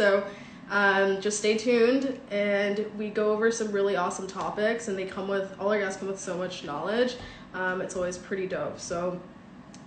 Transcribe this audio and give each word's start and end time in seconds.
So 0.00 0.24
um, 0.70 1.20
just 1.20 1.40
stay 1.40 1.58
tuned, 1.58 2.18
and 2.30 2.90
we 2.96 3.10
go 3.10 3.32
over 3.32 3.50
some 3.50 3.70
really 3.70 3.96
awesome 3.96 4.26
topics, 4.26 4.88
and 4.88 4.98
they 4.98 5.04
come 5.04 5.28
with 5.28 5.54
all 5.60 5.70
our 5.70 5.78
guests 5.78 5.98
come 6.00 6.08
with 6.08 6.18
so 6.18 6.38
much 6.38 6.64
knowledge. 6.64 7.16
Um, 7.52 7.82
it's 7.82 7.96
always 7.96 8.16
pretty 8.16 8.46
dope. 8.46 8.80
So 8.80 9.20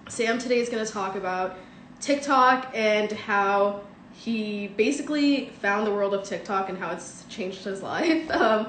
Sam 0.10 0.38
today 0.38 0.60
is 0.60 0.70
going 0.70 0.86
to 0.86 0.92
talk 0.92 1.16
about 1.16 1.58
TikTok 2.00 2.70
and 2.76 3.12
how 3.12 3.82
he 4.12 4.68
basically 4.68 5.48
found 5.64 5.88
the 5.88 5.92
world 5.92 6.14
of 6.14 6.24
TikTok 6.24 6.70
and 6.70 6.78
how 6.78 6.92
it's 6.92 7.26
changed 7.28 7.64
his 7.64 7.82
life. 7.92 8.30
Um, 8.30 8.68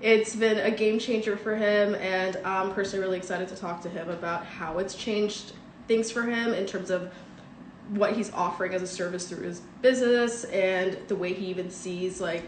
it's 0.00 0.34
been 0.34 0.56
a 0.56 0.70
game 0.70 0.98
changer 0.98 1.36
for 1.36 1.54
him, 1.54 1.96
and 1.96 2.38
I'm 2.46 2.72
personally 2.72 3.04
really 3.04 3.18
excited 3.18 3.46
to 3.48 3.56
talk 3.56 3.82
to 3.82 3.90
him 3.90 4.08
about 4.08 4.46
how 4.46 4.78
it's 4.78 4.94
changed 4.94 5.52
things 5.86 6.10
for 6.10 6.22
him 6.22 6.54
in 6.54 6.64
terms 6.64 6.88
of 6.88 7.12
what 7.88 8.14
he's 8.14 8.32
offering 8.32 8.74
as 8.74 8.82
a 8.82 8.86
service 8.86 9.28
through 9.28 9.44
his 9.44 9.60
business 9.82 10.44
and 10.44 10.98
the 11.08 11.16
way 11.16 11.32
he 11.32 11.46
even 11.46 11.70
sees 11.70 12.20
like 12.20 12.44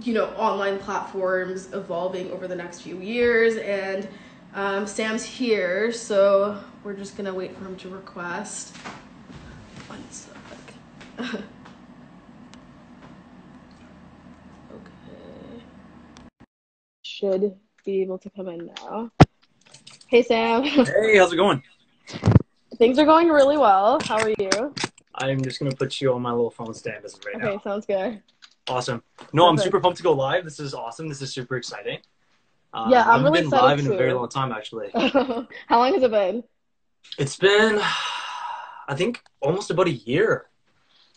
you 0.00 0.14
know 0.14 0.26
online 0.36 0.78
platforms 0.78 1.72
evolving 1.72 2.30
over 2.30 2.46
the 2.46 2.56
next 2.56 2.82
few 2.82 2.98
years. 3.00 3.56
And 3.56 4.08
um, 4.54 4.86
sam's 4.86 5.24
here 5.24 5.92
so 5.92 6.62
we're 6.84 6.94
just 6.94 7.16
gonna 7.16 7.34
wait 7.34 7.56
for 7.56 7.64
him 7.64 7.76
to 7.76 7.88
request. 7.88 8.76
One 9.88 10.02
sec. 10.10 10.36
Okay. 14.72 15.62
Should 17.02 17.54
be 17.84 18.00
able 18.00 18.18
to 18.18 18.30
come 18.30 18.48
in 18.48 18.70
now. 18.80 19.10
Hey 20.06 20.22
sam. 20.22 20.62
Hey 20.62 21.18
how's 21.18 21.32
it 21.32 21.36
going 21.36 21.62
Things 22.78 22.98
are 22.98 23.04
going 23.04 23.28
really 23.28 23.56
well. 23.56 24.00
How 24.04 24.18
are 24.18 24.30
you? 24.38 24.74
I'm 25.14 25.42
just 25.42 25.58
gonna 25.58 25.74
put 25.74 26.00
you 26.00 26.12
on 26.12 26.22
my 26.22 26.30
little 26.30 26.50
phone 26.50 26.72
stand 26.74 27.04
as 27.04 27.18
right 27.26 27.36
okay, 27.36 27.44
now. 27.44 27.50
Okay, 27.52 27.62
sounds 27.62 27.86
good. 27.86 28.22
Awesome. 28.68 29.02
No, 29.32 29.44
Perfect. 29.44 29.50
I'm 29.50 29.58
super 29.58 29.80
pumped 29.80 29.96
to 29.98 30.02
go 30.02 30.12
live. 30.12 30.44
This 30.44 30.58
is 30.58 30.72
awesome. 30.72 31.08
This 31.08 31.20
is 31.20 31.32
super 31.32 31.56
exciting. 31.56 31.98
Uh, 32.72 32.88
yeah, 32.90 33.08
I'm 33.08 33.22
really 33.22 33.40
been 33.40 33.48
excited 33.48 33.64
live 33.64 33.80
too. 33.80 33.86
in 33.86 33.92
a 33.92 33.96
very 33.96 34.12
long 34.14 34.28
time, 34.28 34.52
actually. 34.52 34.90
How 34.94 35.78
long 35.78 35.92
has 35.92 36.02
it 36.02 36.10
been? 36.10 36.42
It's 37.18 37.36
been, 37.36 37.80
I 38.88 38.94
think, 38.94 39.20
almost 39.40 39.70
about 39.70 39.88
a 39.88 39.92
year. 39.92 40.46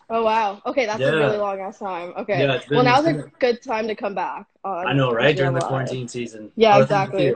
Oh 0.09 0.23
wow. 0.23 0.61
Okay, 0.65 0.85
that's 0.85 0.99
yeah. 0.99 1.07
a 1.07 1.15
really 1.15 1.37
long 1.37 1.59
ass 1.59 1.79
time. 1.79 2.13
Okay. 2.17 2.41
Yeah, 2.41 2.57
been, 2.67 2.75
well, 2.75 2.83
now's 2.83 3.05
a 3.05 3.31
good 3.39 3.61
time 3.61 3.87
to 3.87 3.95
come 3.95 4.13
back. 4.13 4.47
I 4.63 4.93
know, 4.93 5.11
right? 5.11 5.35
During 5.35 5.53
the 5.53 5.61
quarantine 5.61 6.07
season. 6.07 6.51
Yeah, 6.55 6.81
exactly. 6.81 7.35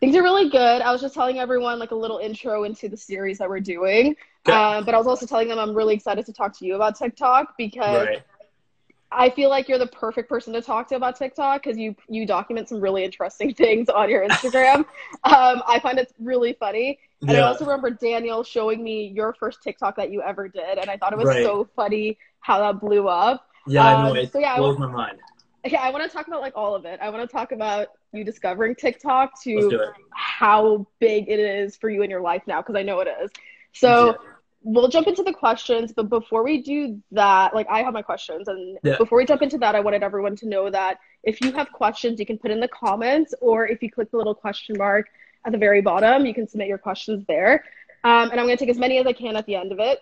Things 0.00 0.16
are 0.16 0.22
really 0.22 0.48
good. 0.48 0.80
I 0.80 0.92
was 0.92 1.00
just 1.02 1.14
telling 1.14 1.38
everyone 1.38 1.78
like 1.78 1.90
a 1.90 1.94
little 1.94 2.18
intro 2.18 2.64
into 2.64 2.88
the 2.88 2.96
series 2.96 3.38
that 3.38 3.48
we're 3.48 3.60
doing. 3.60 4.16
Okay. 4.48 4.56
Um, 4.56 4.84
but 4.84 4.94
I 4.94 4.98
was 4.98 5.06
also 5.06 5.26
telling 5.26 5.48
them 5.48 5.58
I'm 5.58 5.74
really 5.74 5.94
excited 5.94 6.24
to 6.26 6.32
talk 6.32 6.56
to 6.58 6.66
you 6.66 6.74
about 6.74 6.96
TikTok 6.96 7.54
because 7.58 8.06
right. 8.06 8.22
I 9.12 9.28
feel 9.28 9.50
like 9.50 9.68
you're 9.68 9.78
the 9.78 9.88
perfect 9.88 10.28
person 10.28 10.52
to 10.54 10.62
talk 10.62 10.88
to 10.88 10.96
about 10.96 11.16
TikTok 11.16 11.62
because 11.62 11.76
you 11.76 11.94
you 12.08 12.26
document 12.26 12.68
some 12.68 12.80
really 12.80 13.04
interesting 13.04 13.52
things 13.62 13.88
on 13.88 14.08
your 14.08 14.26
Instagram. 14.26 14.78
um, 15.24 15.62
I 15.66 15.80
find 15.82 15.98
it 15.98 16.12
really 16.18 16.54
funny. 16.54 16.98
And 17.20 17.32
yeah. 17.32 17.38
I 17.38 17.40
also 17.42 17.66
remember 17.66 17.90
Daniel 17.90 18.42
showing 18.42 18.82
me 18.82 19.08
your 19.08 19.34
first 19.34 19.62
TikTok 19.62 19.96
that 19.96 20.10
you 20.10 20.22
ever 20.22 20.48
did, 20.48 20.78
and 20.78 20.88
I 20.88 20.96
thought 20.96 21.12
it 21.12 21.18
was 21.18 21.26
right. 21.26 21.44
so 21.44 21.68
funny 21.76 22.16
how 22.40 22.60
that 22.60 22.80
blew 22.80 23.08
up. 23.08 23.46
Yeah, 23.66 23.86
um, 23.86 23.96
I 23.96 24.08
know. 24.08 24.14
It 24.14 24.32
so 24.32 24.38
yeah, 24.38 24.56
blows 24.56 24.78
my 24.78 24.86
mind. 24.86 25.18
Yeah, 25.64 25.80
I 25.80 25.90
want 25.90 26.04
to 26.04 26.14
talk 26.14 26.26
about 26.26 26.40
like 26.40 26.54
all 26.56 26.74
of 26.74 26.84
it. 26.84 27.00
I 27.02 27.10
want 27.10 27.28
to 27.28 27.32
talk 27.32 27.52
about 27.52 27.88
you 28.12 28.24
discovering 28.24 28.74
TikTok 28.74 29.40
to 29.42 29.92
how 30.10 30.86
big 30.98 31.28
it 31.28 31.38
is 31.38 31.76
for 31.76 31.90
you 31.90 32.02
in 32.02 32.10
your 32.10 32.22
life 32.22 32.42
now 32.46 32.62
because 32.62 32.76
I 32.76 32.82
know 32.82 33.00
it 33.00 33.08
is. 33.22 33.30
So 33.72 34.16
we'll 34.62 34.88
jump 34.88 35.06
into 35.06 35.22
the 35.22 35.32
questions, 35.32 35.92
but 35.92 36.08
before 36.08 36.42
we 36.42 36.62
do 36.62 37.00
that, 37.12 37.54
like 37.54 37.66
I 37.70 37.82
have 37.82 37.94
my 37.94 38.02
questions, 38.02 38.48
and 38.48 38.78
yeah. 38.82 38.96
before 38.96 39.18
we 39.18 39.24
jump 39.24 39.42
into 39.42 39.58
that, 39.58 39.74
I 39.74 39.80
wanted 39.80 40.02
everyone 40.02 40.36
to 40.36 40.48
know 40.48 40.70
that 40.70 40.98
if 41.22 41.40
you 41.40 41.52
have 41.52 41.70
questions, 41.72 42.18
you 42.18 42.26
can 42.26 42.38
put 42.38 42.50
in 42.50 42.60
the 42.60 42.68
comments, 42.68 43.34
or 43.40 43.66
if 43.66 43.82
you 43.82 43.90
click 43.90 44.10
the 44.10 44.16
little 44.16 44.34
question 44.34 44.76
mark 44.78 45.08
at 45.44 45.52
the 45.52 45.58
very 45.58 45.80
bottom, 45.80 46.26
you 46.26 46.34
can 46.34 46.46
submit 46.46 46.68
your 46.68 46.78
questions 46.78 47.24
there. 47.28 47.64
Um, 48.04 48.30
and 48.30 48.40
I'm 48.40 48.46
going 48.46 48.56
to 48.56 48.64
take 48.64 48.70
as 48.70 48.78
many 48.78 48.98
as 48.98 49.06
I 49.06 49.12
can 49.12 49.36
at 49.36 49.46
the 49.46 49.54
end 49.54 49.72
of 49.72 49.78
it. 49.78 49.98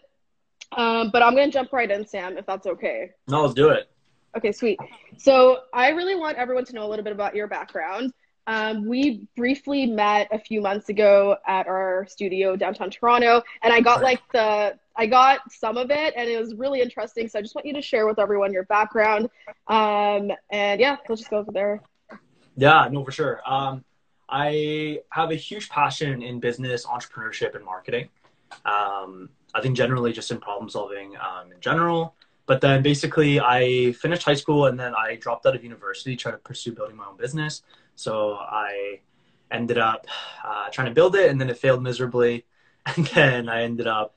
Um, 0.77 1.11
but 1.11 1.23
I'm 1.23 1.35
going 1.35 1.51
to 1.51 1.53
jump 1.53 1.73
right 1.73 1.91
in, 1.91 2.07
Sam, 2.07 2.37
if 2.37 2.47
that's 2.47 2.67
okay. 2.67 3.11
No, 3.27 3.43
let's 3.43 3.55
do 3.55 3.71
it. 3.71 3.91
Okay, 4.37 4.53
sweet. 4.53 4.79
So 5.17 5.61
I 5.73 5.91
really 5.91 6.15
want 6.15 6.37
everyone 6.37 6.65
to 6.67 6.75
know 6.75 6.87
a 6.87 6.89
little 6.89 7.05
bit 7.05 7.13
about 7.13 7.35
your 7.35 7.47
background. 7.47 8.13
Um, 8.47 8.87
we 8.87 9.29
briefly 9.37 9.85
met 9.85 10.29
a 10.33 10.39
few 10.39 10.63
months 10.63 10.89
ago 10.89 11.37
at 11.47 11.67
our 11.67 12.07
studio 12.09 12.57
downtown 12.57 12.91
Toronto, 12.91 13.43
and 13.63 13.73
I 13.75 13.81
got 13.81 14.03
like 14.03 14.23
the 14.33 14.79
I 14.97 15.07
got 15.07 15.53
some 15.53 15.77
of 15.77 15.91
it, 15.91 16.15
and 16.17 16.31
it 16.31 16.41
was 16.41 16.55
really 16.55 16.81
interesting. 16.81 17.29
So 17.29 17.39
I 17.39 17.43
just 17.43 17.55
want 17.55 17.67
you 17.67 17.75
to 17.75 17.83
share 17.83 18.07
with 18.07 18.19
everyone 18.19 18.53
your 18.53 18.65
background, 18.65 19.29
um, 19.67 20.33
and 20.51 20.81
yeah, 20.81 20.97
let's 21.09 21.21
just 21.21 21.31
go 21.31 21.39
over 21.39 21.53
there. 21.53 21.83
Yeah, 22.57 22.89
no, 22.91 23.05
for 23.05 23.13
sure. 23.13 23.41
Um, 23.47 23.85
I 24.31 25.01
have 25.11 25.31
a 25.31 25.37
huge 25.37 25.69
passion 25.69 26.23
in 26.23 26.41
business, 26.41 26.87
entrepreneurship, 26.87 27.55
and 27.55 27.65
marketing. 27.65 28.09
Um, 28.65 29.29
I 29.55 29.61
think 29.61 29.77
generally 29.77 30.13
just 30.13 30.31
in 30.31 30.39
problem 30.39 30.69
solving 30.69 31.17
um, 31.17 31.53
in 31.53 31.61
general. 31.61 32.15
But 32.49 32.63
then 32.63 32.83
basically, 32.83 33.39
I 33.39 33.93
finished 33.93 34.23
high 34.23 34.35
school 34.35 34.67
and 34.67 34.81
then 34.81 34.95
I 34.95 35.17
dropped 35.17 35.45
out 35.45 35.55
of 35.55 35.63
university, 35.63 36.17
trying 36.17 36.35
to 36.35 36.39
pursue 36.39 36.73
building 36.73 36.97
my 36.97 37.05
own 37.05 37.19
business. 37.19 37.63
So 37.95 38.37
I 38.41 39.01
ended 39.51 39.77
up 39.77 40.07
uh, 40.43 40.71
trying 40.71 40.87
to 40.87 40.95
build 40.95 41.15
it, 41.15 41.31
and 41.31 41.39
then 41.39 41.51
it 41.51 41.59
failed 41.59 41.83
miserably. 41.83 42.45
And 42.97 43.07
then 43.09 43.51
I 43.51 43.65
ended 43.65 43.87
up 43.87 44.15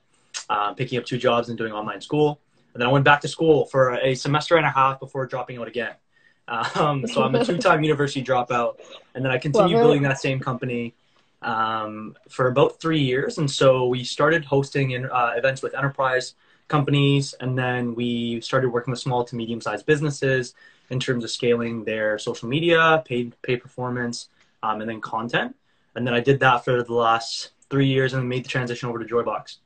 uh, 0.48 0.72
picking 0.72 0.98
up 0.98 1.04
two 1.04 1.18
jobs 1.18 1.50
and 1.50 1.58
doing 1.58 1.74
online 1.74 2.00
school. 2.00 2.40
And 2.72 2.80
then 2.80 2.88
I 2.88 2.90
went 2.90 3.04
back 3.04 3.20
to 3.20 3.28
school 3.28 3.66
for 3.66 3.96
a 3.96 4.14
semester 4.14 4.56
and 4.56 4.64
a 4.64 4.70
half 4.70 4.98
before 4.98 5.26
dropping 5.26 5.58
out 5.58 5.68
again. 5.68 5.94
Um, 6.74 7.06
so 7.06 7.22
I'm 7.22 7.34
a 7.34 7.44
two-time 7.48 7.82
university 7.82 8.22
dropout, 8.22 8.74
and 9.14 9.24
then 9.24 9.30
I 9.30 9.38
continued 9.38 9.78
building 9.78 10.02
that 10.02 10.18
same 10.18 10.40
company 10.40 10.94
um, 11.40 12.16
for 12.28 12.48
about 12.48 12.80
three 12.80 13.00
years. 13.00 13.38
And 13.38 13.48
so 13.50 13.86
we 13.86 14.04
started 14.04 14.44
hosting 14.44 14.90
in, 14.90 15.06
uh, 15.06 15.32
events 15.36 15.62
with 15.62 15.74
enterprise 15.74 16.34
companies, 16.72 17.34
and 17.34 17.56
then 17.56 17.94
we 17.94 18.40
started 18.40 18.70
working 18.70 18.92
with 18.92 19.00
small 19.00 19.22
to 19.24 19.36
medium 19.36 19.60
sized 19.60 19.84
businesses 19.84 20.54
in 20.88 20.98
terms 20.98 21.22
of 21.22 21.30
scaling 21.30 21.84
their 21.84 22.18
social 22.18 22.48
media, 22.48 23.02
paid 23.04 23.34
paid 23.42 23.58
performance, 23.60 24.28
um, 24.62 24.80
and 24.80 24.88
then 24.88 25.00
content. 25.00 25.54
And 25.94 26.06
then 26.06 26.14
I 26.14 26.20
did 26.20 26.40
that 26.40 26.64
for 26.64 26.82
the 26.82 26.94
last 26.94 27.50
three 27.68 27.86
years, 27.86 28.14
and 28.14 28.28
made 28.28 28.44
the 28.46 28.48
transition 28.48 28.88
over 28.88 28.98
to 28.98 29.04
Joybox. 29.04 29.58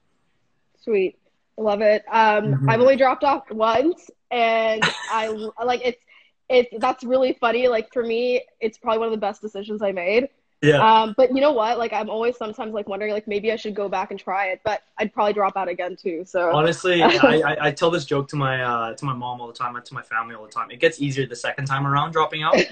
Sweet, 0.82 1.16
I 1.58 1.62
love 1.62 1.80
it. 1.80 2.04
Um, 2.10 2.44
mm-hmm. 2.44 2.70
I've 2.70 2.80
only 2.80 2.96
dropped 2.96 3.24
off 3.24 3.44
once, 3.50 4.10
and 4.32 4.82
I 5.10 5.28
like 5.64 5.82
it's 5.84 6.02
it's 6.48 6.70
that's 6.78 7.04
really 7.04 7.36
funny. 7.40 7.68
Like 7.68 7.92
for 7.92 8.02
me, 8.02 8.42
it's 8.60 8.78
probably 8.78 8.98
one 8.98 9.08
of 9.08 9.12
the 9.12 9.26
best 9.28 9.40
decisions 9.40 9.80
I 9.80 9.92
made 9.92 10.28
yeah. 10.62 11.02
Um, 11.02 11.14
but 11.16 11.34
you 11.34 11.40
know 11.40 11.52
what? 11.52 11.78
Like 11.78 11.92
I'm 11.92 12.08
always 12.08 12.36
sometimes 12.36 12.72
like 12.72 12.88
wondering 12.88 13.12
like 13.12 13.28
maybe 13.28 13.52
I 13.52 13.56
should 13.56 13.74
go 13.74 13.88
back 13.88 14.10
and 14.10 14.18
try 14.18 14.46
it, 14.48 14.60
but 14.64 14.82
I'd 14.98 15.12
probably 15.12 15.34
drop 15.34 15.56
out 15.56 15.68
again 15.68 15.96
too. 15.96 16.24
So 16.26 16.54
honestly, 16.54 17.02
I, 17.02 17.08
I, 17.08 17.66
I, 17.66 17.70
tell 17.70 17.90
this 17.90 18.04
joke 18.04 18.28
to 18.28 18.36
my 18.36 18.62
uh, 18.62 18.94
to 18.94 19.04
my 19.04 19.12
mom 19.12 19.40
all 19.40 19.46
the 19.48 19.52
time, 19.52 19.80
to 19.82 19.94
my 19.94 20.02
family 20.02 20.34
all 20.34 20.44
the 20.44 20.52
time. 20.52 20.70
It 20.70 20.80
gets 20.80 21.00
easier 21.00 21.26
the 21.26 21.36
second 21.36 21.66
time 21.66 21.86
around 21.86 22.12
dropping 22.12 22.42
out. 22.42 22.56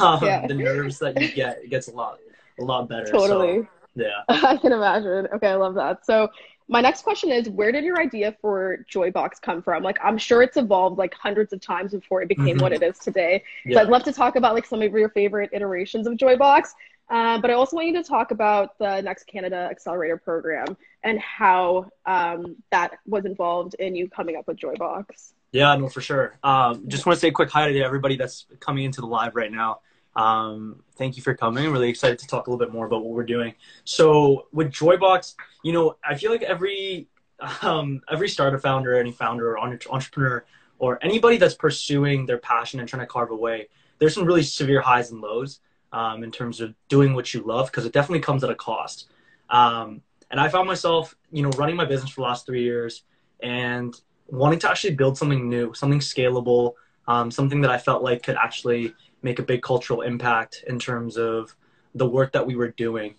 Um, 0.00 0.22
yeah. 0.22 0.46
The 0.46 0.54
nerves 0.54 0.98
that 0.98 1.20
you 1.20 1.32
get 1.32 1.60
it 1.62 1.70
gets 1.70 1.88
a 1.88 1.92
lot 1.92 2.18
a 2.58 2.64
lot 2.64 2.88
better. 2.88 3.06
Totally. 3.06 3.62
So, 3.62 3.68
yeah. 3.94 4.22
I 4.28 4.56
can 4.56 4.72
imagine. 4.72 5.28
Okay, 5.34 5.48
I 5.48 5.54
love 5.54 5.74
that. 5.74 6.04
So 6.04 6.28
my 6.68 6.80
next 6.80 7.02
question 7.02 7.32
is 7.32 7.48
where 7.48 7.72
did 7.72 7.84
your 7.84 8.00
idea 8.00 8.36
for 8.40 8.84
Joybox 8.92 9.40
come 9.40 9.62
from? 9.62 9.82
Like 9.82 9.98
I'm 10.02 10.18
sure 10.18 10.42
it's 10.42 10.56
evolved 10.56 10.98
like 10.98 11.14
hundreds 11.14 11.52
of 11.52 11.60
times 11.60 11.92
before 11.92 12.22
it 12.22 12.28
became 12.28 12.56
mm-hmm. 12.56 12.60
what 12.60 12.72
it 12.72 12.82
is 12.82 12.98
today. 12.98 13.42
Yeah. 13.64 13.76
So 13.76 13.82
I'd 13.82 13.88
love 13.88 14.04
to 14.04 14.12
talk 14.12 14.36
about 14.36 14.54
like 14.54 14.66
some 14.66 14.82
of 14.82 14.92
your 14.92 15.08
favorite 15.10 15.50
iterations 15.52 16.06
of 16.06 16.14
Joybox. 16.14 16.70
Uh, 17.10 17.40
but 17.40 17.50
I 17.50 17.54
also 17.54 17.76
want 17.76 17.88
you 17.88 17.94
to 17.94 18.02
talk 18.02 18.30
about 18.30 18.78
the 18.78 19.00
Next 19.00 19.24
Canada 19.24 19.68
Accelerator 19.70 20.18
Program 20.18 20.76
and 21.02 21.18
how 21.20 21.86
um, 22.04 22.56
that 22.70 22.98
was 23.06 23.24
involved 23.24 23.74
in 23.78 23.94
you 23.94 24.08
coming 24.08 24.36
up 24.36 24.46
with 24.46 24.58
Joybox. 24.58 25.32
Yeah, 25.52 25.74
no, 25.76 25.88
for 25.88 26.02
sure. 26.02 26.38
Um, 26.42 26.84
just 26.88 27.06
want 27.06 27.16
to 27.16 27.20
say 27.20 27.28
a 27.28 27.32
quick 27.32 27.50
hi 27.50 27.72
to 27.72 27.80
everybody 27.80 28.16
that's 28.16 28.46
coming 28.60 28.84
into 28.84 29.00
the 29.00 29.06
live 29.06 29.34
right 29.34 29.50
now. 29.50 29.80
Um, 30.14 30.82
thank 30.96 31.16
you 31.16 31.22
for 31.22 31.34
coming. 31.34 31.64
I'm 31.64 31.72
really 31.72 31.88
excited 31.88 32.18
to 32.18 32.26
talk 32.26 32.46
a 32.46 32.50
little 32.50 32.64
bit 32.64 32.72
more 32.72 32.86
about 32.86 33.04
what 33.04 33.14
we're 33.14 33.24
doing. 33.24 33.54
So 33.84 34.48
with 34.52 34.70
Joybox, 34.70 35.34
you 35.62 35.72
know, 35.72 35.96
I 36.04 36.16
feel 36.16 36.30
like 36.30 36.42
every 36.42 37.08
um, 37.62 38.02
every 38.10 38.28
startup 38.28 38.60
founder, 38.60 38.98
any 38.98 39.12
founder 39.12 39.56
or 39.56 39.58
entrepreneur, 39.58 40.44
or 40.78 40.98
anybody 41.02 41.36
that's 41.36 41.54
pursuing 41.54 42.26
their 42.26 42.38
passion 42.38 42.80
and 42.80 42.88
trying 42.88 43.00
to 43.00 43.06
carve 43.06 43.30
away, 43.30 43.68
there's 43.98 44.14
some 44.14 44.24
really 44.24 44.42
severe 44.42 44.80
highs 44.80 45.10
and 45.10 45.20
lows 45.20 45.60
um, 45.92 46.22
in 46.22 46.30
terms 46.30 46.60
of 46.60 46.74
doing 46.88 47.14
what 47.14 47.32
you 47.32 47.42
love 47.42 47.66
because 47.66 47.84
it 47.84 47.92
definitely 47.92 48.20
comes 48.20 48.44
at 48.44 48.50
a 48.50 48.54
cost. 48.54 49.08
Um, 49.50 50.02
and 50.30 50.40
I 50.40 50.48
found 50.48 50.66
myself, 50.66 51.14
you 51.32 51.42
know, 51.42 51.50
running 51.50 51.76
my 51.76 51.84
business 51.84 52.10
for 52.10 52.20
the 52.20 52.26
last 52.26 52.46
three 52.46 52.62
years 52.62 53.04
and 53.42 53.98
wanting 54.26 54.58
to 54.60 54.70
actually 54.70 54.94
build 54.94 55.16
something 55.16 55.48
new, 55.48 55.72
something 55.74 56.00
scalable, 56.00 56.74
um, 57.06 57.30
something 57.30 57.62
that 57.62 57.70
I 57.70 57.78
felt 57.78 58.02
like 58.02 58.22
could 58.22 58.36
actually 58.36 58.94
make 59.22 59.38
a 59.38 59.42
big 59.42 59.62
cultural 59.62 60.02
impact 60.02 60.64
in 60.66 60.78
terms 60.78 61.16
of 61.16 61.54
the 61.94 62.06
work 62.06 62.32
that 62.32 62.46
we 62.46 62.56
were 62.56 62.70
doing. 62.72 63.14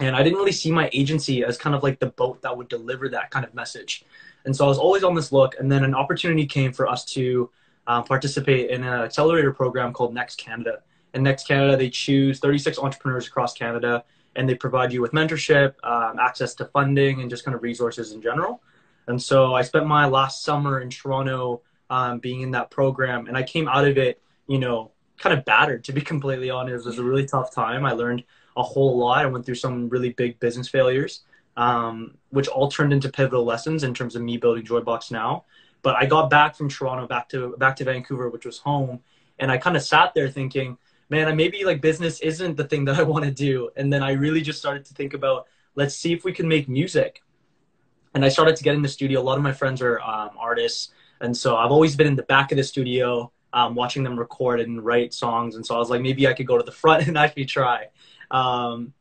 And 0.00 0.16
I 0.16 0.22
didn't 0.22 0.38
really 0.38 0.52
see 0.52 0.70
my 0.70 0.88
agency 0.92 1.44
as 1.44 1.58
kind 1.58 1.74
of 1.74 1.82
like 1.82 1.98
the 1.98 2.06
boat 2.06 2.40
that 2.42 2.56
would 2.56 2.68
deliver 2.68 3.08
that 3.10 3.30
kind 3.30 3.44
of 3.44 3.52
message. 3.54 4.04
And 4.44 4.56
so 4.56 4.64
I 4.64 4.68
was 4.68 4.78
always 4.78 5.04
on 5.04 5.14
this 5.14 5.32
look. 5.32 5.56
And 5.58 5.70
then 5.70 5.84
an 5.84 5.94
opportunity 5.94 6.46
came 6.46 6.72
for 6.72 6.88
us 6.88 7.04
to 7.06 7.50
uh, 7.86 8.02
participate 8.02 8.70
in 8.70 8.84
an 8.84 9.02
accelerator 9.02 9.52
program 9.52 9.92
called 9.92 10.14
Next 10.14 10.36
Canada. 10.36 10.82
And 11.14 11.22
Next 11.22 11.46
Canada, 11.46 11.76
they 11.76 11.90
choose 11.90 12.38
36 12.38 12.78
entrepreneurs 12.78 13.26
across 13.26 13.54
Canada 13.54 14.04
and 14.36 14.48
they 14.48 14.54
provide 14.54 14.92
you 14.92 15.02
with 15.02 15.12
mentorship, 15.12 15.74
um, 15.84 16.18
access 16.18 16.54
to 16.54 16.64
funding, 16.66 17.20
and 17.20 17.28
just 17.28 17.44
kind 17.44 17.54
of 17.54 17.62
resources 17.62 18.12
in 18.12 18.22
general. 18.22 18.62
And 19.06 19.20
so 19.20 19.54
I 19.54 19.62
spent 19.62 19.86
my 19.86 20.06
last 20.06 20.42
summer 20.42 20.80
in 20.80 20.90
Toronto 20.90 21.62
um, 21.90 22.18
being 22.18 22.40
in 22.40 22.50
that 22.52 22.70
program. 22.70 23.26
And 23.26 23.36
I 23.36 23.42
came 23.42 23.68
out 23.68 23.86
of 23.86 23.98
it, 23.98 24.22
you 24.46 24.58
know, 24.58 24.92
kind 25.18 25.36
of 25.38 25.44
battered, 25.44 25.84
to 25.84 25.92
be 25.92 26.00
completely 26.12 26.50
honest. 26.50 26.86
It 26.86 26.88
was 26.88 26.98
a 26.98 27.04
really 27.04 27.26
tough 27.26 27.54
time. 27.54 27.84
I 27.84 27.92
learned 27.92 28.24
a 28.56 28.62
whole 28.62 28.98
lot. 28.98 29.24
I 29.24 29.26
went 29.26 29.44
through 29.44 29.56
some 29.56 29.88
really 29.88 30.10
big 30.10 30.38
business 30.40 30.68
failures, 30.68 31.22
um, 31.56 32.14
which 32.30 32.48
all 32.48 32.68
turned 32.70 32.92
into 32.92 33.10
pivotal 33.10 33.44
lessons 33.44 33.82
in 33.82 33.92
terms 33.92 34.16
of 34.16 34.22
me 34.22 34.36
building 34.36 34.64
Joybox 34.64 35.10
now. 35.10 35.44
But 35.82 35.96
I 35.96 36.06
got 36.06 36.30
back 36.30 36.56
from 36.56 36.68
Toronto 36.68 37.06
back 37.06 37.28
to 37.30 37.56
back 37.58 37.74
to 37.76 37.84
Vancouver, 37.84 38.28
which 38.28 38.46
was 38.46 38.58
home, 38.58 39.00
and 39.40 39.50
I 39.50 39.58
kind 39.58 39.76
of 39.76 39.82
sat 39.82 40.14
there 40.14 40.28
thinking, 40.28 40.78
man, 41.12 41.36
maybe 41.36 41.62
like 41.62 41.82
business 41.82 42.20
isn't 42.20 42.56
the 42.56 42.64
thing 42.64 42.86
that 42.86 42.98
I 42.98 43.02
want 43.02 43.26
to 43.26 43.30
do. 43.30 43.68
And 43.76 43.92
then 43.92 44.02
I 44.02 44.12
really 44.12 44.40
just 44.40 44.58
started 44.58 44.86
to 44.86 44.94
think 44.94 45.12
about, 45.12 45.46
let's 45.74 45.94
see 45.94 46.14
if 46.14 46.24
we 46.24 46.32
can 46.32 46.48
make 46.48 46.70
music. 46.70 47.22
And 48.14 48.24
I 48.24 48.30
started 48.30 48.56
to 48.56 48.64
get 48.64 48.74
in 48.74 48.80
the 48.80 48.88
studio. 48.88 49.20
A 49.20 49.26
lot 49.30 49.36
of 49.36 49.44
my 49.44 49.52
friends 49.52 49.82
are 49.82 50.00
um, 50.00 50.30
artists, 50.38 50.90
and 51.20 51.36
so 51.36 51.56
I've 51.56 51.70
always 51.70 51.96
been 51.96 52.06
in 52.06 52.16
the 52.16 52.22
back 52.24 52.50
of 52.50 52.56
the 52.56 52.64
studio, 52.64 53.30
um, 53.52 53.74
watching 53.74 54.02
them 54.02 54.18
record 54.18 54.60
and 54.60 54.82
write 54.82 55.12
songs. 55.12 55.54
And 55.54 55.64
so 55.64 55.74
I 55.74 55.78
was 55.78 55.90
like, 55.90 56.00
maybe 56.00 56.26
I 56.26 56.32
could 56.32 56.46
go 56.46 56.56
to 56.56 56.64
the 56.64 56.72
front 56.72 57.06
and 57.08 57.18
actually 57.18 57.44
try. 57.44 57.88
Um, 58.30 58.94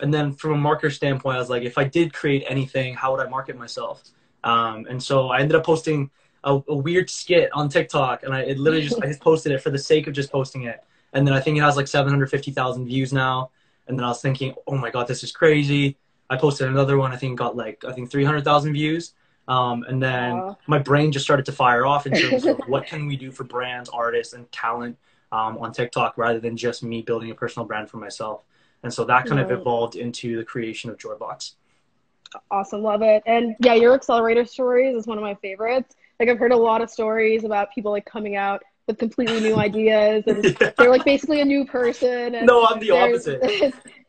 and 0.00 0.12
then 0.12 0.32
from 0.32 0.52
a 0.52 0.68
marketer 0.68 0.92
standpoint, 0.92 1.36
I 1.36 1.38
was 1.38 1.50
like, 1.50 1.62
if 1.62 1.78
I 1.78 1.84
did 1.84 2.12
create 2.12 2.44
anything, 2.48 2.94
how 2.94 3.12
would 3.12 3.24
I 3.24 3.28
market 3.28 3.56
myself? 3.56 4.02
Um, 4.42 4.86
and 4.90 5.00
so 5.00 5.28
I 5.28 5.38
ended 5.38 5.54
up 5.54 5.64
posting 5.64 6.10
a, 6.42 6.60
a, 6.68 6.74
weird 6.74 7.08
skit 7.08 7.50
on 7.52 7.68
TikTok, 7.68 8.24
and 8.24 8.34
I 8.34 8.40
it 8.40 8.58
literally 8.58 8.84
just 8.88 9.00
I 9.00 9.06
just 9.06 9.20
posted 9.20 9.52
it 9.52 9.62
for 9.62 9.70
the 9.70 9.78
sake 9.78 10.08
of 10.08 10.12
just 10.12 10.32
posting 10.32 10.64
it. 10.64 10.82
And 11.12 11.26
then 11.26 11.34
I 11.34 11.40
think 11.40 11.58
it 11.58 11.60
has 11.60 11.76
like 11.76 11.88
750,000 11.88 12.86
views 12.86 13.12
now. 13.12 13.50
And 13.86 13.98
then 13.98 14.04
I 14.04 14.08
was 14.08 14.22
thinking, 14.22 14.54
oh 14.66 14.76
my 14.76 14.90
god, 14.90 15.08
this 15.08 15.22
is 15.22 15.32
crazy. 15.32 15.96
I 16.30 16.36
posted 16.36 16.68
another 16.68 16.96
one. 16.96 17.12
I 17.12 17.16
think 17.16 17.38
got 17.38 17.56
like 17.56 17.84
I 17.84 17.92
think 17.92 18.10
300,000 18.10 18.72
views. 18.72 19.12
Um, 19.48 19.84
and 19.88 20.02
then 20.02 20.32
wow. 20.34 20.58
my 20.66 20.78
brain 20.78 21.10
just 21.12 21.24
started 21.24 21.44
to 21.46 21.52
fire 21.52 21.84
off 21.84 22.06
in 22.06 22.12
terms 22.12 22.46
of 22.46 22.58
what 22.66 22.86
can 22.86 23.06
we 23.06 23.16
do 23.16 23.30
for 23.30 23.44
brands, 23.44 23.90
artists, 23.90 24.34
and 24.34 24.50
talent 24.52 24.96
um, 25.32 25.58
on 25.58 25.72
TikTok 25.72 26.16
rather 26.16 26.38
than 26.38 26.56
just 26.56 26.82
me 26.82 27.02
building 27.02 27.30
a 27.30 27.34
personal 27.34 27.66
brand 27.66 27.90
for 27.90 27.96
myself. 27.96 28.42
And 28.82 28.92
so 28.92 29.04
that 29.04 29.26
kind 29.26 29.40
right. 29.40 29.50
of 29.50 29.60
evolved 29.60 29.96
into 29.96 30.36
the 30.36 30.44
creation 30.44 30.90
of 30.90 30.98
Joybox. 30.98 31.54
Awesome, 32.50 32.82
love 32.82 33.02
it. 33.02 33.22
And 33.26 33.56
yeah, 33.60 33.74
your 33.74 33.94
accelerator 33.94 34.44
stories 34.44 34.96
is 34.96 35.06
one 35.06 35.18
of 35.18 35.22
my 35.22 35.34
favorites. 35.36 35.94
Like 36.18 36.28
I've 36.28 36.38
heard 36.38 36.52
a 36.52 36.56
lot 36.56 36.80
of 36.80 36.90
stories 36.90 37.44
about 37.44 37.72
people 37.74 37.92
like 37.92 38.06
coming 38.06 38.36
out 38.36 38.62
with 38.92 38.98
completely 38.98 39.40
new 39.40 39.56
ideas 39.68 40.24
and 40.26 40.44
yeah. 40.44 40.70
they're 40.76 40.90
like 40.90 41.04
basically 41.04 41.40
a 41.40 41.44
new 41.44 41.64
person. 41.64 42.34
And 42.34 42.46
no, 42.46 42.64
I'm 42.64 42.78
the 42.78 42.90
opposite. 42.90 43.40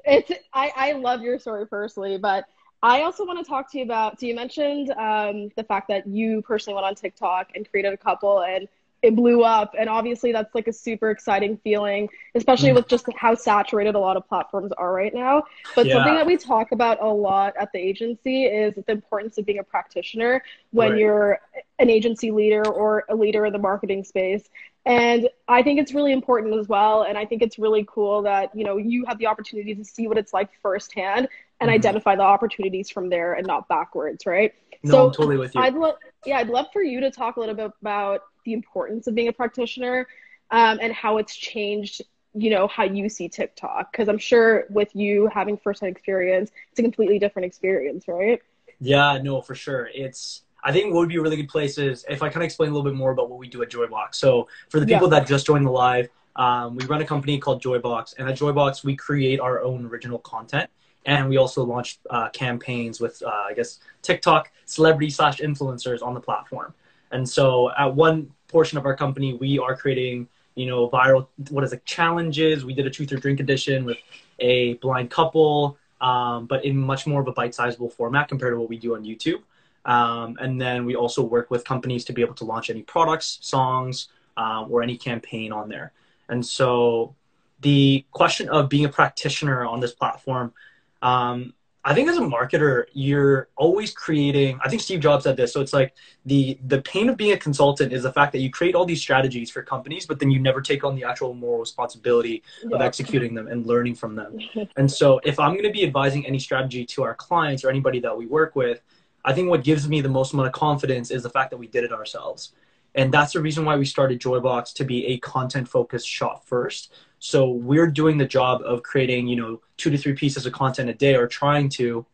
It's, 0.05 0.29
it's 0.29 0.31
I, 0.53 0.71
I 0.75 0.91
love 0.93 1.21
your 1.21 1.39
story 1.39 1.65
personally, 1.65 2.17
but 2.17 2.45
I 2.81 3.03
also 3.03 3.25
want 3.25 3.39
to 3.39 3.49
talk 3.49 3.71
to 3.71 3.77
you 3.77 3.85
about. 3.85 4.19
So 4.19 4.25
you 4.25 4.35
mentioned 4.35 4.91
um, 4.91 5.49
the 5.55 5.63
fact 5.63 5.87
that 5.87 6.05
you 6.05 6.41
personally 6.41 6.75
went 6.75 6.85
on 6.85 6.95
TikTok 6.95 7.51
and 7.55 7.69
created 7.69 7.93
a 7.93 7.97
couple, 7.97 8.41
and 8.41 8.67
it 9.03 9.15
blew 9.15 9.43
up 9.43 9.75
and 9.77 9.89
obviously 9.89 10.31
that's 10.31 10.55
like 10.55 10.67
a 10.67 10.73
super 10.73 11.11
exciting 11.11 11.57
feeling 11.57 12.09
especially 12.33 12.69
mm. 12.69 12.75
with 12.75 12.87
just 12.87 13.05
how 13.15 13.35
saturated 13.35 13.93
a 13.93 13.99
lot 13.99 14.17
of 14.17 14.27
platforms 14.27 14.71
are 14.77 14.93
right 14.93 15.13
now 15.13 15.43
but 15.75 15.85
yeah. 15.85 15.93
something 15.93 16.15
that 16.15 16.25
we 16.25 16.37
talk 16.37 16.71
about 16.71 16.99
a 17.01 17.07
lot 17.07 17.53
at 17.59 17.71
the 17.73 17.77
agency 17.77 18.45
is 18.45 18.73
the 18.87 18.91
importance 18.91 19.37
of 19.37 19.45
being 19.45 19.59
a 19.59 19.63
practitioner 19.63 20.41
when 20.71 20.91
right. 20.91 20.99
you're 20.99 21.39
an 21.79 21.89
agency 21.89 22.31
leader 22.31 22.65
or 22.65 23.03
a 23.09 23.15
leader 23.15 23.45
in 23.45 23.53
the 23.53 23.59
marketing 23.59 24.03
space 24.03 24.49
and 24.85 25.29
i 25.47 25.61
think 25.61 25.79
it's 25.79 25.93
really 25.93 26.13
important 26.13 26.57
as 26.57 26.67
well 26.67 27.03
and 27.03 27.17
i 27.17 27.25
think 27.25 27.41
it's 27.41 27.59
really 27.59 27.85
cool 27.87 28.21
that 28.21 28.55
you 28.55 28.63
know 28.63 28.77
you 28.77 29.05
have 29.05 29.19
the 29.19 29.27
opportunity 29.27 29.75
to 29.75 29.83
see 29.83 30.07
what 30.07 30.17
it's 30.17 30.33
like 30.33 30.49
firsthand 30.61 31.27
and 31.59 31.69
mm 31.69 31.73
identify 31.73 32.13
the 32.13 32.21
opportunities 32.21 32.89
from 32.89 33.09
there 33.09 33.33
and 33.33 33.47
not 33.47 33.69
backwards 33.69 34.25
right 34.25 34.53
no, 34.83 34.91
so 34.91 35.05
I'm 35.05 35.13
totally 35.13 35.37
with 35.37 35.55
you. 35.55 35.61
I'd 35.61 35.75
love, 35.75 35.95
yeah, 36.25 36.37
I'd 36.37 36.49
love 36.49 36.67
for 36.73 36.83
you 36.83 36.99
to 36.99 37.09
talk 37.09 37.37
a 37.37 37.39
little 37.39 37.55
bit 37.55 37.71
about 37.81 38.23
the 38.45 38.53
importance 38.53 39.07
of 39.07 39.15
being 39.15 39.27
a 39.27 39.33
practitioner 39.33 40.07
um, 40.51 40.79
and 40.81 40.93
how 40.93 41.17
it's 41.17 41.35
changed 41.35 42.01
you 42.35 42.49
know 42.49 42.67
how 42.67 42.83
you 42.83 43.09
see 43.09 43.29
tiktok. 43.29 43.91
Because 43.91 44.09
i'm 44.09 44.17
sure 44.17 44.65
with 44.69 44.89
you 44.95 45.29
having 45.33 45.57
first-hand 45.57 45.91
experience 45.91 46.51
it's 46.71 46.79
a 46.79 46.83
completely 46.83 47.19
different 47.19 47.45
experience 47.45 48.07
right? 48.07 48.41
Yeah 48.79 49.19
no 49.21 49.41
for 49.41 49.55
sure. 49.55 49.89
It's 49.93 50.43
i 50.63 50.71
think 50.71 50.93
what 50.93 51.01
would 51.01 51.09
be 51.09 51.17
a 51.17 51.21
really 51.21 51.35
good 51.35 51.49
place 51.49 51.77
is 51.77 52.05
if 52.09 52.23
i 52.23 52.27
kind 52.27 52.37
of 52.37 52.43
explain 52.43 52.69
a 52.69 52.73
little 52.73 52.89
bit 52.89 52.97
more 52.97 53.11
about 53.11 53.29
what 53.29 53.39
we 53.39 53.47
do 53.47 53.61
at 53.61 53.69
joybox. 53.69 54.15
So 54.15 54.47
for 54.69 54.79
the 54.79 54.85
people 54.85 55.11
yeah. 55.11 55.19
that 55.19 55.27
just 55.27 55.45
joined 55.45 55.65
the 55.65 55.71
live 55.71 56.09
um, 56.35 56.75
we 56.75 56.85
run 56.85 57.01
a 57.01 57.05
company 57.05 57.37
called 57.37 57.61
joybox 57.61 58.15
and 58.17 58.27
at 58.27 58.37
joybox 58.37 58.83
we 58.83 58.95
create 58.95 59.39
our 59.39 59.61
own 59.61 59.85
original 59.85 60.19
content 60.19 60.69
and 61.05 61.29
we 61.29 61.37
also 61.37 61.63
launch 61.63 61.99
uh, 62.09 62.29
campaigns 62.29 62.99
with 62.99 63.21
uh, 63.23 63.45
i 63.49 63.53
guess 63.53 63.79
tiktok 64.01 64.51
celebrity 64.65 65.09
slash 65.09 65.39
influencers 65.39 66.01
on 66.01 66.13
the 66.13 66.19
platform 66.19 66.73
and 67.13 67.27
so 67.27 67.71
at 67.77 67.93
one 67.95 68.31
portion 68.47 68.77
of 68.77 68.85
our 68.85 68.95
company, 68.95 69.33
we 69.35 69.59
are 69.59 69.75
creating, 69.75 70.27
you 70.55 70.65
know, 70.65 70.89
viral, 70.89 71.27
what 71.49 71.63
is 71.63 71.71
it, 71.71 71.85
challenges. 71.85 72.65
We 72.65 72.73
did 72.73 72.85
a 72.85 72.89
truth 72.89 73.11
or 73.11 73.17
drink 73.17 73.39
edition 73.39 73.85
with 73.85 73.97
a 74.39 74.75
blind 74.75 75.09
couple, 75.09 75.77
um, 76.01 76.47
but 76.47 76.65
in 76.65 76.77
much 76.77 77.07
more 77.07 77.21
of 77.21 77.27
a 77.27 77.31
bite-sizable 77.31 77.89
format 77.89 78.27
compared 78.27 78.53
to 78.53 78.59
what 78.59 78.69
we 78.69 78.77
do 78.77 78.95
on 78.95 79.03
YouTube. 79.03 79.41
Um, 79.85 80.37
and 80.39 80.59
then 80.59 80.85
we 80.85 80.95
also 80.95 81.21
work 81.23 81.51
with 81.51 81.63
companies 81.63 82.03
to 82.05 82.13
be 82.13 82.21
able 82.21 82.35
to 82.35 82.45
launch 82.45 82.69
any 82.69 82.81
products, 82.81 83.39
songs, 83.41 84.09
um, 84.37 84.71
or 84.71 84.81
any 84.81 84.97
campaign 84.97 85.51
on 85.51 85.69
there. 85.69 85.91
And 86.29 86.45
so 86.45 87.15
the 87.61 88.05
question 88.11 88.49
of 88.49 88.69
being 88.69 88.85
a 88.85 88.89
practitioner 88.89 89.65
on 89.65 89.79
this 89.79 89.93
platform, 89.93 90.53
um, 91.01 91.53
I 91.85 91.93
think 91.93 92.07
as 92.07 92.17
a 92.17 92.21
marketer, 92.21 92.85
you're 92.93 93.49
always 93.57 93.91
creating. 93.91 94.57
I 94.63 94.69
think 94.69 94.81
Steve 94.81 95.01
Jobs 95.01 95.25
said 95.25 95.35
this. 95.35 95.51
So 95.51 95.59
it's 95.59 95.73
like 95.73 95.93
the 96.25 96.57
the 96.67 96.81
pain 96.81 97.09
of 97.09 97.17
being 97.17 97.33
a 97.33 97.37
consultant 97.37 97.91
is 97.91 98.03
the 98.03 98.13
fact 98.13 98.31
that 98.31 98.39
you 98.39 98.49
create 98.49 98.73
all 98.73 98.85
these 98.85 99.01
strategies 99.01 99.51
for 99.51 99.61
companies, 99.61 100.05
but 100.05 100.17
then 100.19 100.31
you 100.31 100.39
never 100.39 100.61
take 100.61 100.85
on 100.85 100.95
the 100.95 101.03
actual 101.03 101.33
moral 101.33 101.59
responsibility 101.59 102.41
yeah. 102.63 102.75
of 102.75 102.81
executing 102.81 103.33
them 103.33 103.47
and 103.47 103.65
learning 103.65 103.95
from 103.95 104.15
them. 104.15 104.39
and 104.77 104.89
so 104.89 105.19
if 105.25 105.39
I'm 105.39 105.51
going 105.51 105.63
to 105.65 105.71
be 105.71 105.83
advising 105.83 106.25
any 106.25 106.39
strategy 106.39 106.85
to 106.85 107.03
our 107.03 107.15
clients 107.15 107.65
or 107.65 107.69
anybody 107.69 107.99
that 107.99 108.17
we 108.17 108.27
work 108.27 108.55
with, 108.55 108.81
I 109.25 109.33
think 109.33 109.49
what 109.49 109.63
gives 109.63 109.87
me 109.89 109.99
the 109.99 110.09
most 110.09 110.33
amount 110.33 110.47
of 110.47 110.53
confidence 110.53 111.11
is 111.11 111.23
the 111.23 111.29
fact 111.29 111.49
that 111.51 111.57
we 111.57 111.67
did 111.67 111.83
it 111.83 111.91
ourselves. 111.91 112.53
And 112.95 113.13
that's 113.13 113.33
the 113.33 113.41
reason 113.41 113.65
why 113.65 113.75
we 113.75 113.85
started 113.85 114.21
Joybox 114.21 114.73
to 114.75 114.85
be 114.85 115.05
a 115.07 115.17
content 115.17 115.67
focused 115.67 116.07
shop 116.07 116.45
first 116.45 116.93
so 117.25 117.49
we're 117.49 117.87
doing 117.87 118.17
the 118.17 118.25
job 118.25 118.61
of 118.65 118.83
creating, 118.83 119.27
you 119.27 119.37
know, 119.37 119.61
two 119.77 119.89
to 119.89 119.97
three 119.97 120.11
pieces 120.11 120.45
of 120.45 120.51
content 120.51 120.89
a 120.89 120.93
day 120.93 121.15
or 121.15 121.25
trying 121.25 121.69
to, 121.69 122.05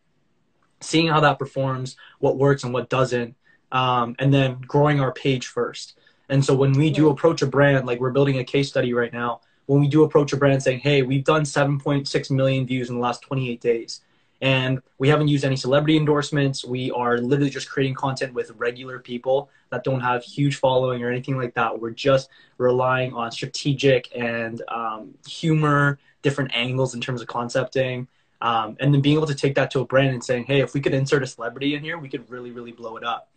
seeing 0.81 1.07
how 1.07 1.19
that 1.19 1.39
performs, 1.39 1.95
what 2.19 2.37
works 2.37 2.63
and 2.63 2.71
what 2.71 2.89
doesn't, 2.89 3.35
um, 3.71 4.15
and 4.19 4.31
then 4.31 4.61
growing 4.67 5.01
our 5.01 5.11
page 5.11 5.47
first. 5.47 5.97
And 6.29 6.45
so 6.45 6.53
when 6.53 6.73
we 6.73 6.91
do 6.91 7.09
approach 7.09 7.41
a 7.41 7.47
brand, 7.47 7.87
like 7.87 7.99
we're 7.99 8.11
building 8.11 8.37
a 8.37 8.43
case 8.43 8.69
study 8.69 8.93
right 8.93 9.11
now, 9.11 9.41
when 9.65 9.79
we 9.79 9.87
do 9.87 10.03
approach 10.03 10.31
a 10.31 10.37
brand 10.37 10.61
saying, 10.61 10.81
hey, 10.81 11.01
we've 11.01 11.23
done 11.23 11.41
7.6 11.41 12.29
million 12.29 12.67
views 12.67 12.89
in 12.89 12.95
the 12.95 13.01
last 13.01 13.23
28 13.23 13.59
days, 13.59 14.01
and 14.41 14.81
we 14.97 15.09
haven't 15.09 15.27
used 15.27 15.43
any 15.43 15.55
celebrity 15.55 15.97
endorsements. 15.97 16.63
We 16.63 16.91
are 16.91 17.17
literally 17.17 17.49
just 17.49 17.69
creating 17.69 17.95
content 17.95 18.33
with 18.33 18.51
regular 18.51 18.99
people 18.99 19.49
that 19.69 19.83
don't 19.83 19.99
have 19.99 20.23
huge 20.23 20.55
following 20.55 21.03
or 21.03 21.09
anything 21.09 21.37
like 21.37 21.53
that. 21.55 21.79
We're 21.79 21.91
just 21.91 22.29
relying 22.57 23.13
on 23.13 23.31
strategic 23.31 24.09
and 24.15 24.61
um, 24.69 25.13
humor, 25.27 25.99
different 26.21 26.51
angles 26.53 26.93
in 26.93 27.01
terms 27.01 27.21
of 27.21 27.27
concepting. 27.27 28.07
Um, 28.41 28.77
and 28.79 28.93
then 28.93 29.01
being 29.01 29.17
able 29.17 29.27
to 29.27 29.35
take 29.35 29.55
that 29.55 29.69
to 29.71 29.81
a 29.81 29.85
brand 29.85 30.11
and 30.11 30.23
saying, 30.23 30.45
hey, 30.45 30.61
if 30.61 30.73
we 30.73 30.79
could 30.79 30.93
insert 30.93 31.23
a 31.23 31.27
celebrity 31.27 31.75
in 31.75 31.83
here, 31.83 31.97
we 31.97 32.07
could 32.07 32.29
really, 32.29 32.51
really 32.51 32.71
blow 32.71 32.95
it 32.95 33.03
up. 33.03 33.29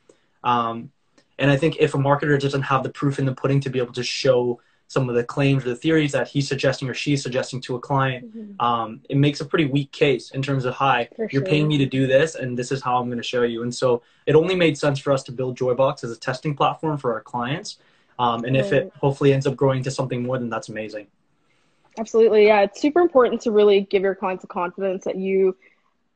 Um, 0.45 0.93
and 1.39 1.51
I 1.51 1.57
think 1.57 1.79
if 1.81 1.95
a 1.95 1.99
marketer 1.99 2.41
doesn't 2.41 2.63
have 2.63 2.85
the 2.85 2.91
proof 2.91 3.19
in 3.19 3.25
the 3.25 3.35
pudding 3.35 3.59
to 3.61 3.71
be 3.71 3.81
able 3.81 3.95
to 3.95 4.05
show 4.05 4.61
some 4.93 5.09
of 5.09 5.15
the 5.15 5.25
claims 5.25 5.65
or 5.65 5.71
the 5.71 5.75
theories 5.75 6.13
that 6.13 6.29
he's 6.29 6.47
suggesting 6.47 6.87
or 6.87 6.93
she's 6.93 7.23
suggesting 7.23 7.63
to 7.63 7.77
a 7.77 7.81
client, 7.81 8.37
mm-hmm. 8.37 8.61
um, 8.63 9.01
it 9.09 9.17
makes 9.17 9.41
a 9.41 9.45
pretty 9.47 9.65
weak 9.65 9.91
case 9.91 10.33
in 10.33 10.43
terms 10.43 10.67
of, 10.67 10.75
hi, 10.75 11.09
for 11.17 11.23
you're 11.33 11.41
sure. 11.41 11.47
paying 11.47 11.67
me 11.67 11.79
to 11.79 11.87
do 11.87 12.07
this, 12.07 12.35
and 12.35 12.59
this 12.59 12.71
is 12.71 12.83
how 12.83 12.99
I'm 12.99 13.07
going 13.07 13.17
to 13.17 13.25
show 13.25 13.43
you. 13.43 13.63
And 13.63 13.75
so 13.75 14.03
it 14.27 14.35
only 14.35 14.55
made 14.55 14.77
sense 14.77 14.99
for 14.99 15.11
us 15.11 15.23
to 15.23 15.33
build 15.33 15.57
Joybox 15.57 16.05
as 16.05 16.11
a 16.11 16.19
testing 16.19 16.55
platform 16.55 16.99
for 16.99 17.15
our 17.15 17.23
clients. 17.23 17.79
Um, 18.19 18.45
and 18.45 18.55
right. 18.55 18.65
if 18.67 18.73
it 18.73 18.93
hopefully 19.01 19.33
ends 19.33 19.47
up 19.47 19.57
growing 19.57 19.83
to 19.85 19.91
something 19.91 20.23
more, 20.23 20.39
then 20.39 20.51
that's 20.51 20.69
amazing. 20.69 21.07
Absolutely. 21.99 22.47
Yeah. 22.47 22.61
It's 22.61 22.79
super 22.79 23.01
important 23.01 23.41
to 23.43 23.51
really 23.51 23.81
give 23.81 24.03
your 24.03 24.15
clients 24.15 24.43
the 24.43 24.49
confidence 24.49 25.05
that 25.05 25.17
you 25.17 25.57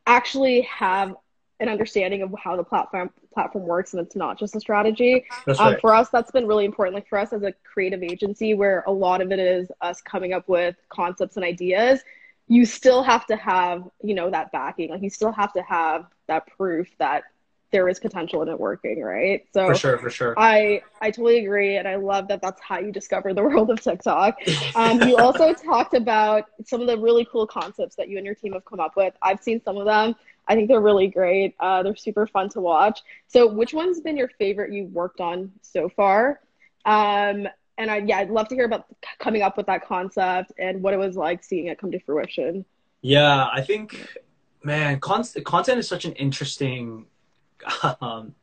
actually 0.06 0.60
have 0.62 1.16
an 1.60 1.68
understanding 1.68 2.22
of 2.22 2.34
how 2.38 2.56
the 2.56 2.64
platform 2.64 3.10
platform 3.32 3.64
works 3.64 3.92
and 3.92 4.04
it's 4.04 4.16
not 4.16 4.38
just 4.38 4.56
a 4.56 4.60
strategy 4.60 5.24
um, 5.46 5.54
right. 5.58 5.80
for 5.80 5.94
us 5.94 6.08
that's 6.10 6.30
been 6.30 6.46
really 6.46 6.64
important 6.64 6.94
like 6.94 7.08
for 7.08 7.18
us 7.18 7.32
as 7.32 7.42
a 7.42 7.52
creative 7.64 8.02
agency 8.02 8.54
where 8.54 8.82
a 8.86 8.92
lot 8.92 9.20
of 9.20 9.30
it 9.32 9.38
is 9.38 9.70
us 9.80 10.00
coming 10.00 10.32
up 10.32 10.48
with 10.48 10.74
concepts 10.90 11.36
and 11.36 11.44
ideas 11.44 12.02
you 12.48 12.64
still 12.64 13.02
have 13.02 13.26
to 13.26 13.36
have, 13.36 13.88
you 14.02 14.14
know, 14.14 14.30
that 14.30 14.52
backing. 14.52 14.90
Like 14.90 15.02
you 15.02 15.10
still 15.10 15.32
have 15.32 15.52
to 15.54 15.62
have 15.62 16.06
that 16.28 16.46
proof 16.56 16.88
that 16.98 17.24
there 17.72 17.88
is 17.88 17.98
potential 17.98 18.42
in 18.42 18.48
it 18.48 18.58
working, 18.58 19.02
right? 19.02 19.44
So 19.52 19.66
for 19.66 19.74
sure, 19.74 19.98
for 19.98 20.08
sure. 20.08 20.34
I 20.38 20.82
I 21.00 21.10
totally 21.10 21.44
agree, 21.44 21.76
and 21.76 21.88
I 21.88 21.96
love 21.96 22.28
that 22.28 22.40
that's 22.40 22.60
how 22.60 22.78
you 22.78 22.92
discover 22.92 23.34
the 23.34 23.42
world 23.48 23.70
of 23.70 23.80
TikTok. 23.80 24.38
Um, 24.76 25.02
you 25.02 25.16
also 25.16 25.52
talked 25.64 25.94
about 25.94 26.44
some 26.64 26.80
of 26.80 26.86
the 26.86 26.96
really 26.96 27.26
cool 27.30 27.46
concepts 27.46 27.96
that 27.96 28.08
you 28.08 28.18
and 28.18 28.24
your 28.24 28.36
team 28.36 28.52
have 28.52 28.64
come 28.64 28.78
up 28.78 28.96
with. 28.96 29.14
I've 29.20 29.42
seen 29.42 29.60
some 29.64 29.76
of 29.76 29.84
them. 29.84 30.14
I 30.48 30.54
think 30.54 30.68
they're 30.68 30.80
really 30.80 31.08
great. 31.08 31.54
Uh, 31.58 31.82
they're 31.82 31.96
super 31.96 32.26
fun 32.26 32.48
to 32.50 32.60
watch. 32.60 33.00
So, 33.26 33.46
which 33.46 33.74
one's 33.74 34.00
been 34.00 34.16
your 34.16 34.28
favorite 34.28 34.72
you've 34.72 34.92
worked 34.92 35.20
on 35.20 35.52
so 35.62 35.88
far? 35.88 36.40
Um, 36.84 37.48
and 37.78 37.90
I 37.90 37.98
yeah, 37.98 38.18
I'd 38.18 38.30
love 38.30 38.48
to 38.48 38.54
hear 38.54 38.64
about 38.64 38.86
coming 39.18 39.42
up 39.42 39.56
with 39.56 39.66
that 39.66 39.86
concept 39.86 40.52
and 40.58 40.82
what 40.82 40.94
it 40.94 40.98
was 40.98 41.16
like 41.16 41.44
seeing 41.44 41.66
it 41.66 41.78
come 41.78 41.90
to 41.90 42.00
fruition. 42.00 42.64
Yeah, 43.02 43.48
I 43.52 43.60
think, 43.60 44.16
man, 44.62 44.98
con- 45.00 45.24
content 45.44 45.78
is 45.78 45.88
such 45.88 46.04
an 46.04 46.12
interesting 46.12 47.06
um, 48.00 48.34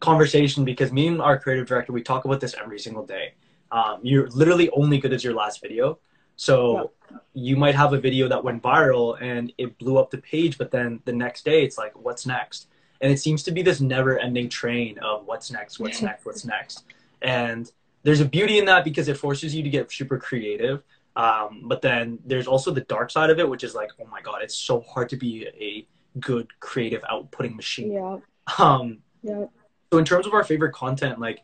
conversation 0.00 0.64
because 0.64 0.92
me 0.92 1.08
and 1.08 1.20
our 1.20 1.38
creative 1.38 1.66
director 1.66 1.92
we 1.92 2.02
talk 2.02 2.24
about 2.24 2.40
this 2.40 2.54
every 2.60 2.78
single 2.78 3.04
day. 3.04 3.34
Um, 3.70 4.00
you're 4.02 4.28
literally 4.30 4.68
only 4.70 4.98
good 4.98 5.12
as 5.12 5.22
your 5.22 5.34
last 5.34 5.60
video. 5.60 5.98
So 6.40 6.90
yeah. 7.10 7.18
you 7.34 7.56
might 7.56 7.74
have 7.74 7.92
a 7.92 8.00
video 8.00 8.26
that 8.26 8.42
went 8.42 8.62
viral 8.62 9.20
and 9.20 9.52
it 9.58 9.76
blew 9.76 9.98
up 9.98 10.10
the 10.10 10.16
page, 10.16 10.56
but 10.56 10.70
then 10.70 11.00
the 11.04 11.12
next 11.12 11.44
day 11.44 11.64
it's 11.64 11.76
like, 11.76 11.92
what's 11.94 12.24
next? 12.24 12.68
And 13.02 13.12
it 13.12 13.18
seems 13.18 13.42
to 13.42 13.50
be 13.50 13.60
this 13.60 13.82
never-ending 13.82 14.48
train 14.48 14.98
of 15.00 15.26
what's 15.26 15.50
next, 15.50 15.78
what's 15.78 16.00
next, 16.00 16.24
what's 16.24 16.46
next. 16.46 16.84
And 17.20 17.70
there's 18.04 18.20
a 18.20 18.24
beauty 18.24 18.58
in 18.58 18.64
that 18.64 18.84
because 18.84 19.08
it 19.08 19.18
forces 19.18 19.54
you 19.54 19.62
to 19.62 19.68
get 19.68 19.92
super 19.92 20.16
creative. 20.16 20.82
Um, 21.14 21.64
but 21.66 21.82
then 21.82 22.18
there's 22.24 22.46
also 22.46 22.70
the 22.70 22.80
dark 22.82 23.10
side 23.10 23.28
of 23.28 23.38
it, 23.38 23.46
which 23.46 23.62
is 23.62 23.74
like, 23.74 23.90
oh 24.00 24.06
my 24.06 24.22
god, 24.22 24.40
it's 24.40 24.56
so 24.56 24.80
hard 24.80 25.10
to 25.10 25.16
be 25.16 25.46
a 25.46 25.86
good 26.20 26.48
creative 26.58 27.02
outputting 27.02 27.54
machine. 27.54 27.92
Yeah. 27.92 28.16
Um, 28.56 29.00
yeah. 29.22 29.44
So 29.92 29.98
in 29.98 30.06
terms 30.06 30.26
of 30.26 30.32
our 30.32 30.44
favorite 30.44 30.72
content, 30.72 31.20
like 31.20 31.42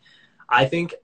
I 0.49 0.65
think 0.65 0.95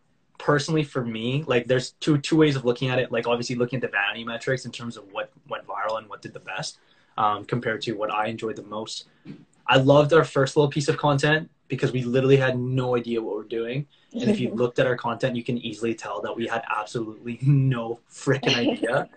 personally 0.43 0.83
for 0.83 1.05
me, 1.05 1.45
like 1.47 1.69
there's 1.69 1.93
two 2.01 2.19
two 2.19 2.37
ways 2.37 2.57
of 2.57 2.65
looking 2.65 2.91
at 2.91 2.99
it. 2.99 3.13
Like 3.13 3.29
obviously 3.29 3.55
looking 3.55 3.77
at 3.77 3.83
the 3.83 3.89
vanity 3.89 4.25
metrics 4.25 4.65
in 4.65 4.73
terms 4.73 4.97
of 4.97 5.05
what 5.13 5.31
went 5.49 5.65
viral 5.67 5.99
and 5.99 6.09
what 6.09 6.21
did 6.21 6.35
the 6.35 6.41
best, 6.41 6.79
um, 7.17 7.45
compared 7.45 7.81
to 7.83 7.93
what 7.93 8.13
I 8.13 8.27
enjoyed 8.27 8.57
the 8.57 8.65
most. 8.65 9.07
I 9.69 9.77
loved 9.77 10.13
our 10.13 10.25
first 10.25 10.57
little 10.57 10.71
piece 10.71 10.89
of 10.89 10.97
content 10.97 11.49
because 11.69 11.93
we 11.93 12.03
literally 12.03 12.37
had 12.37 12.59
no 12.59 12.97
idea 12.97 13.23
what 13.23 13.37
we're 13.37 13.45
doing. 13.45 13.87
And 14.13 14.25
if 14.25 14.41
you 14.41 14.51
looked 14.63 14.81
at 14.81 14.87
our 14.87 14.97
content, 14.97 15.37
you 15.37 15.45
can 15.45 15.59
easily 15.59 15.95
tell 15.95 16.21
that 16.23 16.35
we 16.35 16.49
had 16.49 16.65
absolutely 16.77 17.39
no 17.43 18.01
freaking 18.11 18.57
idea. 18.57 19.09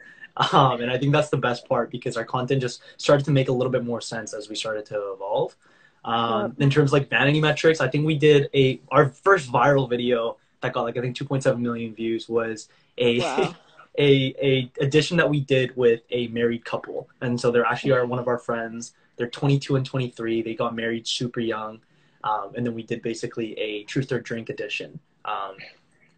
Um, 0.51 0.81
and 0.81 0.91
I 0.91 0.97
think 0.99 1.11
that's 1.11 1.29
the 1.29 1.37
best 1.37 1.67
part 1.67 1.89
because 1.89 2.17
our 2.17 2.25
content 2.25 2.61
just 2.61 2.83
started 2.97 3.25
to 3.25 3.31
make 3.31 3.49
a 3.49 3.51
little 3.51 3.71
bit 3.71 3.83
more 3.83 3.99
sense 3.99 4.33
as 4.33 4.47
we 4.47 4.55
started 4.55 4.85
to 4.87 5.13
evolve. 5.13 5.55
Um, 6.03 6.55
in 6.59 6.69
terms 6.69 6.89
of 6.89 6.93
like 6.93 7.09
vanity 7.09 7.41
metrics, 7.41 7.81
I 7.81 7.87
think 7.87 8.05
we 8.05 8.15
did 8.15 8.47
a 8.53 8.79
our 8.91 9.09
first 9.09 9.51
viral 9.51 9.89
video 9.89 10.37
that 10.65 10.73
got 10.73 10.83
like 10.83 10.97
I 10.97 11.01
think 11.01 11.15
2.7 11.15 11.59
million 11.59 11.93
views 11.93 12.27
was 12.27 12.69
a 12.97 13.19
wow. 13.19 13.55
a 13.97 14.35
a 14.41 14.71
edition 14.83 15.17
that 15.17 15.29
we 15.29 15.39
did 15.39 15.75
with 15.77 16.01
a 16.09 16.27
married 16.27 16.65
couple, 16.65 17.07
and 17.21 17.39
so 17.39 17.51
they're 17.51 17.65
actually 17.65 17.91
are 17.91 18.05
one 18.05 18.19
of 18.19 18.27
our 18.27 18.37
friends. 18.37 18.93
They're 19.17 19.29
22 19.29 19.77
and 19.77 19.85
23. 19.85 20.41
They 20.41 20.55
got 20.55 20.75
married 20.75 21.07
super 21.07 21.39
young, 21.39 21.79
um, 22.23 22.51
and 22.55 22.65
then 22.65 22.73
we 22.73 22.83
did 22.83 23.01
basically 23.01 23.57
a 23.57 23.83
truth 23.83 24.11
or 24.11 24.19
drink 24.19 24.49
edition. 24.49 24.99
Um, 25.23 25.55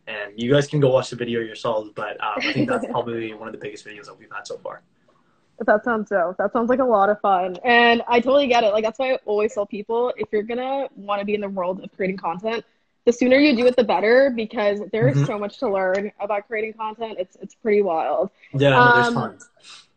and 0.07 0.31
you 0.35 0.51
guys 0.51 0.67
can 0.67 0.79
go 0.79 0.89
watch 0.89 1.09
the 1.09 1.15
video 1.15 1.41
yourselves, 1.41 1.91
but 1.93 2.13
um, 2.23 2.35
I 2.37 2.53
think 2.53 2.69
that's 2.69 2.85
probably 2.91 3.33
one 3.33 3.47
of 3.47 3.51
the 3.51 3.59
biggest 3.59 3.85
videos 3.85 4.05
that 4.05 4.17
we've 4.17 4.31
had 4.31 4.47
so 4.47 4.57
far. 4.57 4.81
That 5.65 5.83
sounds 5.83 6.09
so. 6.09 6.35
That 6.37 6.53
sounds 6.53 6.69
like 6.69 6.79
a 6.79 6.85
lot 6.85 7.09
of 7.09 7.19
fun. 7.19 7.57
And 7.63 8.03
I 8.07 8.19
totally 8.19 8.47
get 8.47 8.63
it. 8.63 8.71
Like 8.73 8.83
that's 8.83 8.99
why 8.99 9.13
I 9.13 9.19
always 9.25 9.53
tell 9.53 9.65
people 9.65 10.13
if 10.15 10.29
you're 10.31 10.43
gonna 10.43 10.87
want 10.95 11.19
to 11.19 11.25
be 11.25 11.33
in 11.33 11.41
the 11.41 11.49
world 11.49 11.83
of 11.83 11.91
creating 11.95 12.17
content, 12.17 12.63
the 13.07 13.13
sooner 13.13 13.37
you 13.37 13.55
do 13.55 13.65
it 13.65 13.77
the 13.77 13.85
better 13.85 14.29
because 14.35 14.81
there's 14.91 15.15
mm-hmm. 15.15 15.25
so 15.25 15.39
much 15.39 15.59
to 15.59 15.71
learn 15.71 16.11
about 16.19 16.45
creating 16.45 16.73
content. 16.73 17.15
It's 17.17 17.37
it's 17.41 17.55
pretty 17.55 17.81
wild. 17.81 18.29
Yeah, 18.53 18.71
no, 18.71 18.93
there's 18.95 19.07
um, 19.07 19.13
tons. 19.13 19.49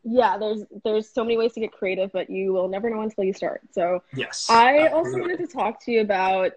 Yeah, 0.05 0.39
there's 0.39 0.63
there's 0.85 1.09
so 1.11 1.25
many 1.25 1.37
ways 1.37 1.53
to 1.55 1.61
get 1.61 1.73
creative, 1.73 2.13
but 2.13 2.31
you 2.31 2.53
will 2.53 2.69
never 2.69 2.89
know 2.89 3.01
until 3.01 3.25
you 3.25 3.33
start. 3.33 3.63
So 3.73 4.05
yes. 4.15 4.47
I 4.49 4.85
absolutely. 4.85 4.97
also 4.97 5.19
wanted 5.19 5.39
to 5.41 5.47
talk 5.49 5.85
to 5.87 5.91
you 5.91 6.03
about 6.03 6.53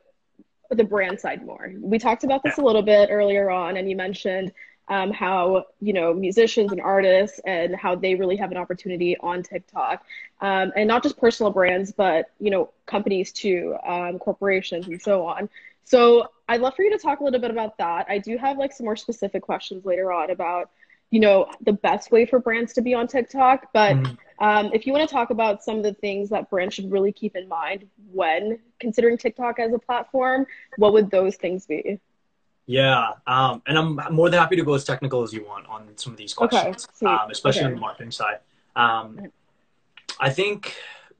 the 0.70 0.84
brand 0.84 1.20
side 1.20 1.44
more. 1.44 1.74
We 1.76 1.98
talked 1.98 2.24
about 2.24 2.44
this 2.44 2.60
yeah. 2.60 2.64
a 2.64 2.66
little 2.66 2.84
bit 2.84 3.10
earlier 3.12 3.50
on 3.50 3.76
and 3.76 3.90
you 3.90 3.96
mentioned 3.96 4.54
um, 4.90 5.12
how 5.12 5.66
you 5.82 5.94
know 5.94 6.14
musicians 6.14 6.72
and 6.72 6.82
artists 6.82 7.40
and 7.46 7.76
how 7.76 7.96
they 7.96 8.14
really 8.14 8.36
have 8.36 8.52
an 8.52 8.58
opportunity 8.58 9.18
on 9.18 9.42
TikTok, 9.42 10.06
um, 10.42 10.72
and 10.76 10.88
not 10.88 11.02
just 11.02 11.18
personal 11.18 11.52
brands, 11.52 11.92
but 11.92 12.30
you 12.40 12.52
know 12.52 12.70
companies 12.86 13.32
too, 13.32 13.76
um, 13.84 14.20
corporations 14.20 14.86
and 14.86 15.02
so 15.02 15.26
on. 15.26 15.50
So 15.86 16.30
I'd 16.54 16.62
love 16.62 16.76
for 16.76 16.84
you 16.84 16.92
to 16.92 17.00
talk 17.00 17.20
a 17.20 17.24
little 17.24 17.40
bit 17.40 17.52
about 17.52 17.78
that. 17.80 18.06
I 18.08 18.20
do 18.20 18.38
have 18.38 18.58
like 18.58 18.72
some 18.72 18.86
more 18.86 18.96
specific 18.96 19.42
questions 19.42 19.86
later 19.86 20.12
on 20.12 20.30
about 20.30 20.70
you 21.10 21.20
know 21.20 21.48
the 21.62 21.74
best 21.74 22.12
way 22.12 22.26
for 22.26 22.40
brands 22.40 22.74
to 22.74 22.82
be 22.82 22.94
on 22.94 23.08
TikTok, 23.08 23.70
but. 23.74 23.96
Mm-hmm. 23.96 24.14
Um, 24.40 24.72
if 24.74 24.86
you 24.86 24.92
want 24.92 25.08
to 25.08 25.14
talk 25.14 25.30
about 25.30 25.64
some 25.64 25.78
of 25.78 25.84
the 25.84 25.94
things 25.94 26.30
that 26.30 26.50
brands 26.50 26.74
should 26.74 26.92
really 26.92 27.14
keep 27.14 27.38
in 27.38 27.48
mind 27.48 27.88
when 28.12 28.60
considering 28.78 29.18
TikTok 29.18 29.58
as 29.58 29.72
a 29.72 29.80
platform, 29.80 30.48
what 30.76 30.92
would 30.92 31.12
those 31.12 31.38
things 31.38 31.66
be? 31.66 32.02
Yeah, 32.66 33.12
um, 33.26 33.62
and 33.68 33.78
I'm 33.78 34.00
more 34.14 34.30
than 34.30 34.40
happy 34.40 34.58
to 34.58 34.64
go 34.64 34.74
as 34.74 34.84
technical 34.84 35.22
as 35.22 35.32
you 35.32 35.46
want 35.46 35.68
on 35.68 35.88
some 35.96 36.12
of 36.12 36.18
these 36.18 36.34
questions, 36.34 36.88
okay, 37.02 37.14
um, 37.14 37.30
especially 37.30 37.62
okay. 37.62 37.68
on 37.68 37.76
the 37.76 37.80
marketing 37.80 38.12
side. 38.12 38.40
Um, 38.76 39.32
I 40.20 40.30
think 40.30 40.76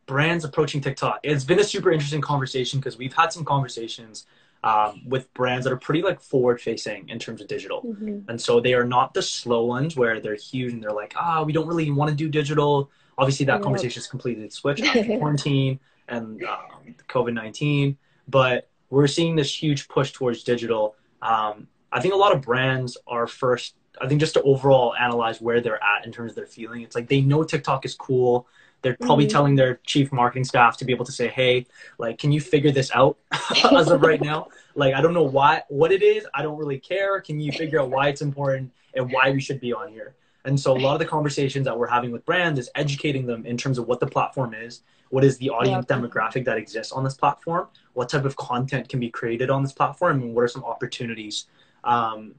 brands 0.06 0.44
approaching 0.44 0.82
TikTok. 0.82 1.20
It's 1.24 1.44
been 1.46 1.60
a 1.60 1.64
super 1.64 1.92
interesting 1.92 2.22
conversation 2.22 2.80
because 2.80 2.98
we've 2.98 3.14
had 3.14 3.32
some 3.32 3.46
conversations 3.46 4.26
um, 4.64 5.02
with 5.08 5.34
brands 5.34 5.66
that 5.66 5.74
are 5.74 5.78
pretty 5.78 6.02
like 6.02 6.22
forward 6.22 6.62
facing 6.62 7.10
in 7.10 7.20
terms 7.20 7.42
of 7.42 7.48
digital, 7.48 7.82
mm-hmm. 7.82 8.30
and 8.30 8.40
so 8.40 8.60
they 8.60 8.74
are 8.74 8.86
not 8.86 9.14
the 9.14 9.22
slow 9.22 9.66
ones 9.66 9.96
where 9.96 10.20
they're 10.20 10.36
huge 10.36 10.74
and 10.74 10.82
they're 10.82 10.92
like, 10.92 11.14
ah, 11.18 11.44
we 11.44 11.54
don't 11.54 11.68
really 11.68 11.92
want 11.92 12.10
to 12.10 12.16
do 12.16 12.30
digital. 12.30 12.90
Obviously, 13.18 13.46
that 13.46 13.62
conversation 13.62 14.00
is 14.00 14.08
completely 14.08 14.50
switched 14.50 14.84
after 14.84 15.04
quarantine 15.18 15.80
and 16.08 16.44
um, 16.44 16.96
COVID 17.08 17.34
nineteen, 17.34 17.98
but 18.28 18.70
we're 18.90 19.08
seeing 19.08 19.36
this 19.36 19.54
huge 19.54 19.88
push 19.88 20.12
towards 20.12 20.44
digital 20.44 20.96
um, 21.24 21.68
I 21.92 22.02
think 22.02 22.14
a 22.14 22.18
lot 22.18 22.36
of 22.36 22.42
brands 22.42 22.98
are 23.08 23.28
first. 23.28 23.76
I 24.02 24.08
think 24.08 24.20
just 24.20 24.34
to 24.34 24.42
overall 24.42 24.96
analyze 24.96 25.40
where 25.40 25.62
they're 25.62 25.82
at 25.82 26.06
in 26.06 26.12
terms 26.12 26.32
of 26.32 26.36
their 26.36 26.48
feeling. 26.48 26.82
It's 26.82 26.96
like 26.96 27.08
they 27.08 27.22
know 27.22 27.44
TikTok 27.44 27.86
is 27.86 27.94
cool. 27.94 28.48
They're 28.84 28.98
probably 28.98 29.26
mm-hmm. 29.26 29.32
telling 29.32 29.56
their 29.56 29.80
chief 29.86 30.12
marketing 30.12 30.44
staff 30.44 30.78
to 30.78 30.86
be 30.86 30.94
able 30.94 31.06
to 31.06 31.12
say, 31.12 31.30
"Hey, 31.30 31.66
like, 31.98 32.20
can 32.20 32.32
you 32.32 32.40
figure 32.40 32.72
this 32.72 32.92
out 32.94 33.18
as 33.72 33.90
of 33.90 34.02
right 34.02 34.22
now? 34.22 34.50
Like, 34.76 34.94
I 34.94 35.02
don't 35.02 35.14
know 35.14 35.24
why, 35.24 35.64
what 35.70 35.92
it 35.92 36.04
is. 36.04 36.28
I 36.36 36.44
don't 36.44 36.58
really 36.58 36.80
care. 36.80 37.20
Can 37.22 37.40
you 37.40 37.52
figure 37.52 37.82
out 37.82 37.90
why 37.90 38.10
it's 38.10 38.22
important 38.22 38.72
and 38.94 39.12
why 39.12 39.32
we 39.32 39.42
should 39.42 39.60
be 39.60 39.74
on 39.74 39.90
here?" 39.90 40.16
And 40.46 40.60
so, 40.60 40.76
a 40.76 40.78
lot 40.78 40.94
of 40.94 41.00
the 41.00 41.06
conversations 41.06 41.66
that 41.66 41.80
we're 41.80 41.88
having 41.88 42.12
with 42.12 42.26
brands 42.26 42.60
is 42.60 42.70
educating 42.76 43.26
them 43.26 43.46
in 43.46 43.56
terms 43.56 43.80
of 43.80 43.88
what 43.88 44.02
the 44.02 44.08
platform 44.08 44.54
is, 44.54 44.82
what 45.10 45.24
is 45.24 45.38
the 45.38 45.50
audience 45.50 45.86
yeah. 45.90 45.98
demographic 45.98 46.44
that 46.46 46.58
exists 46.58 46.92
on 46.92 47.06
this 47.06 47.14
platform, 47.14 47.68
what 47.94 48.10
type 48.10 48.26
of 48.26 48.36
content 48.36 48.90
can 48.90 49.00
be 49.00 49.10
created 49.10 49.50
on 49.50 49.64
this 49.64 49.72
platform, 49.72 50.22
and 50.22 50.36
what 50.36 50.42
are 50.42 50.50
some 50.50 50.66
opportunities 50.66 51.46
um, 51.86 52.36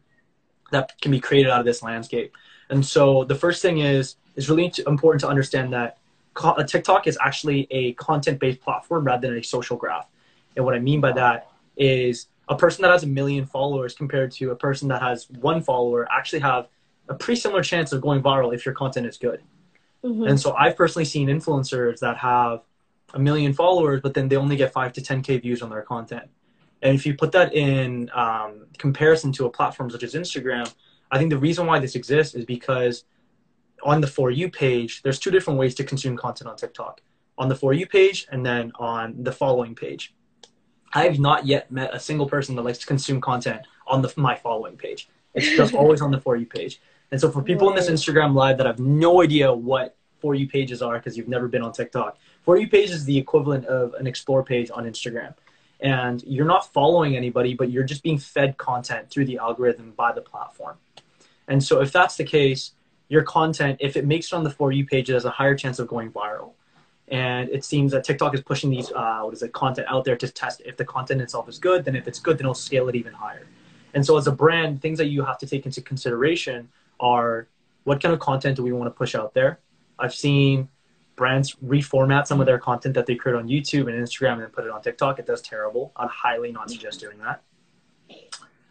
that 0.70 1.00
can 1.00 1.10
be 1.10 1.20
created 1.20 1.50
out 1.50 1.60
of 1.60 1.66
this 1.66 1.82
landscape. 1.82 2.34
And 2.68 2.84
so 2.84 3.24
the 3.24 3.34
first 3.34 3.62
thing 3.62 3.78
is 3.78 4.16
it's 4.36 4.48
really 4.48 4.72
important 4.86 5.20
to 5.20 5.28
understand 5.28 5.72
that 5.72 5.98
TikTok 6.67 7.07
is 7.07 7.19
actually 7.21 7.67
a 7.71 7.93
content-based 7.95 8.61
platform 8.61 9.05
rather 9.05 9.29
than 9.29 9.38
a 9.38 9.43
social 9.43 9.76
graph. 9.76 10.09
And 10.57 10.64
what 10.64 10.75
I 10.75 10.79
mean 10.79 11.00
by 11.00 11.12
that 11.12 11.50
is 11.76 12.29
a 12.49 12.57
person 12.57 12.83
that 12.83 12.91
has 12.91 13.03
a 13.03 13.07
million 13.07 13.47
followers 13.47 13.95
compared 13.95 14.31
to 14.33 14.50
a 14.50 14.57
person 14.57 14.88
that 14.88 15.03
has 15.03 15.29
one 15.31 15.62
follower 15.62 16.07
actually 16.11 16.41
have 16.41 16.69
a 17.09 17.14
pretty 17.14 17.41
similar 17.41 17.62
chance 17.62 17.93
of 17.93 18.00
going 18.00 18.23
viral 18.23 18.55
if 18.55 18.64
your 18.64 18.75
content 18.75 19.07
is 19.07 19.17
good. 19.17 19.43
Mm-hmm. 20.05 20.25
And 20.25 20.41
so 20.41 20.55
I've 20.55 20.76
personally 20.76 21.05
seen 21.05 21.29
influencers 21.29 22.00
that 22.00 22.17
have 22.19 22.62
a 23.14 23.19
million 23.19 23.53
followers, 23.53 24.00
but 24.03 24.14
then 24.14 24.29
they 24.29 24.37
only 24.37 24.57
get 24.57 24.73
five 24.73 24.93
to 24.95 25.00
10K 25.00 25.41
views 25.43 25.62
on 25.62 25.71
their 25.71 25.83
content. 25.83 26.29
And 26.83 26.95
if 26.95 27.07
you 27.07 27.14
put 27.14 27.33
that 27.33 27.55
in 27.55 28.11
um, 28.14 28.67
comparison 28.76 29.33
to 29.33 29.47
a 29.47 29.50
platform 29.50 29.88
such 29.91 30.03
as 30.03 30.14
Instagram, 30.14 30.71
I 31.11 31.19
think 31.19 31.31
the 31.31 31.38
reason 31.38 31.67
why 31.67 31.79
this 31.79 31.95
exists 31.95 32.35
is 32.35 32.45
because 32.45 33.05
on 33.85 34.00
the 34.00 34.07
For 34.07 34.31
You 34.31 34.50
page, 34.50 35.03
there's 35.03 35.19
two 35.19 35.31
different 35.31 35.59
ways 35.59 35.75
to 35.76 35.85
consume 35.85 36.17
content 36.17 36.49
on 36.50 36.57
TikTok 36.57 37.00
on 37.37 37.49
the 37.49 37.55
For 37.55 37.73
You 37.73 37.87
page 37.87 38.26
and 38.31 38.45
then 38.45 38.73
on 38.76 39.23
the 39.23 39.33
following 39.33 39.75
page. 39.75 40.14
I 40.93 41.05
have 41.05 41.19
not 41.19 41.47
yet 41.47 41.71
met 41.71 41.93
a 41.93 42.00
single 42.00 42.29
person 42.29 42.55
that 42.57 42.62
likes 42.62 42.79
to 42.79 42.87
consume 42.87 43.21
content 43.21 43.62
on 43.87 44.00
the 44.03 44.12
my 44.17 44.37
following 44.37 44.76
page. 44.76 45.09
It's 45.35 45.50
just 45.57 45.75
always 45.81 46.00
on 46.00 46.11
the 46.11 46.21
For 46.21 46.37
You 46.37 46.47
page. 46.47 46.81
And 47.11 47.21
so 47.21 47.31
for 47.31 47.43
people 47.43 47.69
in 47.69 47.76
this 47.76 47.91
Instagram 47.91 48.35
live 48.35 48.57
that 48.59 48.67
have 48.67 48.79
no 48.79 49.23
idea 49.23 49.53
what 49.53 49.97
For 50.21 50.35
You 50.35 50.49
pages 50.49 50.81
are 50.81 50.99
because 50.99 51.17
you've 51.17 51.29
never 51.29 51.49
been 51.49 51.62
on 51.62 51.73
TikTok, 51.73 52.19
For 52.43 52.57
You 52.57 52.69
page 52.69 52.91
is 52.91 53.05
the 53.05 53.19
equivalent 53.19 53.67
of 53.67 53.95
an 53.95 54.07
explore 54.07 54.45
page 54.45 54.71
on 54.73 54.85
Instagram. 54.85 55.35
And 55.81 56.23
you're 56.23 56.47
not 56.47 56.73
following 56.73 57.17
anybody, 57.17 57.53
but 57.53 57.71
you're 57.71 57.85
just 57.85 58.03
being 58.03 58.17
fed 58.17 58.57
content 58.57 59.11
through 59.11 59.26
the 59.26 59.38
algorithm 59.38 59.93
by 59.97 60.12
the 60.12 60.23
platform. 60.23 60.76
And 61.49 61.62
so 61.62 61.83
if 61.83 61.93
that's 61.93 62.17
the 62.17 62.25
case, 62.25 62.73
your 63.08 63.23
content, 63.23 63.78
if 63.80 63.96
it 63.96 64.06
makes 64.06 64.26
it 64.26 64.32
on 64.32 64.44
the 64.44 64.50
For 64.50 64.73
You 64.73 64.87
page, 64.87 65.11
it 65.11 65.14
has 65.14 65.25
a 65.25 65.30
higher 65.30 65.54
chance 65.54 65.78
of 65.78 65.88
going 65.88 66.11
viral. 66.11 66.52
And 67.08 67.50
it 67.50 67.64
seems 67.64 67.92
that 67.92 68.04
TikTok 68.04 68.34
is 68.34 68.40
pushing 68.40 68.70
these, 68.70 68.90
uh, 68.92 69.20
what 69.20 69.34
is 69.34 69.42
it, 69.42 69.52
content 69.52 69.87
out 69.90 70.04
there 70.04 70.16
to 70.16 70.28
test 70.28 70.62
if 70.64 70.76
the 70.76 70.84
content 70.84 71.20
itself 71.20 71.49
is 71.49 71.58
good. 71.58 71.84
Then 71.84 71.96
if 71.96 72.08
it's 72.08 72.18
good, 72.18 72.38
then 72.38 72.46
it'll 72.46 72.54
scale 72.54 72.88
it 72.88 72.94
even 72.94 73.12
higher. 73.12 73.46
And 73.92 74.04
so 74.04 74.16
as 74.16 74.26
a 74.26 74.32
brand, 74.32 74.80
things 74.80 74.99
that 74.99 75.06
you 75.06 75.23
have 75.23 75.38
to 75.38 75.46
take 75.46 75.66
into 75.66 75.82
consideration 75.82 76.68
are 76.99 77.46
what 77.84 78.02
kind 78.02 78.14
of 78.14 78.20
content 78.20 78.56
do 78.56 78.62
we 78.62 78.73
want 78.73 78.87
to 78.87 78.90
push 78.90 79.14
out 79.14 79.34
there? 79.34 79.61
I've 79.99 80.14
seen 80.14 80.68
brands 81.14 81.54
reformat 81.64 82.26
some 82.26 82.40
of 82.40 82.46
their 82.46 82.58
content 82.58 82.94
that 82.94 83.06
they 83.06 83.14
create 83.14 83.37
on 83.37 83.49
YouTube 83.49 83.88
and 83.88 84.02
Instagram 84.02 84.32
and 84.34 84.42
then 84.42 84.50
put 84.50 84.64
it 84.64 84.70
on 84.70 84.82
TikTok. 84.82 85.18
It 85.18 85.26
does 85.26 85.42
terrible. 85.42 85.92
I'd 85.94 86.08
highly 86.08 86.50
not 86.50 86.70
suggest 86.70 87.00
doing 87.00 87.18
that. 87.18 87.42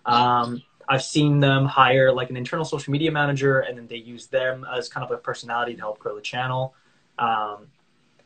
Um, 0.05 0.61
I've 0.87 1.03
seen 1.03 1.39
them 1.39 1.65
hire 1.65 2.11
like 2.11 2.29
an 2.29 2.37
internal 2.37 2.65
social 2.65 2.91
media 2.91 3.11
manager 3.11 3.59
and 3.59 3.77
then 3.77 3.87
they 3.87 3.97
use 3.97 4.27
them 4.27 4.65
as 4.75 4.89
kind 4.89 5.03
of 5.03 5.11
a 5.11 5.17
personality 5.17 5.75
to 5.75 5.79
help 5.79 5.99
grow 5.99 6.15
the 6.15 6.21
channel. 6.21 6.75
Um, 7.19 7.67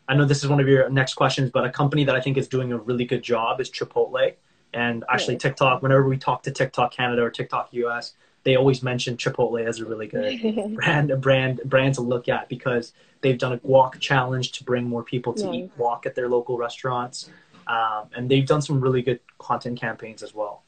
I 0.08 0.16
know 0.16 0.26
this 0.26 0.44
is 0.44 0.50
one 0.50 0.60
of 0.60 0.68
your 0.68 0.90
next 0.90 1.16
questions, 1.16 1.52
but 1.52 1.66
a 1.66 1.70
company 1.70 2.04
that 2.06 2.16
I 2.16 2.22
think 2.22 2.38
is 2.38 2.48
doing 2.48 2.72
a 2.72 2.78
really 2.78 3.06
good 3.06 3.24
job 3.24 3.60
is 3.60 3.70
Chipotle. 3.70 4.36
And 4.74 5.04
actually, 5.10 5.38
TikTok, 5.38 5.82
whenever 5.82 6.08
we 6.08 6.18
talk 6.18 6.44
to 6.44 6.52
TikTok 6.52 6.94
Canada 6.94 7.24
or 7.24 7.30
TikTok 7.30 7.70
US, 7.72 8.14
they 8.44 8.56
always 8.56 8.82
mention 8.82 9.18
Chipotle 9.18 9.66
as 9.66 9.80
a 9.80 9.86
really 9.86 10.08
good 10.08 10.76
brand, 10.76 11.12
a 11.12 11.18
brand, 11.18 11.62
brand 11.66 11.96
to 11.96 12.02
look 12.02 12.30
at 12.30 12.48
because 12.48 12.94
they've 13.22 13.38
done 13.38 13.54
a 13.54 13.58
guac 13.58 14.00
challenge 14.00 14.54
to 14.54 14.64
bring 14.64 14.86
more 14.88 15.04
people 15.04 15.34
to 15.34 15.52
eat 15.52 15.78
guac 15.78 16.06
at 16.06 16.16
their 16.16 16.30
local 16.30 16.58
restaurants. 16.58 17.30
Um, 17.68 18.08
and 18.16 18.30
they've 18.30 18.46
done 18.46 18.62
some 18.62 18.80
really 18.80 19.02
good 19.02 19.20
content 19.40 19.80
campaigns 19.80 20.24
as 20.24 20.34
well. 20.34 20.64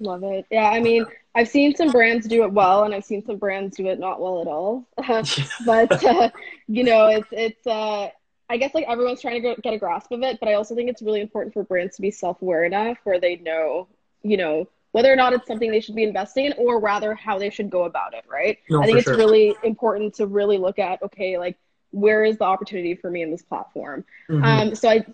Love 0.00 0.24
it. 0.24 0.46
Yeah, 0.50 0.70
I 0.70 0.80
mean, 0.80 1.06
I've 1.34 1.48
seen 1.48 1.74
some 1.74 1.90
brands 1.90 2.26
do 2.26 2.44
it 2.44 2.52
well, 2.52 2.84
and 2.84 2.94
I've 2.94 3.04
seen 3.04 3.24
some 3.24 3.36
brands 3.36 3.76
do 3.76 3.86
it 3.86 3.98
not 3.98 4.20
well 4.20 4.40
at 4.40 4.46
all. 4.46 4.86
but 5.66 6.04
uh, 6.04 6.30
you 6.68 6.84
know, 6.84 7.08
it's 7.08 7.28
it's. 7.30 7.66
Uh, 7.66 8.10
I 8.46 8.58
guess 8.58 8.74
like 8.74 8.84
everyone's 8.86 9.22
trying 9.22 9.42
to 9.42 9.56
get 9.62 9.72
a 9.72 9.78
grasp 9.78 10.12
of 10.12 10.22
it, 10.22 10.38
but 10.38 10.50
I 10.50 10.54
also 10.54 10.74
think 10.74 10.90
it's 10.90 11.00
really 11.00 11.22
important 11.22 11.54
for 11.54 11.64
brands 11.64 11.96
to 11.96 12.02
be 12.02 12.10
self-aware 12.10 12.64
enough 12.64 12.98
where 13.04 13.18
they 13.18 13.36
know, 13.36 13.88
you 14.22 14.36
know, 14.36 14.68
whether 14.92 15.10
or 15.10 15.16
not 15.16 15.32
it's 15.32 15.46
something 15.46 15.70
they 15.70 15.80
should 15.80 15.94
be 15.94 16.02
investing 16.04 16.44
in, 16.44 16.54
or 16.58 16.78
rather 16.78 17.14
how 17.14 17.38
they 17.38 17.48
should 17.48 17.70
go 17.70 17.84
about 17.84 18.12
it. 18.12 18.24
Right. 18.28 18.58
No, 18.68 18.82
I 18.82 18.86
think 18.86 18.98
it's 18.98 19.06
sure. 19.06 19.16
really 19.16 19.56
important 19.64 20.14
to 20.16 20.26
really 20.26 20.58
look 20.58 20.78
at 20.78 21.02
okay, 21.02 21.38
like 21.38 21.56
where 21.90 22.22
is 22.24 22.36
the 22.36 22.44
opportunity 22.44 22.94
for 22.94 23.10
me 23.10 23.22
in 23.22 23.30
this 23.30 23.42
platform? 23.42 24.04
Mm-hmm. 24.28 24.44
Um, 24.44 24.74
so 24.74 24.90
I 24.90 25.06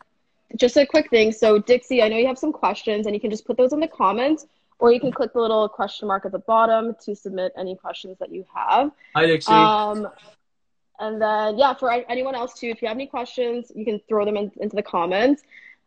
just 0.57 0.77
a 0.77 0.85
quick 0.85 1.09
thing. 1.09 1.31
So 1.31 1.59
Dixie, 1.59 2.03
I 2.03 2.09
know 2.09 2.17
you 2.17 2.27
have 2.27 2.39
some 2.39 2.53
questions, 2.53 3.07
and 3.07 3.15
you 3.15 3.21
can 3.21 3.31
just 3.31 3.47
put 3.47 3.57
those 3.57 3.73
in 3.73 3.81
the 3.81 3.89
comments 3.89 4.45
or 4.81 4.91
you 4.91 4.99
can 4.99 5.13
click 5.13 5.33
the 5.33 5.41
little 5.41 5.69
question 5.69 6.09
mark 6.09 6.25
at 6.25 6.33
the 6.33 6.39
bottom 6.39 6.97
to 7.05 7.15
submit 7.15 7.53
any 7.57 7.77
questions 7.77 8.19
that 8.19 8.33
you 8.33 8.45
have. 8.55 8.91
Hi, 9.15 9.27
Dixie. 9.27 9.53
Um, 9.53 10.09
and 10.99 11.21
then, 11.21 11.59
yeah, 11.59 11.75
for 11.75 11.91
anyone 11.91 12.35
else 12.35 12.55
too, 12.55 12.69
if 12.69 12.83
you 12.83 12.89
have 12.89 12.97
any 12.97 13.07
questions, 13.07 13.71
you 13.75 13.85
can 13.85 14.01
throw 14.09 14.25
them 14.25 14.37
in, 14.37 14.51
into 14.61 14.77
the 14.77 14.83
comments. 14.83 15.43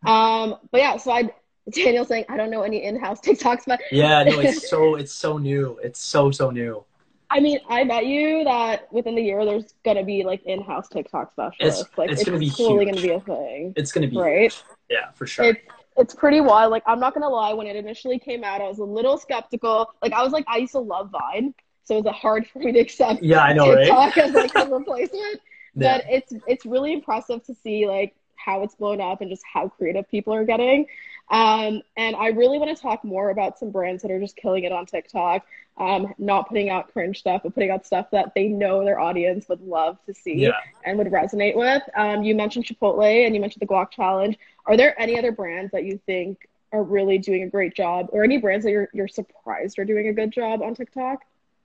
Um, 0.06 0.56
but 0.72 0.82
yeah, 0.82 0.98
so 0.98 1.12
I, 1.12 1.32
Daniel 1.72 2.06
saying, 2.06 2.26
I 2.30 2.38
don't 2.38 2.50
know 2.50 2.62
any 2.62 2.84
in-house 2.84 3.22
TikToks, 3.22 3.64
but 3.68 3.80
yeah, 3.92 4.24
no, 4.24 4.40
it's 4.40 4.70
so, 4.72 4.96
it's 4.96 5.14
so 5.14 5.38
new. 5.38 5.80
It's 5.84 6.00
so, 6.00 6.32
so 6.32 6.50
new. 6.50 6.84
I 7.30 7.40
mean, 7.40 7.60
I 7.68 7.84
bet 7.84 8.06
you 8.06 8.44
that 8.44 8.92
within 8.94 9.16
the 9.16 9.22
year 9.24 9.44
there's 9.44 9.74
gonna 9.84 10.04
be 10.04 10.24
like 10.24 10.44
in-house 10.46 10.88
TikTok 10.88 11.32
specialists. 11.32 11.82
It's, 11.82 11.98
like 11.98 12.12
it's, 12.12 12.22
it's 12.22 12.30
gonna 12.30 12.40
be 12.40 12.50
totally 12.50 12.86
huge. 12.86 12.96
gonna 12.96 13.08
be 13.08 13.14
a 13.14 13.20
thing. 13.22 13.74
It's 13.76 13.92
gonna 13.92 14.08
be 14.08 14.18
right. 14.18 14.52
Huge. 14.52 14.64
Yeah, 14.90 15.12
for 15.16 15.26
sure. 15.26 15.46
It's, 15.46 15.62
it's 15.98 16.14
pretty 16.14 16.42
wild. 16.42 16.72
Like 16.72 16.84
I'm 16.86 17.00
not 17.00 17.14
gonna 17.14 17.30
lie, 17.30 17.54
when 17.54 17.68
it 17.68 17.76
initially 17.76 18.20
came 18.20 18.44
out, 18.44 18.62
I 18.62 18.68
was 18.68 18.80
a 18.80 18.84
little 18.84 19.18
skeptical. 19.18 19.92
Like 20.02 20.14
I 20.14 20.24
was 20.24 20.32
like, 20.32 20.46
I 20.48 20.58
used 20.58 20.74
to 20.74 20.80
love 20.80 21.12
Vine, 21.12 21.54
so 21.84 21.98
it 21.98 22.04
was 22.04 22.16
hard 22.16 22.48
for 22.54 22.60
me 22.60 22.72
to 22.72 22.80
accept 22.80 23.24
yeah, 23.24 23.42
I 23.42 23.54
know, 23.54 23.76
TikTok 23.76 24.16
right? 24.16 24.26
as 24.26 24.34
like 24.34 24.56
a 24.56 24.68
replacement. 24.68 25.42
Yeah. 25.76 25.98
But 25.98 26.06
it's 26.08 26.34
it's 26.46 26.66
really 26.68 26.94
impressive 26.94 27.44
to 27.46 27.56
see 27.56 27.88
like 27.88 28.14
how 28.36 28.62
it's 28.62 28.76
blown 28.76 29.02
up 29.02 29.22
and 29.22 29.30
just 29.32 29.42
how 29.52 29.70
creative 29.70 30.08
people 30.08 30.32
are 30.32 30.46
getting. 30.46 30.86
Um, 31.30 31.82
and 31.98 32.16
I 32.16 32.28
really 32.28 32.60
want 32.60 32.76
to 32.76 32.82
talk 32.82 33.04
more 33.04 33.30
about 33.30 33.58
some 33.58 33.72
brands 33.72 34.02
that 34.04 34.12
are 34.12 34.20
just 34.20 34.36
killing 34.36 34.66
it 34.66 34.72
on 34.72 34.86
TikTok, 34.86 35.46
um, 35.78 36.14
not 36.18 36.48
putting 36.48 36.70
out 36.70 36.92
cringe 36.92 37.20
stuff, 37.20 37.42
but 37.44 37.54
putting 37.54 37.72
out 37.72 37.86
stuff 37.86 38.12
that 38.12 38.34
they 38.36 38.48
know 38.48 38.84
their 38.84 39.00
audience 39.00 39.48
would 39.50 39.62
love 39.62 39.98
to 40.06 40.14
see 40.14 40.36
Yeah. 40.36 40.52
and 40.86 40.98
would 40.98 41.08
resonate 41.08 41.56
with. 41.56 41.82
Um, 41.96 42.24
you 42.24 42.36
mentioned 42.36 42.66
Chipotle 42.66 43.26
and 43.26 43.34
you 43.34 43.42
mentioned 43.42 43.62
the 43.62 43.68
Guac 43.68 43.92
Challenge. 43.92 44.38
Are 44.66 44.78
there 44.78 45.00
any 45.02 45.18
other 45.18 45.32
brands 45.32 45.72
that 45.72 45.86
you 45.86 46.00
think 46.06 46.48
are 46.72 46.84
really 46.84 47.18
doing 47.18 47.44
a 47.44 47.48
great 47.48 47.76
job, 47.76 48.10
or 48.12 48.24
any 48.24 48.38
brands 48.38 48.66
that 48.66 48.72
you're 48.72 48.90
you're 48.94 49.08
surprised 49.08 49.78
are 49.80 49.86
doing 49.86 50.08
a 50.08 50.14
good 50.14 50.32
job 50.32 50.62
on 50.62 50.74
TikTok? 50.76 51.22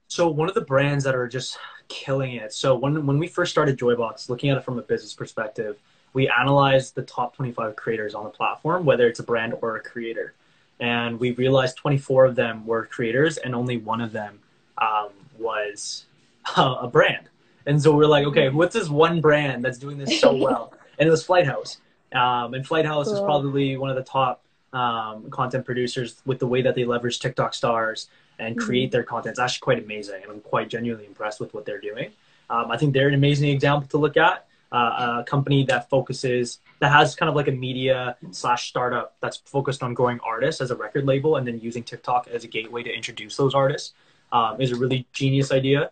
So 0.07 0.29
one 0.29 0.49
of 0.49 0.55
the 0.55 0.61
brands 0.61 1.03
that 1.03 1.15
are 1.15 1.27
just 1.27 1.57
killing 1.87 2.33
it. 2.33 2.53
So 2.53 2.75
when 2.75 3.05
when 3.05 3.19
we 3.19 3.27
first 3.27 3.51
started 3.51 3.77
Joybox, 3.77 4.29
looking 4.29 4.49
at 4.49 4.57
it 4.57 4.63
from 4.63 4.77
a 4.79 4.81
business 4.81 5.13
perspective, 5.13 5.77
we 6.13 6.29
analyzed 6.29 6.95
the 6.95 7.01
top 7.03 7.35
25 7.35 7.75
creators 7.75 8.15
on 8.15 8.23
the 8.23 8.29
platform, 8.29 8.85
whether 8.85 9.07
it's 9.07 9.19
a 9.19 9.23
brand 9.23 9.53
or 9.61 9.75
a 9.75 9.81
creator, 9.81 10.33
and 10.79 11.19
we 11.19 11.31
realized 11.31 11.77
24 11.77 12.25
of 12.25 12.35
them 12.35 12.65
were 12.65 12.85
creators, 12.85 13.37
and 13.37 13.53
only 13.53 13.77
one 13.77 14.01
of 14.01 14.11
them 14.11 14.39
um, 14.77 15.09
was 15.37 16.05
uh, 16.57 16.77
a 16.81 16.87
brand. 16.87 17.29
And 17.65 17.81
so 17.81 17.95
we're 17.95 18.07
like, 18.07 18.25
okay, 18.25 18.49
what's 18.49 18.73
this 18.73 18.89
one 18.89 19.21
brand 19.21 19.63
that's 19.63 19.77
doing 19.77 19.97
this 19.97 20.19
so 20.19 20.33
well? 20.45 20.73
and 20.97 21.07
it 21.07 21.11
was 21.11 21.25
Flighthouse. 21.25 21.77
Um, 22.13 22.53
and 22.53 22.65
Flighthouse 22.65 23.07
is 23.07 23.13
Cool. 23.13 23.25
probably 23.25 23.77
one 23.77 23.89
of 23.89 23.95
the 23.95 24.03
top 24.03 24.41
um, 24.73 25.29
content 25.29 25.65
producers 25.65 26.21
with 26.25 26.39
the 26.39 26.47
way 26.47 26.61
that 26.61 26.75
they 26.75 26.85
leverage 26.85 27.19
TikTok 27.19 27.53
stars 27.53 28.07
and 28.37 28.57
create 28.57 28.91
their 28.91 29.03
content. 29.03 29.33
It's 29.33 29.39
actually 29.39 29.63
quite 29.63 29.83
amazing, 29.83 30.23
and 30.23 30.31
I'm 30.31 30.39
quite 30.41 30.69
genuinely 30.69 31.05
impressed 31.05 31.39
with 31.39 31.53
what 31.53 31.65
they're 31.65 31.81
doing. 31.81 32.11
Um, 32.49 32.71
I 32.71 32.77
think 32.77 32.93
they're 32.93 33.07
an 33.09 33.13
amazing 33.13 33.49
example 33.49 33.87
to 33.89 33.97
look 33.97 34.17
at. 34.17 34.47
Uh, 34.71 35.21
a 35.21 35.23
company 35.23 35.65
that 35.65 35.89
focuses 35.89 36.59
that 36.79 36.91
has 36.91 37.15
kind 37.15 37.27
of 37.27 37.35
like 37.35 37.47
a 37.47 37.51
media 37.51 38.15
slash 38.29 38.69
startup 38.69 39.15
that's 39.19 39.37
focused 39.37 39.81
on 39.81 39.95
growing 39.95 40.19
artists 40.23 40.61
as 40.61 40.69
a 40.69 40.75
record 40.75 41.05
label 41.07 41.37
and 41.37 41.47
then 41.47 41.59
using 41.59 41.81
TikTok 41.81 42.27
as 42.27 42.43
a 42.43 42.47
gateway 42.47 42.83
to 42.83 42.93
introduce 42.93 43.35
those 43.35 43.55
artists 43.55 43.93
um, 44.31 44.61
is 44.61 44.71
a 44.71 44.75
really 44.75 45.07
genius 45.11 45.51
idea. 45.51 45.89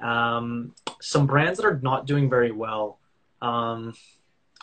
Um, 0.00 0.74
some 1.00 1.26
brands 1.26 1.58
that 1.58 1.66
are 1.66 1.80
not 1.82 2.06
doing 2.06 2.30
very 2.30 2.52
well. 2.52 3.00
Um, 3.42 3.94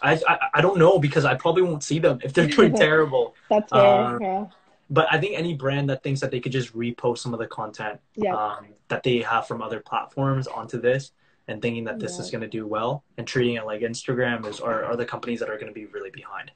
I, 0.02 0.14
I 0.28 0.38
I 0.56 0.62
don't 0.62 0.78
know 0.80 0.98
because 0.98 1.26
I 1.26 1.36
probably 1.36 1.64
won't 1.64 1.84
see 1.84 2.00
them 2.00 2.20
if 2.24 2.32
they're 2.32 2.48
doing 2.48 2.74
terrible. 2.88 3.36
That's 3.50 3.70
fair. 3.70 3.82
Uh, 3.82 4.18
yeah. 4.22 4.46
But 4.90 5.08
I 5.12 5.20
think 5.20 5.38
any 5.38 5.54
brand 5.54 5.90
that 5.90 6.04
thinks 6.04 6.22
that 6.22 6.32
they 6.32 6.40
could 6.40 6.54
just 6.54 6.74
repost 6.74 7.18
some 7.18 7.34
of 7.34 7.40
the 7.40 7.48
content 7.48 8.00
Yeah. 8.16 8.34
um, 8.34 8.68
that 8.88 9.04
they 9.04 9.20
have 9.20 9.46
from 9.46 9.62
other 9.62 9.82
platforms 9.82 10.48
onto 10.48 10.80
this 10.80 11.12
and 11.48 11.62
thinking 11.62 11.86
that 11.86 12.00
this 12.00 12.18
Yeah. 12.18 12.26
is 12.26 12.32
going 12.32 12.42
to 12.42 12.48
do 12.48 12.68
well 12.68 13.04
and 13.18 13.26
treating 13.28 13.56
it 13.56 13.66
like 13.66 13.82
Instagram 13.82 14.46
is 14.46 14.60
are, 14.60 14.84
are 14.84 14.96
the 14.96 15.06
companies 15.06 15.40
that 15.40 15.50
are 15.50 15.56
going 15.56 15.68
to 15.68 15.74
be 15.74 15.86
really 15.86 16.10
behind. 16.10 16.52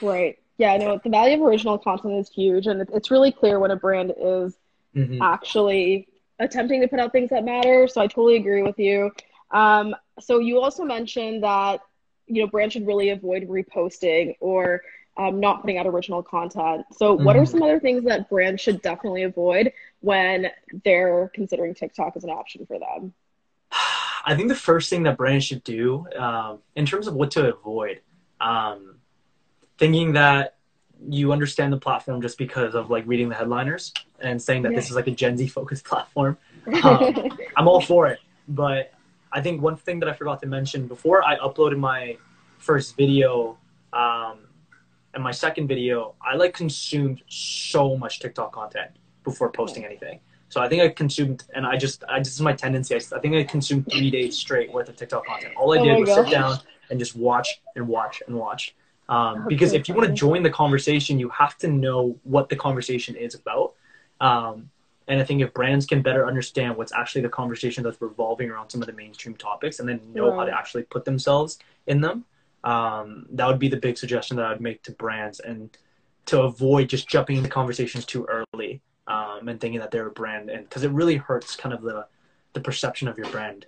Right. 0.00 0.38
Yeah, 0.58 0.76
no, 0.76 0.98
the 1.02 1.10
value 1.10 1.34
of 1.34 1.42
original 1.42 1.76
content 1.78 2.14
is 2.14 2.30
huge, 2.30 2.66
and 2.66 2.80
it's 2.92 3.10
really 3.10 3.32
clear 3.32 3.58
when 3.58 3.70
a 3.70 3.76
brand 3.76 4.14
is 4.16 4.56
Mhm. 4.94 5.18
actually 5.20 6.08
attempting 6.38 6.80
to 6.80 6.88
put 6.88 6.98
out 7.00 7.12
things 7.12 7.30
that 7.30 7.44
matter. 7.44 7.86
So 7.88 8.00
I 8.00 8.06
totally 8.06 8.36
agree 8.36 8.62
with 8.62 8.78
you. 8.78 9.10
Um, 9.50 9.94
so 10.20 10.38
you 10.38 10.60
also 10.60 10.84
mentioned 10.84 11.42
that 11.42 11.80
you 12.26 12.42
know 12.42 12.48
brands 12.48 12.72
should 12.72 12.86
really 12.86 13.10
avoid 13.10 13.48
reposting 13.48 14.36
or 14.40 14.82
um, 15.18 15.40
not 15.40 15.62
putting 15.62 15.78
out 15.78 15.86
original 15.86 16.22
content. 16.22 16.84
So 16.92 17.14
what 17.14 17.36
are 17.36 17.42
Mhm. 17.42 17.48
some 17.48 17.62
other 17.62 17.80
things 17.80 18.04
that 18.04 18.28
brands 18.28 18.60
should 18.60 18.82
definitely 18.82 19.22
avoid 19.22 19.72
when 20.00 20.50
they're 20.84 21.30
considering 21.34 21.72
TikTok 21.74 22.16
as 22.16 22.24
an 22.24 22.30
option 22.30 22.66
for 22.66 22.78
them? 22.78 23.14
I 24.26 24.34
think 24.34 24.48
the 24.48 24.56
first 24.56 24.90
thing 24.90 25.04
that 25.04 25.16
brands 25.16 25.44
should 25.44 25.62
do, 25.62 26.04
um, 26.18 26.58
in 26.74 26.84
terms 26.84 27.06
of 27.06 27.14
what 27.14 27.30
to 27.32 27.54
avoid, 27.54 28.00
um, 28.40 28.96
thinking 29.78 30.14
that 30.14 30.56
you 31.08 31.32
understand 31.32 31.72
the 31.72 31.76
platform 31.76 32.20
just 32.20 32.36
because 32.36 32.74
of 32.74 32.90
like 32.90 33.04
reading 33.06 33.28
the 33.28 33.36
headliners 33.36 33.92
and 34.18 34.42
saying 34.42 34.62
that 34.62 34.74
this 34.74 34.90
is 34.90 34.96
like 34.96 35.06
a 35.06 35.12
Gen 35.12 35.36
Z 35.36 35.46
focused 35.48 35.84
platform. 35.92 36.36
Um, 36.82 37.38
I'm 37.56 37.68
all 37.68 37.80
for 37.80 38.08
it. 38.08 38.18
But 38.48 38.92
I 39.30 39.40
think 39.40 39.62
one 39.62 39.76
thing 39.76 40.00
that 40.00 40.08
I 40.08 40.12
forgot 40.12 40.40
to 40.40 40.48
mention 40.48 40.88
before 40.88 41.24
I 41.24 41.36
uploaded 41.38 41.78
my 41.78 42.16
first 42.58 42.96
video 42.96 43.56
um, 43.92 44.38
and 45.14 45.22
my 45.22 45.30
second 45.30 45.68
video, 45.68 46.16
I 46.20 46.34
like 46.34 46.54
consumed 46.54 47.22
so 47.28 47.96
much 47.96 48.18
TikTok 48.18 48.50
content 48.50 48.90
before 49.22 49.52
posting 49.52 49.84
anything. 49.84 50.18
So 50.56 50.62
I 50.62 50.70
think 50.70 50.80
I 50.80 50.88
consumed, 50.88 51.44
and 51.54 51.66
I 51.66 51.76
just, 51.76 52.02
I, 52.08 52.18
this 52.18 52.32
is 52.32 52.40
my 52.40 52.54
tendency. 52.54 52.94
I, 52.94 53.00
I 53.14 53.20
think 53.20 53.34
I 53.34 53.44
consumed 53.44 53.92
three 53.92 54.10
days 54.10 54.38
straight 54.38 54.72
worth 54.72 54.88
of 54.88 54.96
TikTok 54.96 55.26
content. 55.26 55.52
All 55.54 55.74
I 55.74 55.78
Oh 55.80 55.84
did 55.84 56.00
was 56.00 56.14
sit 56.14 56.30
down 56.30 56.58
and 56.88 56.98
just 56.98 57.14
watch 57.14 57.60
and 57.74 57.86
watch 57.86 58.22
and 58.26 58.34
watch. 58.34 58.74
Um, 59.10 59.44
because 59.48 59.74
if 59.74 59.86
you 59.86 59.94
want 59.94 60.08
to 60.08 60.14
join 60.14 60.42
the 60.42 60.48
conversation, 60.48 61.18
you 61.18 61.28
have 61.28 61.58
to 61.58 61.68
know 61.68 62.18
what 62.24 62.48
the 62.48 62.56
conversation 62.56 63.16
is 63.16 63.34
about. 63.34 63.74
Um, 64.18 64.70
and 65.06 65.20
I 65.20 65.24
think 65.24 65.42
if 65.42 65.52
brands 65.52 65.84
can 65.84 66.00
better 66.00 66.26
understand 66.26 66.78
what's 66.78 66.94
actually 66.94 67.20
the 67.20 67.28
conversation 67.28 67.84
that's 67.84 68.00
revolving 68.00 68.48
around 68.48 68.70
some 68.70 68.80
of 68.80 68.86
the 68.86 68.94
mainstream 68.94 69.36
topics 69.36 69.78
and 69.78 69.86
then 69.86 70.00
know 70.14 70.34
how 70.34 70.46
to 70.46 70.58
actually 70.58 70.84
put 70.84 71.04
themselves 71.04 71.58
in 71.86 72.00
them, 72.00 72.24
um, 72.64 73.26
that 73.32 73.46
would 73.46 73.58
be 73.58 73.68
the 73.68 73.76
big 73.76 73.98
suggestion 73.98 74.38
that 74.38 74.46
I 74.46 74.52
would 74.52 74.62
make 74.62 74.82
to 74.84 74.92
brands 74.92 75.38
and 75.38 75.68
to 76.24 76.40
avoid 76.40 76.88
just 76.88 77.06
jumping 77.06 77.36
into 77.36 77.50
conversations 77.50 78.06
too 78.06 78.26
early 78.54 78.80
um, 79.06 79.48
and 79.48 79.60
thinking 79.60 79.80
that 79.80 79.90
they're 79.90 80.08
a 80.08 80.10
brand. 80.10 80.50
And 80.50 80.68
because 80.68 80.82
it 80.82 80.90
really 80.90 81.16
hurts 81.16 81.56
kind 81.56 81.74
of 81.74 81.82
the, 81.82 82.06
the 82.52 82.60
perception 82.60 83.08
of 83.08 83.18
your 83.18 83.28
brand. 83.30 83.66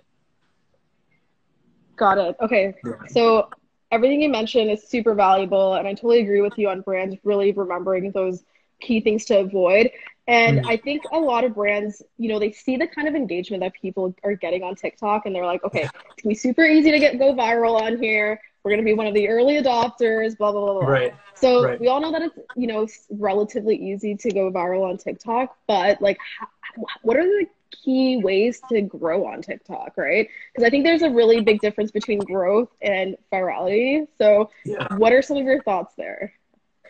Got 1.95 2.17
it. 2.17 2.35
Okay. 2.41 2.75
Yeah. 2.85 2.93
So 3.09 3.49
everything 3.91 4.21
you 4.21 4.29
mentioned 4.29 4.71
is 4.71 4.87
super 4.87 5.13
valuable, 5.15 5.73
and 5.73 5.87
I 5.87 5.93
totally 5.93 6.21
agree 6.21 6.41
with 6.41 6.57
you 6.57 6.69
on 6.69 6.81
brands 6.81 7.17
really 7.23 7.51
remembering 7.51 8.11
those 8.11 8.43
key 8.79 9.01
things 9.01 9.25
to 9.25 9.39
avoid. 9.39 9.91
And 10.27 10.59
Mm. 10.59 10.69
I 10.69 10.77
think 10.77 11.03
a 11.11 11.19
lot 11.19 11.43
of 11.43 11.55
brands, 11.55 12.03
you 12.17 12.29
know, 12.29 12.39
they 12.39 12.51
see 12.51 12.77
the 12.77 12.87
kind 12.87 13.07
of 13.07 13.15
engagement 13.15 13.61
that 13.61 13.73
people 13.73 14.13
are 14.23 14.35
getting 14.35 14.63
on 14.63 14.75
TikTok, 14.75 15.25
and 15.25 15.35
they're 15.35 15.45
like, 15.45 15.63
okay, 15.63 15.81
it's 15.81 15.91
gonna 15.91 16.29
be 16.29 16.35
super 16.35 16.63
easy 16.63 16.91
to 16.91 16.99
get 16.99 17.17
go 17.17 17.33
viral 17.33 17.81
on 17.81 17.97
here. 17.97 18.39
We're 18.63 18.71
gonna 18.71 18.83
be 18.83 18.93
one 18.93 19.07
of 19.07 19.13
the 19.13 19.27
early 19.29 19.55
adopters, 19.61 20.37
blah 20.37 20.51
blah 20.51 20.61
blah 20.65 20.73
blah. 20.81 20.87
Right. 20.87 21.13
So 21.33 21.63
Right. 21.65 21.79
we 21.79 21.87
all 21.87 22.01
know 22.01 22.11
that 22.11 22.21
it's 22.21 22.37
you 22.55 22.67
know 22.67 22.83
s- 22.83 23.07
relatively 23.09 23.75
easy 23.75 24.15
to 24.15 24.31
go 24.31 24.51
viral 24.51 24.89
on 24.89 24.97
TikTok, 24.97 25.57
but 25.67 26.01
like, 26.01 26.17
h- 26.41 26.83
what 27.01 27.17
are 27.17 27.23
the 27.25 27.45
key 27.71 28.17
ways 28.17 28.61
to 28.67 28.81
grow 28.81 29.25
on 29.25 29.41
TikTok, 29.41 29.93
right? 29.95 30.27
Because 30.53 30.67
I 30.67 30.69
think 30.69 30.83
there's 30.83 31.03
a 31.03 31.09
really 31.09 31.39
big 31.41 31.61
difference 31.61 31.91
between 31.91 32.19
growth 32.19 32.69
and 32.81 33.15
virality. 33.31 34.07
So, 34.17 34.49
Yeah. 34.65 34.87
what 34.97 35.13
are 35.13 35.21
some 35.21 35.37
of 35.37 35.43
your 35.45 35.61
thoughts 35.63 35.93
there? 35.95 36.33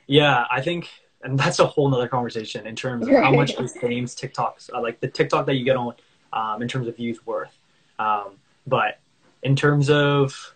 Yeah, 0.07 0.45
I 0.49 0.61
think, 0.61 0.89
and 1.21 1.37
that's 1.37 1.59
a 1.59 1.65
whole 1.67 1.89
nother 1.89 2.07
conversation 2.07 2.65
in 2.65 2.75
terms 2.75 3.07
of 3.07 3.13
how 3.13 3.31
much 3.31 3.59
is 3.59 3.73
Dame's 3.73 4.15
TikToks, 4.15 4.73
uh, 4.73 4.81
like 4.81 4.99
the 5.01 5.07
TikTok 5.07 5.45
that 5.45 5.55
you 5.55 5.65
get 5.65 5.75
on, 5.77 5.93
um, 6.33 6.61
in 6.63 6.67
terms 6.67 6.87
of 6.87 6.95
views 6.95 7.23
worth. 7.27 7.55
Um, 7.99 8.39
but 8.65 8.99
in 9.43 9.55
terms 9.55 9.89
of, 9.91 10.55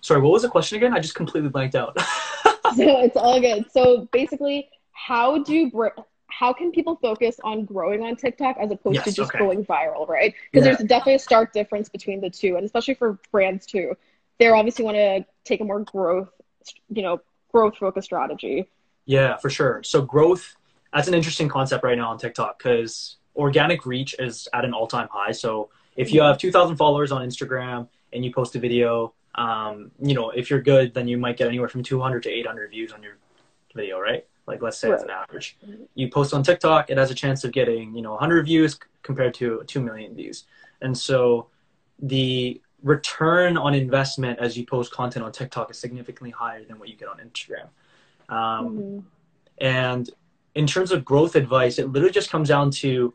sorry, 0.00 0.20
what 0.20 0.32
was 0.32 0.42
the 0.42 0.48
question 0.48 0.78
again? 0.78 0.92
I 0.94 1.00
just 1.00 1.14
completely 1.14 1.50
blanked 1.50 1.74
out. 1.74 1.96
So 2.76 3.00
it's 3.00 3.16
all 3.16 3.40
good. 3.40 3.64
So 3.72 4.08
basically, 4.12 4.70
how 4.92 5.42
do 5.42 5.70
br- 5.70 5.88
how 6.28 6.52
can 6.52 6.70
people 6.70 6.96
focus 6.96 7.40
on 7.42 7.64
growing 7.64 8.02
on 8.02 8.16
TikTok 8.16 8.56
as 8.58 8.70
opposed 8.70 9.02
to 9.04 9.12
just 9.12 9.34
okay. 9.34 9.38
going 9.38 9.64
viral, 9.64 10.08
right? 10.08 10.34
Because 10.52 10.64
Yeah. 10.64 10.74
there's 10.74 10.88
definitely 10.88 11.14
a 11.14 11.18
stark 11.18 11.52
difference 11.52 11.88
between 11.88 12.20
the 12.20 12.30
two, 12.30 12.56
and 12.56 12.64
especially 12.64 12.94
for 12.94 13.18
brands 13.32 13.66
too. 13.66 13.96
They 14.38 14.48
obviously 14.48 14.84
want 14.84 14.96
to 14.96 15.26
take 15.44 15.60
a 15.60 15.64
more 15.64 15.80
growth, 15.80 16.30
you 16.88 17.02
know, 17.02 17.20
growth 17.52 17.76
focused 17.76 18.06
strategy. 18.06 18.66
Yeah, 19.04 19.36
for 19.36 19.50
sure. 19.50 19.82
So 19.82 20.00
growth, 20.02 20.54
that's 20.94 21.08
an 21.08 21.14
interesting 21.14 21.48
concept 21.48 21.82
right 21.82 21.98
now 21.98 22.10
on 22.10 22.18
TikTok 22.18 22.58
because 22.58 23.16
organic 23.36 23.84
reach 23.84 24.14
is 24.18 24.48
at 24.54 24.64
an 24.64 24.72
all-time 24.72 25.08
high. 25.10 25.32
So 25.32 25.70
if 25.96 26.12
you 26.12 26.22
have 26.22 26.38
2,000 26.38 26.76
followers 26.76 27.10
on 27.10 27.26
Instagram 27.26 27.88
and 28.12 28.24
you 28.24 28.32
post 28.32 28.54
a 28.54 28.60
video, 28.60 29.12
um, 29.34 29.90
you 30.00 30.14
know, 30.14 30.30
if 30.30 30.50
you're 30.50 30.60
good, 30.60 30.94
then 30.94 31.08
you 31.08 31.16
might 31.16 31.36
get 31.36 31.48
anywhere 31.48 31.68
from 31.68 31.82
200 31.82 32.22
to 32.24 32.30
800 32.30 32.70
views 32.70 32.92
on 32.92 33.02
your 33.02 33.16
video, 33.74 33.98
right? 34.00 34.26
Like 34.46 34.62
let's 34.62 34.78
say 34.78 34.90
it's 34.90 35.02
an 35.04 35.10
average. 35.10 35.56
You 35.94 36.08
post 36.10 36.34
on 36.34 36.42
TikTok, 36.42 36.90
it 36.90 36.98
has 36.98 37.10
a 37.10 37.14
chance 37.14 37.44
of 37.44 37.52
getting, 37.52 37.94
you 37.94 38.02
know, 38.02 38.12
100 38.12 38.46
views 38.46 38.78
compared 39.02 39.34
to 39.34 39.62
2 39.66 39.80
million 39.80 40.14
views. 40.14 40.44
And 40.80 40.96
so 40.96 41.48
the 42.00 42.60
return 42.82 43.56
on 43.56 43.74
investment 43.74 44.38
as 44.40 44.56
you 44.56 44.66
post 44.66 44.92
content 44.92 45.24
on 45.24 45.32
TikTok 45.32 45.70
is 45.70 45.78
significantly 45.78 46.30
higher 46.30 46.64
than 46.64 46.78
what 46.78 46.88
you 46.88 46.96
get 46.96 47.08
on 47.08 47.18
Instagram. 47.18 47.68
Um, 48.28 48.78
Mhm. 48.78 49.04
and 49.58 50.10
in 50.54 50.66
terms 50.66 50.90
of 50.90 51.04
growth 51.04 51.36
advice, 51.36 51.78
it 51.78 51.88
literally 51.88 52.12
just 52.12 52.30
comes 52.30 52.48
down 52.48 52.70
to 52.72 53.14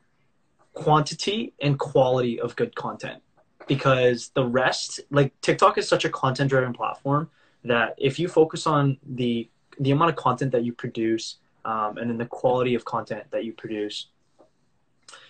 quantity 0.73 1.53
and 1.61 1.79
quality 1.79 2.39
of 2.39 2.55
good 2.55 2.75
content. 2.75 3.21
Because 3.67 4.29
the 4.35 4.45
rest, 4.45 4.99
like 5.09 5.39
TikTok 5.41 5.77
is 5.77 5.87
such 5.87 6.05
a 6.05 6.09
content 6.09 6.49
driven 6.49 6.73
platform 6.73 7.29
that 7.63 7.95
if 7.97 8.19
you 8.19 8.27
focus 8.27 8.67
on 8.67 8.97
the 9.05 9.49
the 9.79 9.91
amount 9.91 10.09
of 10.09 10.15
content 10.15 10.51
that 10.53 10.63
you 10.63 10.71
produce 10.71 11.37
um, 11.65 11.97
and 11.97 12.09
then 12.09 12.17
the 12.17 12.25
quality 12.25 12.75
of 12.75 12.85
content 12.85 13.23
that 13.31 13.43
you 13.43 13.51
produce, 13.51 14.07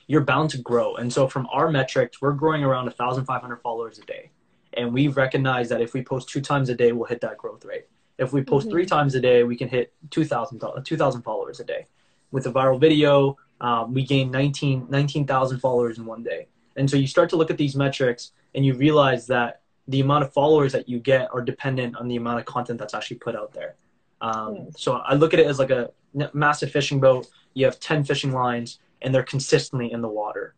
you're 0.07 0.21
bound 0.21 0.49
to 0.51 0.57
grow. 0.59 0.95
And 0.95 1.11
so 1.11 1.27
from 1.27 1.47
our 1.51 1.71
metrics, 1.71 2.21
we're 2.21 2.33
growing 2.33 2.63
around 2.63 2.85
1,500 2.85 3.55
followers 3.61 3.97
a 3.97 4.03
day. 4.03 4.29
And 4.73 4.93
we've 4.93 5.17
recognized 5.17 5.71
that 5.71 5.81
if 5.81 5.93
we 5.93 6.03
post 6.03 6.29
two 6.29 6.41
times 6.41 6.69
a 6.69 6.75
day, 6.75 6.91
we'll 6.91 7.07
hit 7.07 7.21
that 7.21 7.37
growth 7.37 7.65
rate. 7.65 7.85
If 8.17 8.33
we 8.33 8.43
post 8.43 8.67
Mhm. 8.67 8.71
three 8.71 8.85
times 8.85 9.15
a 9.15 9.21
day, 9.21 9.43
we 9.43 9.55
can 9.55 9.69
hit 9.69 9.93
2,000 10.11 10.61
2,000 10.83 11.21
followers 11.21 11.59
a 11.59 11.63
day. 11.63 11.85
With 12.31 12.45
a 12.45 12.51
viral 12.51 12.79
video, 12.79 13.37
um, 13.61 13.93
we 13.93 14.03
gain 14.03 14.29
19 14.31 14.87
19,000 14.89 15.59
followers 15.59 15.97
in 15.97 16.05
one 16.05 16.23
day. 16.23 16.47
And 16.75 16.89
so 16.89 16.97
you 16.97 17.07
start 17.07 17.29
to 17.29 17.35
look 17.35 17.49
at 17.49 17.57
these 17.57 17.75
metrics 17.75 18.31
and 18.53 18.65
you 18.65 18.73
realize 18.73 19.27
that 19.27 19.61
the 19.87 20.01
amount 20.01 20.23
of 20.23 20.33
followers 20.33 20.71
that 20.71 20.89
you 20.89 20.99
get 20.99 21.29
are 21.33 21.41
dependent 21.41 21.95
on 21.95 22.07
the 22.07 22.15
amount 22.15 22.39
of 22.39 22.45
content 22.45 22.79
that's 22.79 22.93
actually 22.93 23.17
put 23.17 23.35
out 23.35 23.53
there. 23.53 23.75
Um, 24.21 24.55
Yes. 24.55 24.81
So 24.81 24.93
I 24.93 25.13
look 25.13 25.33
at 25.33 25.39
it 25.39 25.45
as 25.45 25.59
like 25.59 25.69
a 25.69 25.91
massive 26.33 26.71
fishing 26.71 26.99
boat. 26.99 27.27
You 27.53 27.65
have 27.65 27.79
10 27.79 28.03
fishing 28.03 28.31
lines 28.31 28.79
and 29.01 29.13
they're 29.13 29.23
consistently 29.23 29.91
in 29.91 30.01
the 30.01 30.07
water. 30.07 30.55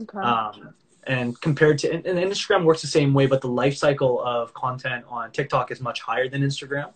Okay. 0.00 0.18
Um, 0.18 0.74
and 1.06 1.40
compared 1.40 1.78
to, 1.78 1.92
and, 1.92 2.04
and 2.06 2.18
Instagram 2.18 2.64
works 2.64 2.82
the 2.82 2.88
same 2.88 3.14
way, 3.14 3.26
but 3.26 3.40
the 3.40 3.48
life 3.48 3.76
cycle 3.76 4.22
of 4.22 4.52
content 4.54 5.04
on 5.08 5.30
TikTok 5.30 5.70
is 5.70 5.80
much 5.80 6.00
higher 6.00 6.28
than 6.28 6.42
Instagram. 6.42 6.92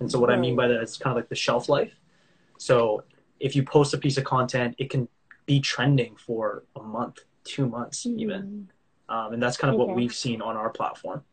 And 0.00 0.10
so 0.10 0.18
what 0.18 0.30
I 0.30 0.36
mean 0.36 0.56
by 0.56 0.68
that 0.68 0.82
is 0.82 0.96
kind 0.96 1.16
of 1.16 1.16
like 1.16 1.28
the 1.28 1.34
shelf 1.34 1.68
life. 1.68 1.92
So 2.58 3.04
if 3.40 3.56
you 3.56 3.62
post 3.62 3.94
a 3.94 3.98
piece 3.98 4.16
of 4.18 4.24
content, 4.24 4.74
it 4.78 4.90
can 4.90 5.08
be 5.46 5.60
trending 5.60 6.16
for 6.16 6.64
a 6.76 6.82
month, 6.82 7.20
two 7.44 7.68
months 7.68 8.06
even. 8.06 8.68
Mhm. 9.08 9.14
Um, 9.14 9.32
and 9.34 9.42
that's 9.42 9.56
kind 9.56 9.72
of 9.72 9.78
what 9.78 9.94
we've 9.94 10.14
seen 10.14 10.40
on 10.40 10.56
our 10.56 10.70
platform. 10.70 11.24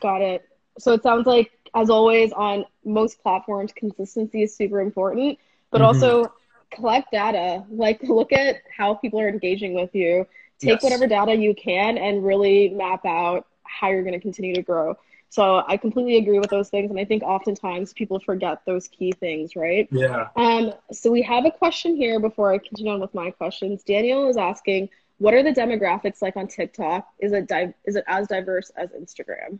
Got 0.00 0.22
it. 0.22 0.48
So 0.78 0.92
it 0.92 1.02
sounds 1.02 1.26
like, 1.26 1.50
as 1.74 1.90
always, 1.90 2.32
on 2.32 2.64
most 2.84 3.20
platforms, 3.22 3.72
consistency 3.72 4.42
is 4.42 4.54
super 4.54 4.80
important, 4.80 5.38
but 5.70 5.80
Mhm. 5.80 5.86
also 5.86 6.32
collect 6.70 7.10
data. 7.12 7.64
Like, 7.70 8.02
look 8.02 8.32
at 8.32 8.62
how 8.74 8.94
people 8.94 9.20
are 9.20 9.28
engaging 9.28 9.74
with 9.74 9.94
you. 9.94 10.26
Take 10.58 10.70
Yes. 10.74 10.82
whatever 10.82 11.06
data 11.06 11.34
you 11.34 11.54
can 11.54 11.98
and 11.98 12.24
really 12.24 12.70
map 12.70 13.04
out 13.04 13.46
how 13.64 13.88
you're 13.88 14.02
going 14.02 14.14
to 14.14 14.20
continue 14.20 14.54
to 14.54 14.62
grow. 14.62 14.96
So 15.32 15.64
I 15.66 15.78
completely 15.78 16.18
agree 16.18 16.38
with 16.38 16.50
those 16.50 16.68
things, 16.68 16.90
and 16.90 17.00
I 17.00 17.06
think 17.06 17.22
oftentimes 17.22 17.94
people 17.94 18.20
forget 18.20 18.60
those 18.66 18.86
key 18.88 19.12
things, 19.12 19.56
right? 19.56 19.88
Yeah. 19.90 20.28
Um, 20.36 20.74
so 20.92 21.10
we 21.10 21.22
have 21.22 21.46
a 21.46 21.50
question 21.50 21.96
here 21.96 22.20
before 22.20 22.52
I 22.52 22.58
continue 22.58 22.92
on 22.92 23.00
with 23.00 23.14
my 23.14 23.30
questions. 23.30 23.82
Daniel 23.82 24.28
is 24.28 24.36
asking, 24.36 24.90
what 25.16 25.32
are 25.32 25.42
the 25.42 25.50
demographics 25.50 26.20
like 26.20 26.36
on 26.36 26.48
TikTok? 26.48 27.08
Is 27.18 27.32
it 27.32 27.48
di- 27.48 27.72
is 27.86 27.96
it 27.96 28.04
as 28.08 28.28
diverse 28.28 28.70
as 28.76 28.90
Instagram? 28.90 29.58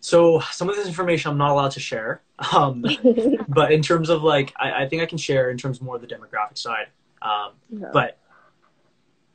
So 0.00 0.40
some 0.52 0.68
of 0.68 0.76
this 0.76 0.86
information 0.86 1.30
I'm 1.30 1.38
not 1.38 1.52
allowed 1.52 1.70
to 1.70 1.80
share. 1.80 2.20
Um, 2.52 2.84
but 3.48 3.72
in 3.72 3.80
terms 3.80 4.10
of 4.10 4.22
like, 4.22 4.52
I, 4.58 4.82
I 4.82 4.88
think 4.90 5.00
I 5.00 5.06
can 5.06 5.16
share 5.16 5.48
in 5.48 5.56
terms 5.56 5.80
more 5.80 5.96
of 5.96 6.02
the 6.02 6.06
demographic 6.06 6.58
side. 6.58 6.88
Um, 7.22 7.52
Yeah. 7.70 7.88
but 7.94 8.18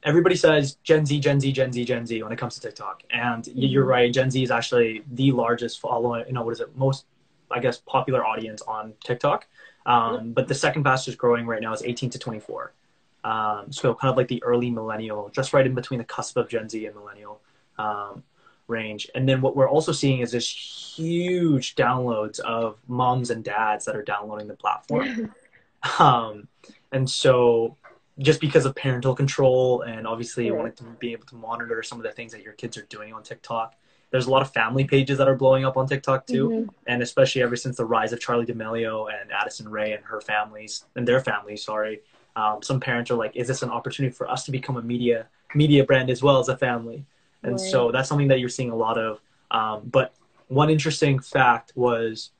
everybody 0.03 0.35
says 0.35 0.75
Gen 0.83 1.05
Z, 1.05 1.19
Gen 1.19 1.39
Z, 1.39 1.51
Gen 1.51 1.71
Z, 1.71 1.85
Gen 1.85 2.05
Z 2.05 2.23
when 2.23 2.31
it 2.31 2.37
comes 2.37 2.55
to 2.55 2.61
TikTok, 2.61 3.03
and 3.11 3.45
y 3.47 3.53
you're 3.55 3.85
right. 3.85 4.11
Gen 4.11 4.31
Z 4.31 4.41
is 4.41 4.51
actually 4.51 5.03
the 5.11 5.31
largest 5.31 5.79
following. 5.79 6.25
You 6.27 6.33
know, 6.33 6.43
what 6.43 6.51
is 6.51 6.59
it? 6.59 6.75
Most, 6.75 7.05
I 7.49 7.59
guess, 7.59 7.77
popular 7.77 8.25
audience 8.25 8.61
on 8.63 8.93
TikTok. 9.03 9.47
Um, 9.85 10.33
but 10.33 10.47
the 10.47 10.55
second 10.55 10.83
fastest 10.83 11.17
growing 11.17 11.47
right 11.47 11.61
now 11.61 11.73
is 11.73 11.81
18 11.81 12.11
to 12.11 12.19
24. 12.19 12.73
Um, 13.23 13.71
so 13.71 13.93
kind 13.93 14.11
of 14.11 14.17
like 14.17 14.27
the 14.27 14.41
early 14.43 14.69
millennial, 14.69 15.29
just 15.29 15.53
right 15.53 15.65
in 15.65 15.73
between 15.73 15.97
the 15.99 16.03
cusp 16.03 16.37
of 16.37 16.49
Gen 16.49 16.69
Z 16.69 16.85
and 16.85 16.95
millennial 16.95 17.41
um, 17.77 18.23
range. 18.67 19.09
And 19.15 19.27
then 19.27 19.41
what 19.41 19.55
we're 19.55 19.69
also 19.69 19.91
seeing 19.91 20.19
is 20.19 20.31
this 20.31 20.47
huge 20.47 21.75
downloads 21.75 22.39
of 22.39 22.77
moms 22.87 23.29
and 23.29 23.43
dads 23.43 23.85
that 23.85 23.95
are 23.95 24.03
downloading 24.03 24.47
the 24.47 24.55
platform. 24.55 25.33
Um, 25.97 26.47
and 26.91 27.09
so 27.09 27.75
just 28.19 28.41
because 28.41 28.65
of 28.65 28.75
parental 28.75 29.15
control 29.15 29.81
and 29.81 30.05
obviously 30.05 30.51
Right. 30.51 30.57
wanting 30.57 30.73
to 30.73 30.83
be 30.99 31.11
able 31.13 31.25
to 31.27 31.35
monitor 31.35 31.81
some 31.81 31.97
of 31.99 32.03
the 32.03 32.11
things 32.11 32.31
that 32.33 32.43
your 32.43 32.53
kids 32.53 32.77
are 32.77 32.83
doing 32.83 33.13
on 33.13 33.23
TikTok, 33.23 33.75
there's 34.11 34.27
a 34.27 34.29
lot 34.29 34.41
of 34.41 34.51
family 34.51 34.83
pages 34.83 35.17
that 35.17 35.27
are 35.27 35.35
blowing 35.35 35.63
up 35.63 35.77
on 35.77 35.87
TikTok 35.87 36.27
too. 36.27 36.49
Mhm. 36.49 36.69
And 36.87 37.01
especially 37.01 37.41
ever 37.41 37.55
since 37.55 37.77
the 37.77 37.85
rise 37.85 38.11
of 38.11 38.19
Charli 38.19 38.45
D'Amelio 38.45 39.07
and 39.07 39.31
Addison 39.31 39.69
Rae 39.69 39.93
and 39.93 40.03
her 40.05 40.19
families 40.19 40.85
and 40.95 41.07
their 41.07 41.21
families, 41.21 41.63
sorry, 41.63 42.01
um, 42.35 42.61
some 42.61 42.79
parents 42.79 43.09
are 43.11 43.15
like, 43.15 43.35
is 43.35 43.47
this 43.47 43.61
an 43.61 43.69
opportunity 43.69 44.13
for 44.13 44.29
us 44.29 44.43
to 44.45 44.51
become 44.51 44.77
a 44.77 44.81
media 44.81 45.27
media 45.53 45.83
brand 45.83 46.09
as 46.09 46.21
well 46.21 46.39
as 46.39 46.49
a 46.49 46.57
family? 46.57 47.05
And 47.43 47.53
Right. 47.53 47.59
so 47.59 47.91
that's 47.91 48.07
something 48.09 48.27
that 48.27 48.39
you're 48.39 48.49
seeing 48.49 48.71
a 48.71 48.75
lot 48.75 48.97
of. 48.97 49.21
Um, 49.51 49.81
but 49.85 50.13
one 50.47 50.69
interesting 50.69 51.19
fact 51.19 51.71
was 51.75 52.31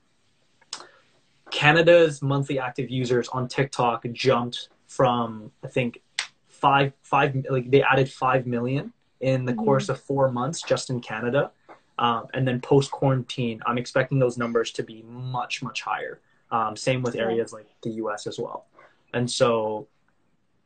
Canada's 1.50 2.22
monthly 2.22 2.58
active 2.58 2.90
users 2.90 3.28
on 3.28 3.48
TikTok 3.48 4.04
jumped 4.12 4.68
from 4.96 5.50
I 5.64 5.68
think 5.68 6.02
five 6.48 6.92
five 7.02 7.34
like 7.48 7.70
they 7.70 7.82
added 7.82 8.10
five 8.10 8.46
million 8.46 8.92
in 9.20 9.44
the 9.44 9.54
Mhm. 9.54 9.64
course 9.64 9.88
of 9.88 10.00
four 10.00 10.30
months 10.30 10.60
just 10.62 10.90
in 10.90 11.00
Canada, 11.00 11.50
um, 11.98 12.26
and 12.34 12.46
then 12.46 12.60
post 12.60 12.90
quarantine, 12.90 13.62
I'm 13.66 13.78
expecting 13.78 14.18
those 14.18 14.36
numbers 14.36 14.72
to 14.72 14.82
be 14.82 15.02
much 15.02 15.62
much 15.62 15.82
higher. 15.82 16.20
Um, 16.50 16.76
same 16.76 17.00
with 17.02 17.14
areas 17.16 17.52
like 17.52 17.68
the 17.82 17.90
U.S. 18.02 18.26
as 18.26 18.38
well, 18.38 18.66
and 19.14 19.30
so 19.30 19.86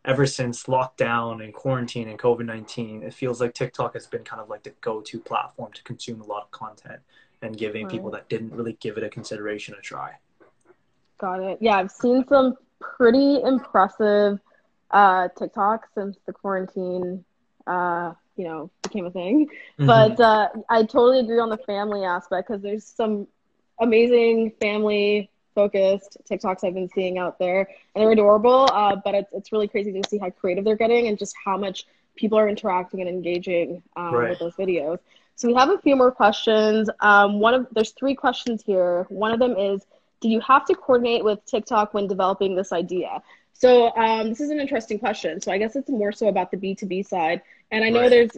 ever 0.04 0.26
since 0.26 0.64
lockdown 0.64 1.42
and 1.44 1.52
quarantine 1.52 2.08
and 2.08 2.18
COVID 2.18 2.46
19, 2.46 3.02
it 3.02 3.12
feels 3.12 3.40
like 3.40 3.54
TikTok 3.54 3.94
has 3.94 4.06
been 4.06 4.24
kind 4.24 4.40
of 4.40 4.48
like 4.48 4.62
the 4.62 4.70
go 4.80 5.00
to 5.00 5.18
platform 5.20 5.72
to 5.72 5.82
consume 5.82 6.20
a 6.20 6.24
lot 6.24 6.42
of 6.42 6.50
content 6.50 7.00
and 7.42 7.56
giving 7.58 7.88
people 7.88 8.10
that 8.10 8.28
didn't 8.28 8.52
really 8.52 8.76
give 8.80 8.96
it 8.98 9.04
a 9.04 9.08
consideration 9.08 9.74
a 9.74 9.80
try. 9.80 10.12
Got 11.18 11.40
it. 11.42 11.58
Yeah, 11.60 11.76
I've 11.78 11.90
seen 11.90 12.24
some 12.28 12.56
pretty 12.80 13.40
impressive 13.42 14.38
uh, 14.90 15.28
TikTok 15.38 15.88
since 15.94 16.16
the 16.26 16.32
quarantine, 16.32 17.24
uh, 17.66 18.12
you 18.36 18.44
know, 18.44 18.70
became 18.82 19.06
a 19.06 19.10
thing. 19.10 19.48
Mm-hmm. 19.78 19.86
But 19.86 20.20
uh, 20.20 20.48
I 20.68 20.82
totally 20.82 21.20
agree 21.20 21.40
on 21.40 21.48
the 21.48 21.58
family 21.58 22.04
aspect 22.04 22.48
because 22.48 22.62
there's 22.62 22.84
some 22.84 23.26
amazing 23.80 24.52
family 24.60 25.30
focused 25.54 26.18
TikToks 26.30 26.64
I've 26.64 26.74
been 26.74 26.88
seeing 26.94 27.18
out 27.18 27.38
there, 27.38 27.60
and 27.60 28.02
they're 28.02 28.12
adorable. 28.12 28.68
Uh, 28.72 28.96
but 29.04 29.14
it's 29.14 29.32
it's 29.32 29.52
really 29.52 29.68
crazy 29.68 29.92
to 29.92 30.08
see 30.08 30.18
how 30.18 30.30
creative 30.30 30.64
they're 30.64 30.76
getting 30.76 31.08
and 31.08 31.18
just 31.18 31.34
how 31.44 31.56
much 31.56 31.86
people 32.14 32.38
are 32.38 32.48
interacting 32.48 33.00
and 33.00 33.08
engaging 33.08 33.82
um, 33.96 34.14
right. 34.14 34.30
with 34.30 34.38
those 34.38 34.54
videos. 34.54 34.98
So 35.34 35.48
we 35.48 35.54
have 35.54 35.68
a 35.68 35.78
few 35.78 35.96
more 35.96 36.10
questions. 36.10 36.88
Um, 37.00 37.40
one 37.40 37.52
of 37.54 37.66
there's 37.72 37.90
three 37.90 38.14
questions 38.14 38.62
here. 38.64 39.06
One 39.08 39.32
of 39.32 39.38
them 39.38 39.56
is, 39.56 39.82
do 40.20 40.28
you 40.28 40.40
have 40.40 40.64
to 40.66 40.74
coordinate 40.74 41.24
with 41.24 41.44
TikTok 41.46 41.94
when 41.94 42.06
developing 42.06 42.54
this 42.54 42.72
idea? 42.72 43.22
So 43.52 43.94
um, 43.96 44.28
this 44.28 44.40
is 44.40 44.50
an 44.50 44.60
interesting 44.60 44.98
question. 44.98 45.40
So 45.40 45.50
I 45.50 45.58
guess 45.58 45.76
it's 45.76 45.88
more 45.88 46.12
so 46.12 46.28
about 46.28 46.50
the 46.50 46.56
B2B 46.56 47.06
side. 47.06 47.42
And 47.70 47.84
I 47.84 47.90
know 47.90 48.02
right. 48.02 48.10
there's 48.10 48.36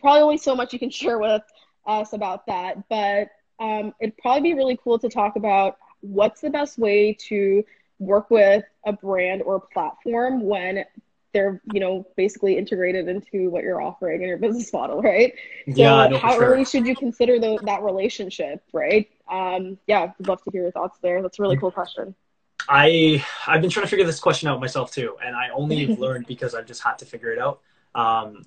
probably 0.00 0.22
only 0.22 0.38
so 0.38 0.54
much 0.54 0.72
you 0.72 0.78
can 0.78 0.90
share 0.90 1.18
with 1.18 1.42
us 1.86 2.12
about 2.12 2.46
that, 2.46 2.88
but 2.88 3.30
um, 3.58 3.92
it'd 4.00 4.16
probably 4.18 4.52
be 4.52 4.54
really 4.54 4.78
cool 4.82 4.98
to 4.98 5.08
talk 5.08 5.36
about 5.36 5.76
what's 6.00 6.40
the 6.40 6.50
best 6.50 6.78
way 6.78 7.14
to 7.28 7.64
work 7.98 8.30
with 8.30 8.64
a 8.86 8.92
brand 8.92 9.42
or 9.42 9.56
a 9.56 9.60
platform 9.60 10.42
when 10.42 10.84
they're 11.32 11.60
you 11.72 11.80
know 11.80 12.06
basically 12.16 12.56
integrated 12.58 13.08
into 13.08 13.50
what 13.50 13.62
you're 13.62 13.80
offering 13.80 14.22
in 14.22 14.28
your 14.28 14.38
business 14.38 14.72
model 14.72 15.02
right? 15.02 15.32
So 15.66 15.74
yeah, 15.76 16.08
no, 16.08 16.18
how 16.18 16.34
sure. 16.34 16.44
early 16.44 16.64
should 16.64 16.86
you 16.86 16.96
consider 16.96 17.38
the, 17.38 17.58
that 17.64 17.82
relationship 17.82 18.62
right? 18.72 19.08
Um, 19.30 19.78
yeah 19.86 20.12
i'd 20.18 20.28
love 20.28 20.42
to 20.44 20.50
hear 20.50 20.62
your 20.62 20.72
thoughts 20.72 20.98
there. 21.02 21.22
That's 21.22 21.38
a 21.38 21.42
really 21.42 21.56
cool 21.56 21.70
question. 21.70 22.14
I 22.68 23.24
i've 23.46 23.60
been 23.60 23.70
trying 23.70 23.86
to 23.86 23.90
figure 23.90 24.06
this 24.06 24.20
question 24.20 24.48
out 24.48 24.60
myself 24.60 24.92
too 24.92 25.16
and 25.24 25.34
i 25.34 25.48
only 25.50 25.86
learned 25.96 26.26
because 26.26 26.54
i've 26.54 26.66
just 26.66 26.82
had 26.82 26.98
to 26.98 27.04
figure 27.04 27.32
it 27.32 27.38
out. 27.38 27.60
Um, 27.94 28.44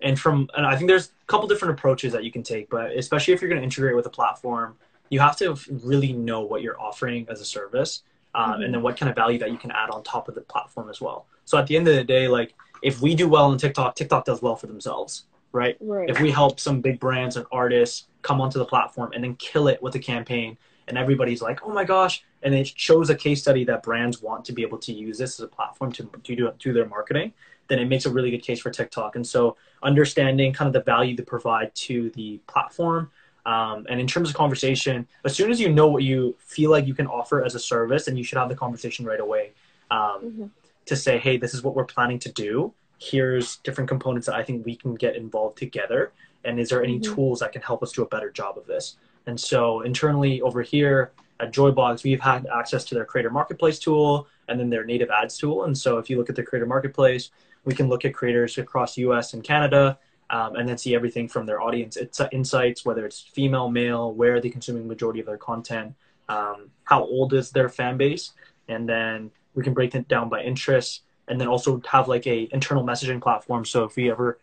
and 0.00 0.18
from 0.18 0.48
and 0.56 0.66
i 0.66 0.76
think 0.76 0.88
there's 0.88 1.06
a 1.06 1.26
couple 1.26 1.48
different 1.48 1.78
approaches 1.78 2.12
that 2.12 2.24
you 2.24 2.30
can 2.30 2.42
take 2.42 2.68
but 2.68 2.92
especially 2.92 3.34
if 3.34 3.40
you're 3.40 3.48
going 3.48 3.60
to 3.60 3.64
integrate 3.64 3.96
with 3.96 4.06
a 4.06 4.10
platform 4.10 4.76
you 5.10 5.20
have 5.20 5.36
to 5.36 5.56
really 5.84 6.12
know 6.12 6.40
what 6.40 6.62
you're 6.62 6.80
offering 6.80 7.26
as 7.28 7.40
a 7.40 7.44
service 7.44 8.02
um, 8.34 8.52
mm-hmm. 8.52 8.62
and 8.62 8.74
then 8.74 8.82
what 8.82 8.96
kind 8.96 9.08
of 9.08 9.14
value 9.16 9.38
that 9.38 9.50
you 9.50 9.58
can 9.58 9.70
add 9.70 9.90
on 9.90 10.02
top 10.02 10.28
of 10.28 10.34
the 10.34 10.40
platform 10.42 10.90
as 10.90 11.00
well 11.00 11.26
so 11.46 11.56
at 11.56 11.66
the 11.66 11.76
end 11.76 11.88
of 11.88 11.94
the 11.94 12.04
day 12.04 12.28
like 12.28 12.54
if 12.82 13.00
we 13.00 13.14
do 13.14 13.26
well 13.26 13.46
on 13.50 13.56
tiktok 13.56 13.94
tiktok 13.94 14.26
does 14.26 14.42
well 14.42 14.54
for 14.54 14.66
themselves 14.66 15.24
right, 15.52 15.78
right. 15.80 16.10
if 16.10 16.20
we 16.20 16.30
help 16.30 16.60
some 16.60 16.82
big 16.82 17.00
brands 17.00 17.36
and 17.36 17.46
artists 17.50 18.08
come 18.20 18.40
onto 18.40 18.58
the 18.58 18.64
platform 18.64 19.10
and 19.12 19.24
then 19.24 19.34
kill 19.36 19.68
it 19.68 19.82
with 19.82 19.94
a 19.94 19.98
campaign 19.98 20.58
and 20.88 20.98
everybody's 20.98 21.40
like 21.40 21.64
oh 21.64 21.72
my 21.72 21.84
gosh 21.84 22.22
and 22.42 22.54
it 22.54 22.66
shows 22.66 23.08
a 23.08 23.14
case 23.14 23.40
study 23.40 23.64
that 23.64 23.82
brands 23.82 24.20
want 24.20 24.44
to 24.44 24.52
be 24.52 24.62
able 24.62 24.78
to 24.78 24.92
use 24.92 25.16
this 25.16 25.40
as 25.40 25.44
a 25.44 25.48
platform 25.48 25.90
to, 25.90 26.08
to 26.22 26.36
do, 26.36 26.52
do 26.58 26.72
their 26.72 26.86
marketing 26.86 27.32
then 27.68 27.78
it 27.78 27.86
makes 27.86 28.04
a 28.04 28.10
really 28.10 28.30
good 28.30 28.42
case 28.42 28.60
for 28.60 28.70
tiktok 28.70 29.16
and 29.16 29.26
so 29.26 29.56
understanding 29.82 30.52
kind 30.52 30.66
of 30.66 30.74
the 30.74 30.82
value 30.82 31.16
to 31.16 31.22
provide 31.22 31.74
to 31.74 32.10
the 32.10 32.38
platform 32.46 33.10
um, 33.46 33.86
and 33.88 34.00
in 34.00 34.08
terms 34.08 34.28
of 34.28 34.34
conversation, 34.34 35.06
as 35.24 35.36
soon 35.36 35.52
as 35.52 35.60
you 35.60 35.72
know 35.72 35.86
what 35.86 36.02
you 36.02 36.34
feel 36.40 36.72
like 36.72 36.84
you 36.84 36.94
can 36.94 37.06
offer 37.06 37.44
as 37.44 37.54
a 37.54 37.60
service, 37.60 38.08
and 38.08 38.18
you 38.18 38.24
should 38.24 38.38
have 38.38 38.48
the 38.48 38.56
conversation 38.56 39.06
right 39.06 39.20
away 39.20 39.52
um, 39.90 39.98
mm-hmm. 39.98 40.46
To 40.86 40.96
say, 40.96 41.18
hey, 41.18 41.36
this 41.36 41.54
is 41.54 41.62
what 41.62 41.74
we're 41.74 41.84
planning 41.84 42.18
to 42.20 42.32
do. 42.32 42.72
Here's 42.98 43.56
different 43.58 43.88
components 43.88 44.26
that 44.26 44.36
I 44.36 44.42
think 44.42 44.64
we 44.64 44.76
can 44.76 44.94
get 44.94 45.16
involved 45.16 45.58
together. 45.58 46.12
And 46.44 46.58
is 46.58 46.70
there 46.70 46.82
any 46.82 46.98
mm-hmm. 46.98 47.14
tools 47.14 47.40
that 47.40 47.52
can 47.52 47.62
help 47.62 47.82
us 47.82 47.92
do 47.92 48.02
a 48.02 48.06
better 48.06 48.30
job 48.30 48.56
of 48.56 48.66
this? 48.66 48.96
And 49.26 49.38
so 49.38 49.80
internally 49.82 50.40
over 50.40 50.62
here 50.62 51.12
at 51.40 51.52
Joybox, 51.52 52.04
we've 52.04 52.20
had 52.20 52.46
access 52.46 52.84
to 52.86 52.94
their 52.94 53.04
Creator 53.04 53.30
Marketplace 53.30 53.78
tool 53.78 54.28
and 54.48 54.58
then 54.58 54.70
their 54.70 54.84
native 54.84 55.10
ads 55.10 55.36
tool. 55.36 55.64
And 55.64 55.76
so 55.76 55.98
if 55.98 56.08
you 56.08 56.16
look 56.16 56.30
at 56.30 56.36
the 56.36 56.42
Creator 56.42 56.66
Marketplace, 56.66 57.30
we 57.64 57.74
can 57.74 57.88
look 57.88 58.04
at 58.04 58.14
creators 58.14 58.56
across 58.58 58.96
US 58.96 59.34
and 59.34 59.42
Canada 59.42 59.98
um, 60.30 60.56
and 60.56 60.68
then 60.68 60.78
see 60.78 60.94
everything 60.94 61.28
from 61.28 61.46
their 61.46 61.60
audience 61.60 61.98
insights, 62.32 62.84
whether 62.84 63.04
it's 63.04 63.20
female, 63.20 63.68
male, 63.68 64.12
where 64.12 64.36
are 64.36 64.40
they 64.40 64.50
consuming 64.50 64.86
majority 64.86 65.20
of 65.20 65.26
their 65.26 65.36
content, 65.36 65.94
um, 66.28 66.70
how 66.84 67.02
old 67.04 67.32
is 67.32 67.50
their 67.50 67.68
fan 67.68 67.96
base, 67.96 68.32
and 68.68 68.88
then 68.88 69.30
we 69.56 69.64
can 69.64 69.74
break 69.74 69.94
it 69.94 70.06
down 70.06 70.28
by 70.28 70.42
interests, 70.42 71.00
and 71.26 71.40
then 71.40 71.48
also 71.48 71.82
have 71.90 72.06
like 72.06 72.26
a 72.28 72.48
internal 72.52 72.84
messaging 72.84 73.20
platform. 73.20 73.64
So 73.64 73.82
if 73.82 73.96
we 73.96 74.10
ever 74.10 74.38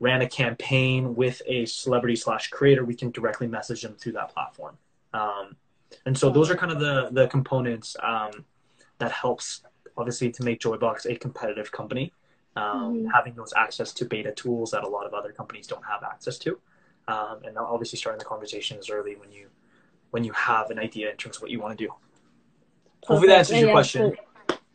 ran 0.00 0.22
a 0.22 0.28
campaign 0.28 1.14
with 1.14 1.42
a 1.46 1.66
celebrity 1.66 2.16
slash 2.16 2.48
creator, 2.48 2.84
we 2.84 2.94
can 2.94 3.10
directly 3.10 3.46
message 3.46 3.82
them 3.82 3.94
through 3.94 4.12
that 4.12 4.32
platform. 4.32 4.78
Um, 5.12 5.56
and 6.06 6.16
so 6.16 6.30
those 6.30 6.50
are 6.50 6.56
kind 6.56 6.72
of 6.72 6.80
the 6.80 7.08
the 7.12 7.26
components 7.28 7.96
um, 8.02 8.44
that 8.98 9.12
helps 9.12 9.62
obviously 9.98 10.30
to 10.30 10.42
make 10.42 10.60
Joybox 10.60 11.06
a 11.06 11.16
competitive 11.16 11.70
company 11.70 12.12
um, 12.56 12.96
mm-hmm. 12.96 13.06
having 13.08 13.34
those 13.34 13.52
access 13.56 13.92
to 13.92 14.04
beta 14.04 14.32
tools 14.32 14.70
that 14.70 14.82
a 14.82 14.88
lot 14.88 15.06
of 15.06 15.14
other 15.14 15.32
companies 15.32 15.66
don't 15.66 15.84
have 15.84 16.02
access 16.02 16.38
to. 16.38 16.58
Um, 17.08 17.40
and 17.44 17.56
obviously 17.56 17.98
starting 17.98 18.18
the 18.18 18.24
conversation 18.24 18.78
is 18.78 18.90
early 18.90 19.14
when 19.14 19.30
you 19.30 19.48
when 20.10 20.24
you 20.24 20.32
have 20.32 20.70
an 20.70 20.78
idea 20.78 21.10
in 21.10 21.16
terms 21.16 21.36
of 21.36 21.42
what 21.42 21.50
you 21.50 21.60
want 21.60 21.76
to 21.76 21.84
do. 21.84 21.88
Perfect. 21.88 23.08
Hopefully 23.08 23.28
that 23.28 23.38
answers 23.38 23.56
yeah, 23.56 23.60
your 23.62 23.72
question. 23.72 24.16
So, 24.16 24.22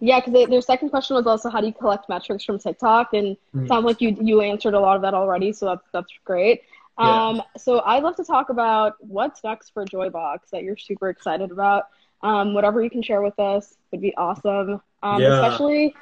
yeah, 0.02 0.20
because 0.20 0.50
their 0.50 0.62
second 0.62 0.90
question 0.90 1.16
was 1.16 1.28
also 1.28 1.50
how 1.50 1.62
do 1.62 1.68
you 1.68 1.74
collect 1.74 2.10
metrics 2.10 2.44
from 2.44 2.58
TikTok, 2.58 3.14
and 3.14 3.38
mm-hmm. 3.56 3.68
sounds 3.68 3.86
like 3.86 4.02
you 4.02 4.18
you 4.20 4.42
answered 4.42 4.74
a 4.74 4.80
lot 4.80 4.96
of 4.96 5.04
that 5.04 5.14
already, 5.14 5.54
so 5.54 5.68
that's 5.68 5.88
that's 5.94 6.12
great. 6.26 6.64
Yeah. 7.00 7.28
Um, 7.28 7.42
so 7.56 7.82
I'd 7.82 8.04
love 8.04 8.16
to 8.16 8.24
talk 8.24 8.50
about 8.50 8.96
what's 9.00 9.44
next 9.44 9.74
for 9.74 9.86
Joybox 9.86 10.50
that 10.52 10.64
you're 10.64 10.78
super 10.78 11.10
excited 11.10 11.52
about. 11.52 11.86
Um, 12.24 12.54
whatever 12.54 12.84
you 12.84 12.90
can 12.90 13.04
share 13.04 13.22
with 13.22 13.40
us 13.40 13.76
would 13.92 14.02
be 14.02 14.16
awesome. 14.18 14.82
Um, 15.04 15.22
yeah. 15.22 15.36
Especially 15.36 15.96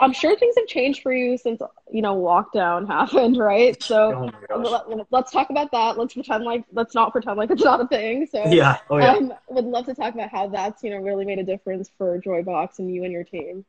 I'm 0.00 0.12
sure 0.12 0.36
things 0.36 0.54
have 0.58 0.66
changed 0.66 1.02
for 1.02 1.12
you 1.12 1.38
since 1.38 1.60
you 1.90 2.02
know 2.02 2.14
lockdown 2.20 2.86
happened, 2.88 3.38
right? 3.38 3.80
So 3.82 4.30
oh 4.50 5.04
let, 5.10 5.24
us 5.24 5.30
talk 5.30 5.50
about 5.50 5.70
that. 5.72 5.98
Let's 5.98 6.14
pretend 6.14 6.44
like 6.44 6.64
let's 6.72 6.94
not 6.94 7.12
pretend 7.12 7.38
like 7.38 7.50
it's 7.50 7.64
not 7.64 7.80
a 7.80 7.86
thing. 7.86 8.26
So 8.30 8.44
yeah, 8.46 8.78
oh, 8.90 8.98
yeah. 8.98 9.14
Um, 9.14 9.34
would 9.48 9.64
love 9.64 9.86
to 9.86 9.94
talk 9.94 10.14
about 10.14 10.30
how 10.30 10.48
that's 10.48 10.82
you 10.82 10.90
know 10.90 10.98
really 10.98 11.24
made 11.24 11.38
a 11.38 11.44
difference 11.44 11.90
for 11.96 12.20
Joybox 12.20 12.78
and 12.78 12.94
you 12.94 13.04
and 13.04 13.12
your 13.12 13.24
team. 13.24 13.64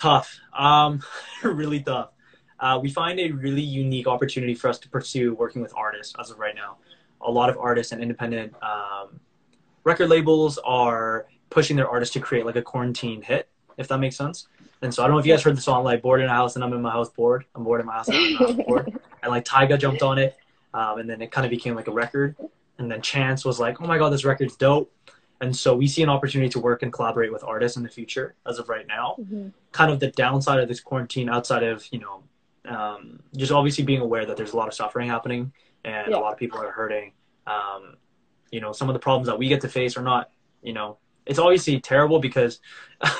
Tough, 0.00 0.40
um, 0.56 1.02
really 1.42 1.80
tough. 1.80 2.10
Uh, 2.58 2.78
we 2.80 2.90
find 2.90 3.18
a 3.18 3.30
really 3.32 3.62
unique 3.62 4.06
opportunity 4.06 4.54
for 4.54 4.68
us 4.68 4.78
to 4.78 4.88
pursue 4.88 5.34
working 5.34 5.60
with 5.60 5.74
artists 5.76 6.14
as 6.18 6.30
of 6.30 6.38
right 6.38 6.54
now. 6.54 6.76
A 7.20 7.30
lot 7.30 7.50
of 7.50 7.58
artists 7.58 7.92
and 7.92 8.00
independent 8.00 8.54
um, 8.62 9.20
record 9.84 10.08
labels 10.08 10.58
are 10.64 11.26
pushing 11.50 11.76
their 11.76 11.88
artists 11.88 12.14
to 12.14 12.20
create 12.20 12.46
like 12.46 12.56
a 12.56 12.62
quarantine 12.62 13.20
hit, 13.20 13.48
if 13.76 13.88
that 13.88 13.98
makes 13.98 14.16
sense. 14.16 14.46
And 14.82 14.92
so 14.92 15.02
I 15.02 15.06
don't 15.06 15.14
know 15.14 15.20
if 15.20 15.26
you 15.26 15.32
guys 15.32 15.42
heard 15.42 15.56
the 15.56 15.62
song 15.62 15.84
like 15.84 16.02
"Bored 16.02 16.20
in 16.20 16.26
a 16.26 16.32
House" 16.32 16.56
and 16.56 16.64
I'm 16.64 16.72
in 16.72 16.82
my 16.82 16.90
house 16.90 17.08
bored. 17.08 17.44
I'm 17.54 17.64
bored 17.64 17.80
in 17.80 17.86
my 17.86 17.94
house. 17.94 18.08
And 18.08 18.16
I'm 18.16 18.24
in 18.24 18.32
my 18.34 18.46
house 18.46 18.66
bored. 18.66 19.00
And 19.22 19.30
like 19.30 19.44
Tyga 19.44 19.78
jumped 19.78 20.02
on 20.02 20.18
it, 20.18 20.36
um, 20.74 20.98
and 20.98 21.08
then 21.08 21.22
it 21.22 21.30
kind 21.30 21.44
of 21.44 21.50
became 21.50 21.76
like 21.76 21.86
a 21.86 21.92
record. 21.92 22.34
And 22.78 22.90
then 22.90 23.00
Chance 23.00 23.44
was 23.44 23.60
like, 23.60 23.80
"Oh 23.80 23.86
my 23.86 23.96
god, 23.96 24.10
this 24.10 24.24
record's 24.24 24.56
dope." 24.56 24.92
And 25.40 25.54
so 25.54 25.76
we 25.76 25.86
see 25.86 26.02
an 26.02 26.08
opportunity 26.08 26.48
to 26.50 26.58
work 26.58 26.82
and 26.82 26.92
collaborate 26.92 27.32
with 27.32 27.44
artists 27.44 27.76
in 27.76 27.84
the 27.84 27.88
future. 27.88 28.34
As 28.44 28.58
of 28.58 28.68
right 28.68 28.84
now, 28.84 29.14
mm-hmm. 29.20 29.50
kind 29.70 29.92
of 29.92 30.00
the 30.00 30.10
downside 30.10 30.58
of 30.58 30.66
this 30.66 30.80
quarantine, 30.80 31.28
outside 31.28 31.62
of 31.62 31.86
you 31.92 32.00
know, 32.00 32.24
um, 32.64 33.20
just 33.36 33.52
obviously 33.52 33.84
being 33.84 34.00
aware 34.00 34.26
that 34.26 34.36
there's 34.36 34.54
a 34.54 34.56
lot 34.56 34.66
of 34.66 34.74
suffering 34.74 35.08
happening 35.08 35.52
and 35.84 36.08
yeah. 36.10 36.16
a 36.16 36.18
lot 36.18 36.32
of 36.32 36.38
people 36.38 36.60
are 36.60 36.70
hurting. 36.70 37.12
Um, 37.46 37.96
you 38.50 38.60
know, 38.60 38.72
some 38.72 38.88
of 38.88 38.94
the 38.94 39.00
problems 39.00 39.26
that 39.28 39.38
we 39.38 39.48
get 39.48 39.60
to 39.62 39.68
face 39.68 39.96
are 39.96 40.02
not, 40.02 40.30
you 40.62 40.72
know, 40.72 40.98
it's 41.26 41.38
obviously 41.38 41.80
terrible 41.80 42.18
because 42.18 42.60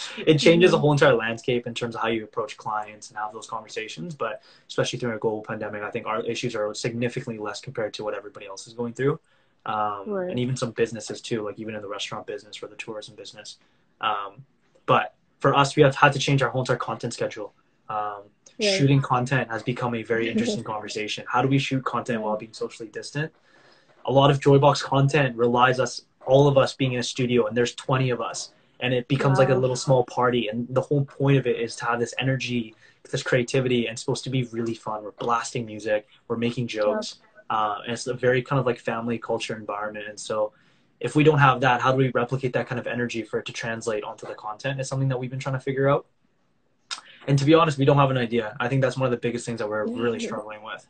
it 0.26 0.38
changes 0.38 0.70
the 0.70 0.76
mm-hmm. 0.76 0.82
whole 0.82 0.92
entire 0.92 1.14
landscape 1.14 1.66
in 1.66 1.74
terms 1.74 1.94
of 1.94 2.02
how 2.02 2.08
you 2.08 2.24
approach 2.24 2.56
clients 2.56 3.08
and 3.08 3.18
have 3.18 3.32
those 3.32 3.46
conversations. 3.46 4.14
But 4.14 4.42
especially 4.68 4.98
during 4.98 5.16
a 5.16 5.18
global 5.18 5.42
pandemic, 5.42 5.82
I 5.82 5.90
think 5.90 6.06
our 6.06 6.22
issues 6.22 6.54
are 6.54 6.74
significantly 6.74 7.38
less 7.38 7.60
compared 7.60 7.94
to 7.94 8.04
what 8.04 8.14
everybody 8.14 8.46
else 8.46 8.66
is 8.66 8.74
going 8.74 8.94
through. 8.94 9.20
Um, 9.64 10.04
right. 10.06 10.30
And 10.30 10.38
even 10.38 10.56
some 10.56 10.72
businesses 10.72 11.20
too, 11.20 11.42
like 11.42 11.58
even 11.58 11.74
in 11.74 11.82
the 11.82 11.88
restaurant 11.88 12.26
business 12.26 12.62
or 12.62 12.66
the 12.66 12.76
tourism 12.76 13.14
business. 13.14 13.58
Um, 14.00 14.44
but 14.86 15.14
for 15.40 15.54
us, 15.54 15.76
we 15.76 15.82
have 15.82 15.94
had 15.94 16.12
to 16.12 16.18
change 16.18 16.42
our 16.42 16.50
whole 16.50 16.62
entire 16.62 16.76
content 16.76 17.14
schedule. 17.14 17.52
Um, 17.88 18.22
right. 18.60 18.78
Shooting 18.78 19.00
content 19.00 19.50
has 19.50 19.62
become 19.62 19.94
a 19.94 20.02
very 20.02 20.30
interesting 20.32 20.64
conversation. 20.64 21.24
How 21.28 21.42
do 21.42 21.48
we 21.48 21.58
shoot 21.58 21.84
content 21.84 22.22
while 22.22 22.36
being 22.36 22.52
socially 22.52 22.88
distant? 22.88 23.32
A 24.04 24.12
lot 24.12 24.30
of 24.30 24.40
Joybox 24.40 24.82
content 24.82 25.36
relies 25.36 25.78
us, 25.78 26.02
all 26.26 26.48
of 26.48 26.58
us 26.58 26.74
being 26.74 26.94
in 26.94 27.00
a 27.00 27.02
studio, 27.04 27.46
and 27.46 27.56
there's 27.56 27.74
20 27.74 28.10
of 28.10 28.20
us 28.20 28.52
and 28.82 28.92
it 28.92 29.08
becomes 29.08 29.38
wow. 29.38 29.44
like 29.44 29.54
a 29.54 29.58
little 29.58 29.76
small 29.76 30.04
party 30.04 30.48
and 30.48 30.66
the 30.68 30.80
whole 30.80 31.04
point 31.04 31.38
of 31.38 31.46
it 31.46 31.58
is 31.58 31.74
to 31.76 31.86
have 31.86 31.98
this 31.98 32.12
energy 32.18 32.74
this 33.10 33.22
creativity 33.22 33.86
and 33.86 33.94
it's 33.94 34.02
supposed 34.02 34.24
to 34.24 34.30
be 34.30 34.44
really 34.44 34.74
fun. 34.74 35.02
We're 35.02 35.12
blasting 35.12 35.64
music 35.64 36.08
we're 36.28 36.36
making 36.36 36.66
jokes 36.66 37.20
uh, 37.48 37.78
and 37.84 37.92
it's 37.92 38.06
a 38.06 38.14
very 38.14 38.42
kind 38.42 38.60
of 38.60 38.66
like 38.66 38.78
family 38.78 39.18
culture 39.18 39.56
environment 39.56 40.06
and 40.08 40.20
so 40.20 40.52
if 41.00 41.16
we 41.16 41.24
don't 41.24 41.38
have 41.38 41.60
that 41.60 41.80
how 41.80 41.92
do 41.92 41.98
we 41.98 42.10
replicate 42.10 42.52
that 42.52 42.66
kind 42.66 42.78
of 42.78 42.86
energy 42.86 43.22
for 43.22 43.38
it 43.38 43.46
to 43.46 43.52
translate 43.52 44.04
onto 44.04 44.26
the 44.26 44.34
content 44.34 44.78
is 44.80 44.88
something 44.88 45.08
that 45.08 45.18
we've 45.18 45.30
been 45.30 45.40
trying 45.40 45.56
to 45.56 45.60
figure 45.60 45.88
out. 45.88 46.06
And 47.26 47.38
to 47.38 47.44
be 47.44 47.54
honest 47.54 47.78
we 47.78 47.84
don't 47.84 47.98
have 47.98 48.10
an 48.10 48.18
idea. 48.18 48.56
I 48.60 48.68
think 48.68 48.82
that's 48.82 48.96
one 48.96 49.06
of 49.06 49.12
the 49.12 49.16
biggest 49.16 49.46
things 49.46 49.60
that 49.60 49.68
we're 49.68 49.86
really 49.86 50.20
struggling 50.20 50.62
with. 50.62 50.86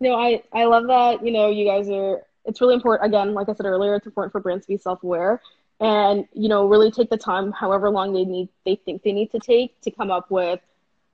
No 0.00 0.14
i 0.14 0.42
i 0.52 0.64
love 0.64 0.86
that 0.86 1.24
you 1.24 1.32
know 1.32 1.50
you 1.50 1.66
guys 1.66 1.88
are 1.90 2.22
it's 2.44 2.60
really 2.60 2.74
important 2.74 3.06
again 3.06 3.34
like 3.34 3.48
i 3.48 3.52
said 3.52 3.66
earlier 3.66 3.94
it's 3.94 4.06
important 4.06 4.32
for 4.32 4.40
brands 4.40 4.64
to 4.64 4.72
be 4.72 4.78
self-aware 4.78 5.40
and 5.80 6.26
you 6.32 6.48
know 6.48 6.66
really 6.66 6.90
take 6.90 7.08
the 7.10 7.16
time 7.16 7.52
however 7.52 7.88
long 7.90 8.12
they 8.12 8.24
need 8.24 8.48
they 8.64 8.74
think 8.84 9.02
they 9.02 9.12
need 9.12 9.30
to 9.30 9.38
take 9.38 9.80
to 9.80 9.90
come 9.90 10.10
up 10.10 10.30
with 10.30 10.60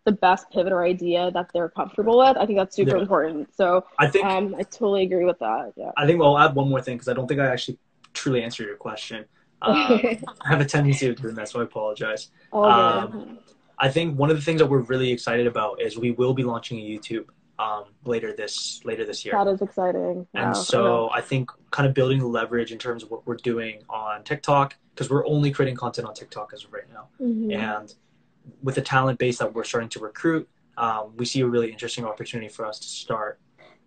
the 0.05 0.13
best 0.13 0.51
pivot 0.51 0.73
or 0.73 0.85
idea 0.85 1.31
that 1.31 1.51
they're 1.53 1.69
comfortable 1.69 2.19
with 2.19 2.37
i 2.37 2.45
think 2.47 2.59
that's 2.59 2.75
super 2.77 2.97
Yeah. 2.97 3.03
important 3.03 3.55
so 3.55 3.85
I 3.99 4.07
think 4.09 4.25
um, 4.27 4.55
i 4.59 4.63
totally 4.63 5.03
agree 5.03 5.25
with 5.25 5.39
that 5.41 5.73
yeah 5.77 5.91
I 5.97 6.07
think 6.07 6.21
I'll 6.23 6.39
add 6.39 6.55
one 6.55 6.69
more 6.69 6.81
thing 6.81 6.97
because 6.97 7.09
I 7.09 7.15
don't 7.15 7.27
think 7.27 7.41
I 7.41 7.47
actually 7.47 7.79
truly 8.13 8.43
answered 8.43 8.67
your 8.67 8.77
question. 8.77 9.25
Um, 9.63 9.75
I 10.45 10.49
have 10.49 10.61
a 10.61 10.65
tendency 10.65 11.09
of 11.09 11.17
doing 11.21 11.35
that, 11.37 11.49
so 11.49 11.61
I 11.61 11.65
apologize. 11.65 12.31
All 12.53 12.65
um. 12.65 13.39
I 13.79 13.89
think 13.89 14.17
one 14.19 14.31
of 14.31 14.37
the 14.37 14.43
things 14.43 14.61
that 14.61 14.67
we're 14.67 14.87
really 14.93 15.11
excited 15.11 15.47
about 15.47 15.81
is 15.83 15.99
we 15.99 16.13
will 16.13 16.33
be 16.33 16.45
launching 16.45 16.79
a 16.79 16.83
YouTube 16.83 17.27
um, 17.59 17.85
later 18.05 18.33
this 18.33 18.81
later 18.85 19.05
this 19.05 19.25
year. 19.25 19.35
that 19.35 19.49
is 19.49 19.63
exciting 19.63 20.27
Wow, 20.35 20.47
And 20.47 20.57
so 20.57 21.11
I 21.13 21.21
think 21.21 21.51
kind 21.71 21.87
of 21.89 21.95
building 21.95 22.19
the 22.19 22.27
leverage 22.27 22.73
in 22.73 22.79
terms 22.79 23.03
of 23.03 23.11
what 23.11 23.27
we're 23.27 23.37
doing 23.37 23.83
on 23.89 24.25
TikTok, 24.25 24.77
because 24.95 25.11
we're 25.11 25.27
only 25.27 25.51
creating 25.51 25.77
content 25.77 26.07
on 26.09 26.15
TikTok 26.15 26.53
as 26.53 26.65
of 26.65 26.73
right 26.73 26.89
now. 26.93 27.09
Mhm. 27.21 27.55
And 27.55 27.95
with 28.63 28.75
the 28.75 28.83
talent 28.83 29.19
base 29.19 29.39
that 29.39 29.55
we're 29.55 29.65
starting 29.65 29.89
to 29.91 30.01
recruit, 30.01 30.49
um, 30.77 31.13
we 31.17 31.25
see 31.25 31.41
a 31.41 31.47
really 31.47 31.71
interesting 31.71 32.05
opportunity 32.05 32.49
for 32.49 32.67
us 32.67 32.79
to 32.81 32.89
start 32.89 33.39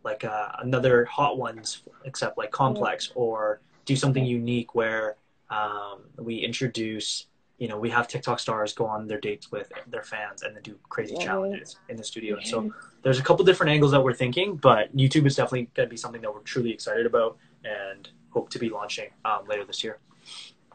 like 0.04 0.24
uh, 0.24 0.52
another 0.60 1.06
hot 1.06 1.38
ones, 1.38 1.84
except 2.06 2.38
like 2.38 2.52
complex, 2.52 3.12
or 3.16 3.60
do 3.86 3.96
something 3.96 4.24
unique 4.24 4.74
where 4.74 5.18
um, 5.50 6.04
we 6.18 6.38
introduce, 6.38 7.28
you 7.58 7.68
know, 7.68 7.78
we 7.80 7.90
have 7.90 8.08
TikTok 8.08 8.40
stars 8.40 8.74
go 8.74 8.86
on 8.86 9.08
their 9.08 9.20
dates 9.20 9.52
with 9.52 9.72
their 9.88 10.04
fans 10.04 10.44
and 10.44 10.56
then 10.56 10.62
do 10.64 10.78
crazy 10.90 11.16
Right. 11.16 11.26
challenges 11.26 11.78
in 11.90 11.98
the 11.98 12.04
studio. 12.04 12.38
And 12.38 12.46
so 12.46 12.72
there's 13.02 13.20
a 13.20 13.24
couple 13.24 13.44
different 13.46 13.72
angles 13.72 13.92
that 13.92 14.04
we're 14.04 14.14
thinking, 14.14 14.56
but 14.58 14.96
YouTube 14.96 15.26
is 15.26 15.36
definitely 15.36 15.70
going 15.74 15.88
to 15.88 15.90
be 15.90 15.98
something 15.98 16.22
that 16.22 16.34
we're 16.34 16.42
truly 16.42 16.72
excited 16.72 17.06
about 17.06 17.38
and 17.64 18.10
hope 18.30 18.50
to 18.52 18.60
be 18.60 18.70
launching 18.70 19.10
um, 19.26 19.46
later 19.48 19.66
this 19.66 19.84
year. 19.84 19.98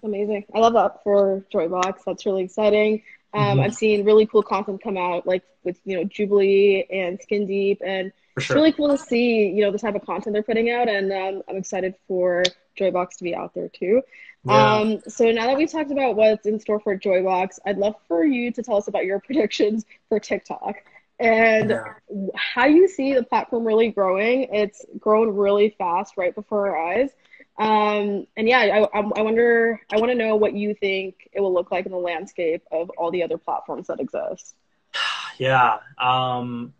Amazing. 0.02 0.44
I 0.54 0.58
love 0.58 0.72
that 0.72 1.02
for 1.04 1.44
Joybox. 1.54 2.00
That's 2.04 2.26
really 2.26 2.42
exciting. 2.42 3.02
Um, 3.34 3.58
Mhm. 3.58 3.64
I've 3.64 3.74
seen 3.74 4.04
really 4.04 4.26
cool 4.26 4.42
content 4.42 4.82
come 4.82 4.96
out, 4.98 5.26
like 5.26 5.42
with 5.62 5.80
you 5.84 5.96
know 5.96 6.04
Jubilee 6.04 6.84
and 6.90 7.20
Skin 7.22 7.46
Deep, 7.46 7.80
and 7.84 8.12
For 8.34 8.40
it's 8.40 8.50
really 8.50 8.72
cool 8.72 8.88
to 8.88 8.98
see 8.98 9.46
you 9.48 9.62
know 9.62 9.70
the 9.70 9.78
type 9.78 9.94
of 9.94 10.04
content 10.04 10.34
they're 10.34 10.42
putting 10.42 10.70
out, 10.70 10.88
and 10.88 11.12
um, 11.12 11.42
I'm 11.48 11.56
excited 11.56 11.94
for 12.08 12.42
Joybox 12.76 13.16
to 13.18 13.24
be 13.24 13.34
out 13.34 13.54
there 13.54 13.68
too. 13.68 14.02
Yeah. 14.44 14.74
Um, 14.76 15.00
so 15.06 15.30
now 15.30 15.46
that 15.46 15.56
we've 15.56 15.70
talked 15.70 15.92
about 15.92 16.16
what's 16.16 16.46
in 16.46 16.58
store 16.58 16.80
for 16.80 16.96
Joybox, 16.98 17.58
I'd 17.64 17.78
love 17.78 17.94
for 18.08 18.24
you 18.24 18.50
to 18.52 18.62
tell 18.62 18.76
us 18.76 18.88
about 18.88 19.04
your 19.04 19.20
predictions 19.26 19.84
for 20.08 20.18
TikTok 20.18 20.76
and 21.20 21.70
Yeah. 21.70 21.94
how 22.34 22.66
you 22.66 22.88
see 22.88 23.14
the 23.14 23.22
platform 23.22 23.64
really 23.64 23.90
growing. 23.90 24.48
It's 24.52 24.84
grown 24.98 25.30
really 25.34 25.74
fast 25.78 26.14
right 26.16 26.34
before 26.34 26.68
our 26.70 26.92
eyes. 26.92 27.10
Um, 27.58 28.26
and 28.36 28.48
yeah, 28.48 28.58
I, 28.58 28.98
I, 28.98 29.02
I 29.16 29.22
wonder, 29.22 29.80
I 29.92 29.98
want 29.98 30.10
to 30.10 30.16
know 30.16 30.36
what 30.36 30.54
you 30.54 30.74
think 30.74 31.28
it 31.32 31.40
will 31.40 31.52
look 31.52 31.70
like 31.70 31.86
in 31.86 31.92
the 31.92 31.98
landscape 31.98 32.64
of 32.72 32.90
all 32.96 33.10
the 33.10 33.22
other 33.22 33.38
platforms 33.38 33.86
that 33.88 34.00
exist. 34.00 34.54
Yeah. 35.38 35.78
Um, 35.98 36.74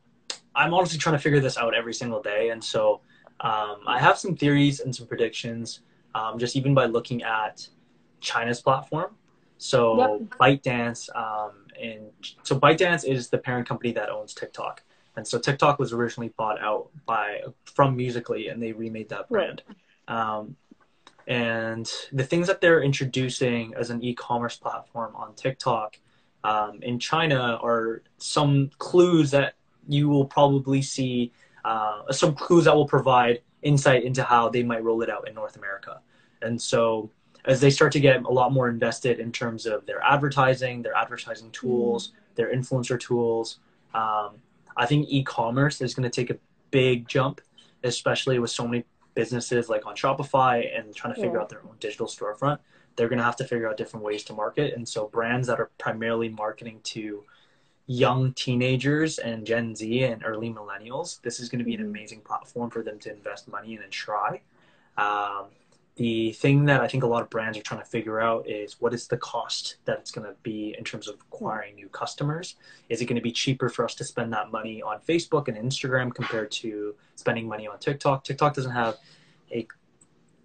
I'm 0.55 0.75
honestly 0.75 0.99
trying 0.99 1.17
to 1.17 1.19
figure 1.19 1.41
this 1.41 1.57
out 1.57 1.75
every 1.75 1.95
single 1.95 2.21
day. 2.23 2.51
And 2.51 2.63
so 2.63 3.01
um, 3.41 3.79
I 3.87 3.99
have 3.99 4.19
some 4.19 4.37
theories 4.37 4.81
and 4.81 4.95
some 4.95 5.07
predictions, 5.07 5.81
um, 6.15 6.39
just 6.39 6.57
even 6.57 6.75
by 6.75 6.87
looking 6.87 7.23
at 7.23 7.67
China's 8.21 8.61
platform. 8.61 9.15
So 9.59 10.27
ByteDance, 10.41 11.09
um, 11.15 11.53
and 11.81 12.11
so 12.43 12.59
ByteDance 12.59 13.05
is 13.05 13.29
the 13.29 13.39
parent 13.39 13.69
company 13.69 13.93
that 13.93 14.11
owns 14.11 14.35
TikTok. 14.35 14.83
And 15.17 15.27
so 15.27 15.39
TikTok 15.39 15.79
was 15.79 15.93
originally 15.93 16.33
bought 16.37 16.61
out 16.61 16.89
by 17.07 17.43
from 17.65 17.97
Musical.ly, 17.97 18.47
and 18.51 18.63
they 18.63 18.73
remade 18.73 19.09
that 19.11 19.29
brand. 19.29 19.63
Um, 20.09 20.57
and 21.29 21.91
the 22.13 22.25
things 22.25 22.47
that 22.49 22.61
they're 22.61 22.83
introducing 22.83 23.75
as 23.75 23.91
an 23.91 24.03
e-commerce 24.03 24.57
platform 24.57 25.15
on 25.15 25.35
TikTok 25.35 25.99
um, 26.45 26.81
in 26.83 26.99
China 26.99 27.59
are 27.63 28.03
some 28.19 28.71
clues 28.79 29.31
that 29.31 29.55
you 29.87 30.09
will 30.09 30.25
probably 30.25 30.83
see, 30.83 31.33
uh, 31.65 32.11
some 32.11 32.35
clues 32.35 32.65
that 32.65 32.75
will 32.75 32.89
provide 32.89 33.43
insight 33.63 34.05
into 34.05 34.23
how 34.23 34.49
they 34.49 34.63
might 34.63 34.83
roll 34.83 35.03
it 35.03 35.11
out 35.11 35.29
in 35.29 35.35
North 35.35 35.57
America. 35.57 36.01
And 36.43 36.61
so, 36.61 37.11
as 37.45 37.61
they 37.61 37.71
start 37.71 37.93
to 37.93 38.01
get 38.01 38.23
a 38.23 38.31
lot 38.31 38.53
more 38.53 38.69
invested 38.69 39.19
in 39.19 39.33
terms 39.33 39.67
of 39.67 39.85
their 39.87 40.01
advertising, 40.03 40.83
their 40.83 40.95
advertising 40.95 41.51
tools, 41.51 42.13
their 42.37 42.55
influencer 42.55 42.99
tools, 42.99 43.59
um, 43.95 44.37
I 44.77 44.87
think 44.87 45.07
e-commerce 45.09 45.81
is 45.81 45.95
going 45.95 46.09
to 46.09 46.11
take 46.11 46.31
a 46.31 46.39
big 46.71 47.09
jump, 47.09 47.41
especially 47.85 48.39
with 48.39 48.51
so 48.51 48.67
many 48.67 48.85
businesses 49.15 49.69
like 49.69 49.85
on 49.87 49.95
Shopify 49.95 50.79
and 50.79 50.95
trying 50.95 51.15
to 51.15 51.21
figure 51.21 51.37
Yeah. 51.37 51.43
out 51.43 51.49
their 51.49 51.63
own 51.65 51.77
digital 51.81 52.07
storefront. 52.07 52.59
They're 52.97 53.09
going 53.09 53.19
to 53.19 53.25
have 53.25 53.37
to 53.37 53.45
figure 53.45 53.69
out 53.69 53.77
different 53.77 54.05
ways 54.05 54.23
to 54.25 54.33
market. 54.33 54.75
And 54.75 54.89
so, 54.89 55.09
brands 55.09 55.49
that 55.49 55.61
are 55.61 55.71
primarily 55.79 56.29
marketing 56.29 56.81
to 56.85 57.25
young 57.87 58.33
teenagers 58.35 59.19
and 59.19 59.47
Gen 59.47 59.75
Z 59.75 60.05
and 60.05 60.25
early 60.25 60.51
millennials, 60.51 61.21
this 61.23 61.41
is 61.41 61.49
going 61.49 61.59
to 61.59 61.65
be 61.65 61.75
an 61.75 61.81
Mhm. 61.81 61.89
amazing 61.89 62.21
platform 62.21 62.71
for 62.71 62.83
them 62.83 62.99
to 63.01 63.11
invest 63.11 63.49
money 63.49 63.75
in 63.75 63.83
and 63.83 63.93
try. 63.93 64.41
Um, 64.97 65.47
the 65.97 66.33
thing 66.33 66.65
that 66.65 66.81
I 66.81 66.89
think 66.89 67.03
a 67.03 67.07
lot 67.07 67.23
of 67.23 67.29
brands 67.29 67.59
are 67.59 67.63
trying 67.63 67.81
to 67.81 67.87
figure 67.87 68.19
out 68.19 68.49
is 68.49 68.81
what 68.81 68.95
is 68.95 69.09
the 69.09 69.19
cost 69.19 69.77
that 69.85 69.99
it's 69.99 70.11
going 70.11 70.27
to 70.27 70.35
be 70.43 70.75
in 70.79 70.85
terms 70.85 71.07
of 71.07 71.17
acquiring 71.17 71.75
new 71.75 71.89
customers. 71.89 72.57
Is 72.89 73.03
it 73.03 73.07
going 73.07 73.17
to 73.17 73.23
be 73.23 73.33
cheaper 73.33 73.69
for 73.69 73.85
us 73.85 73.95
to 73.97 74.05
spend 74.05 74.33
that 74.33 74.51
money 74.51 74.81
on 74.81 75.01
Facebook 75.01 75.49
and 75.49 75.57
Instagram 75.59 76.15
compared 76.15 76.51
to 76.53 76.95
spending 77.17 77.47
money 77.47 77.67
on 77.67 77.79
TikTok? 77.79 78.25
TikTok 78.25 78.55
doesn't 78.55 78.73
have 78.73 78.99
a 79.51 79.67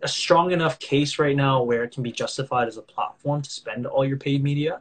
a 0.04 0.08
strong 0.08 0.52
enough 0.52 0.78
case 0.78 1.18
right 1.18 1.36
now 1.36 1.64
where 1.64 1.84
it 1.84 1.92
can 1.92 2.04
be 2.04 2.12
justified 2.12 2.68
as 2.68 2.78
a 2.78 2.84
platform 2.84 3.42
to 3.42 3.50
spend 3.50 3.88
all 3.88 4.06
your 4.06 4.18
paid 4.18 4.44
media. 4.44 4.80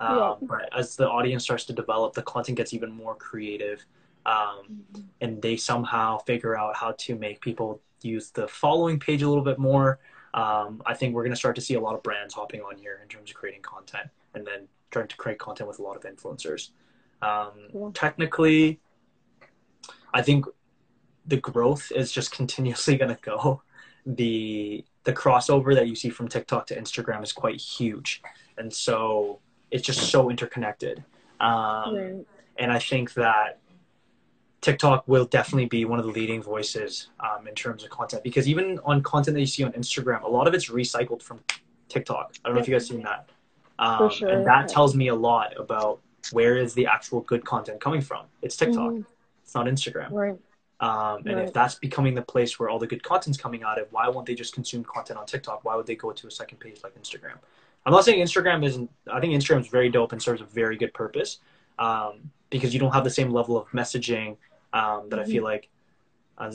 Um, 0.00 0.16
Yeah. 0.16 0.34
But 0.42 0.68
as 0.76 0.96
the 0.96 1.08
audience 1.08 1.44
starts 1.44 1.64
to 1.66 1.72
develop, 1.72 2.14
the 2.14 2.22
content 2.22 2.56
gets 2.56 2.72
even 2.72 2.90
more 2.90 3.14
creative, 3.14 3.84
um, 4.26 4.84
and 5.20 5.40
they 5.42 5.56
somehow 5.56 6.18
figure 6.18 6.56
out 6.56 6.76
how 6.76 6.92
to 6.98 7.14
make 7.14 7.40
people 7.40 7.80
use 8.02 8.30
the 8.30 8.46
following 8.46 8.98
page 9.00 9.22
a 9.22 9.28
little 9.28 9.44
bit 9.44 9.58
more. 9.58 9.98
Um, 10.34 10.82
I 10.86 10.94
think 10.94 11.14
we're 11.14 11.22
going 11.22 11.32
to 11.32 11.36
start 11.36 11.56
to 11.56 11.62
see 11.62 11.74
a 11.74 11.80
lot 11.80 11.94
of 11.94 12.02
brands 12.02 12.34
hopping 12.34 12.60
on 12.60 12.76
here 12.76 13.00
in 13.02 13.08
terms 13.08 13.30
of 13.30 13.36
creating 13.36 13.62
content, 13.62 14.08
and 14.34 14.46
then 14.46 14.68
trying 14.90 15.08
to 15.08 15.16
create 15.16 15.38
content 15.38 15.68
with 15.68 15.78
a 15.78 15.82
lot 15.82 15.96
of 15.96 16.02
influencers. 16.02 16.70
Um. 17.22 17.92
Technically, 17.92 18.80
I 20.14 20.22
think 20.22 20.44
the 21.26 21.38
growth 21.38 21.90
is 21.94 22.12
just 22.12 22.30
continuously 22.40 22.96
going 22.96 23.14
to 23.14 23.20
go. 23.20 23.62
The 24.06 24.84
the 25.04 25.12
crossover 25.12 25.74
that 25.74 25.88
you 25.88 25.94
see 25.94 26.10
from 26.10 26.28
TikTok 26.28 26.66
to 26.68 26.78
Instagram 26.78 27.22
is 27.22 27.32
quite 27.32 27.60
huge, 27.60 28.22
and 28.56 28.72
so 28.72 29.40
it's 29.70 29.84
just 29.86 30.10
so 30.10 30.30
interconnected. 30.30 31.04
Um, 31.40 31.94
Right. 31.94 32.26
and 32.56 32.72
I 32.72 32.78
think 32.78 33.14
that 33.14 33.58
TikTok 34.60 35.06
will 35.06 35.24
definitely 35.24 35.66
be 35.66 35.84
one 35.84 35.98
of 36.00 36.04
the 36.04 36.10
leading 36.10 36.42
voices 36.42 37.08
um, 37.20 37.46
in 37.46 37.54
terms 37.54 37.84
of 37.84 37.90
content 37.90 38.24
because 38.24 38.48
even 38.48 38.80
on 38.84 39.02
content 39.02 39.34
that 39.34 39.40
you 39.40 39.46
see 39.46 39.62
on 39.62 39.72
Instagram, 39.72 40.22
a 40.22 40.28
lot 40.28 40.48
of 40.48 40.54
it's 40.54 40.68
recycled 40.68 41.22
from 41.22 41.40
TikTok. 41.88 42.34
I 42.44 42.48
don't 42.48 42.56
know 42.56 42.60
if 42.62 42.68
you 42.68 42.74
guys 42.74 42.88
seen 42.88 43.02
that. 43.02 43.28
Um, 43.78 44.10
sure, 44.10 44.28
And 44.28 44.44
that 44.46 44.62
yeah. 44.62 44.74
tells 44.74 44.96
me 44.96 45.08
a 45.08 45.14
lot 45.14 45.56
about 45.58 46.00
where 46.32 46.56
is 46.56 46.74
the 46.74 46.86
actual 46.86 47.20
good 47.20 47.44
content 47.44 47.80
coming 47.80 48.00
from. 48.00 48.26
It's 48.42 48.56
TikTok. 48.56 48.90
Mhm. 48.90 49.04
It's 49.44 49.54
not 49.54 49.66
Instagram. 49.66 50.10
Right. 50.10 50.38
Um, 50.80 51.22
and 51.26 51.40
if 51.40 51.52
that's 51.52 51.76
becoming 51.76 52.14
the 52.14 52.22
place 52.22 52.58
where 52.58 52.68
all 52.68 52.78
the 52.78 52.86
good 52.86 53.02
content's 53.02 53.38
coming 53.38 53.62
out 53.62 53.80
of, 53.80 53.90
why 53.92 54.08
won't 54.08 54.26
they 54.26 54.34
just 54.34 54.54
consume 54.54 54.84
content 54.84 55.18
on 55.18 55.26
TikTok? 55.26 55.64
Why 55.64 55.74
would 55.76 55.86
they 55.86 55.96
go 55.96 56.10
to 56.12 56.26
a 56.26 56.30
second 56.30 56.58
page 56.58 56.80
like 56.84 56.94
Instagram? 57.00 57.38
I'm 57.88 57.92
not 57.94 58.04
saying 58.04 58.22
Instagram 58.22 58.66
isn't. 58.66 58.90
I 59.10 59.18
think 59.18 59.32
Instagram 59.32 59.60
is 59.60 59.68
very 59.68 59.88
dope 59.88 60.12
and 60.12 60.22
serves 60.22 60.42
a 60.42 60.44
very 60.44 60.76
good 60.76 60.92
purpose 60.92 61.38
um, 61.78 62.30
because 62.50 62.74
you 62.74 62.80
don't 62.80 62.92
have 62.92 63.02
the 63.02 63.08
same 63.08 63.30
level 63.30 63.56
of 63.56 63.66
messaging 63.68 64.36
um, 64.74 65.08
that 65.08 65.18
I 65.18 65.24
feel 65.24 65.42
like 65.42 65.70
uh, 66.36 66.52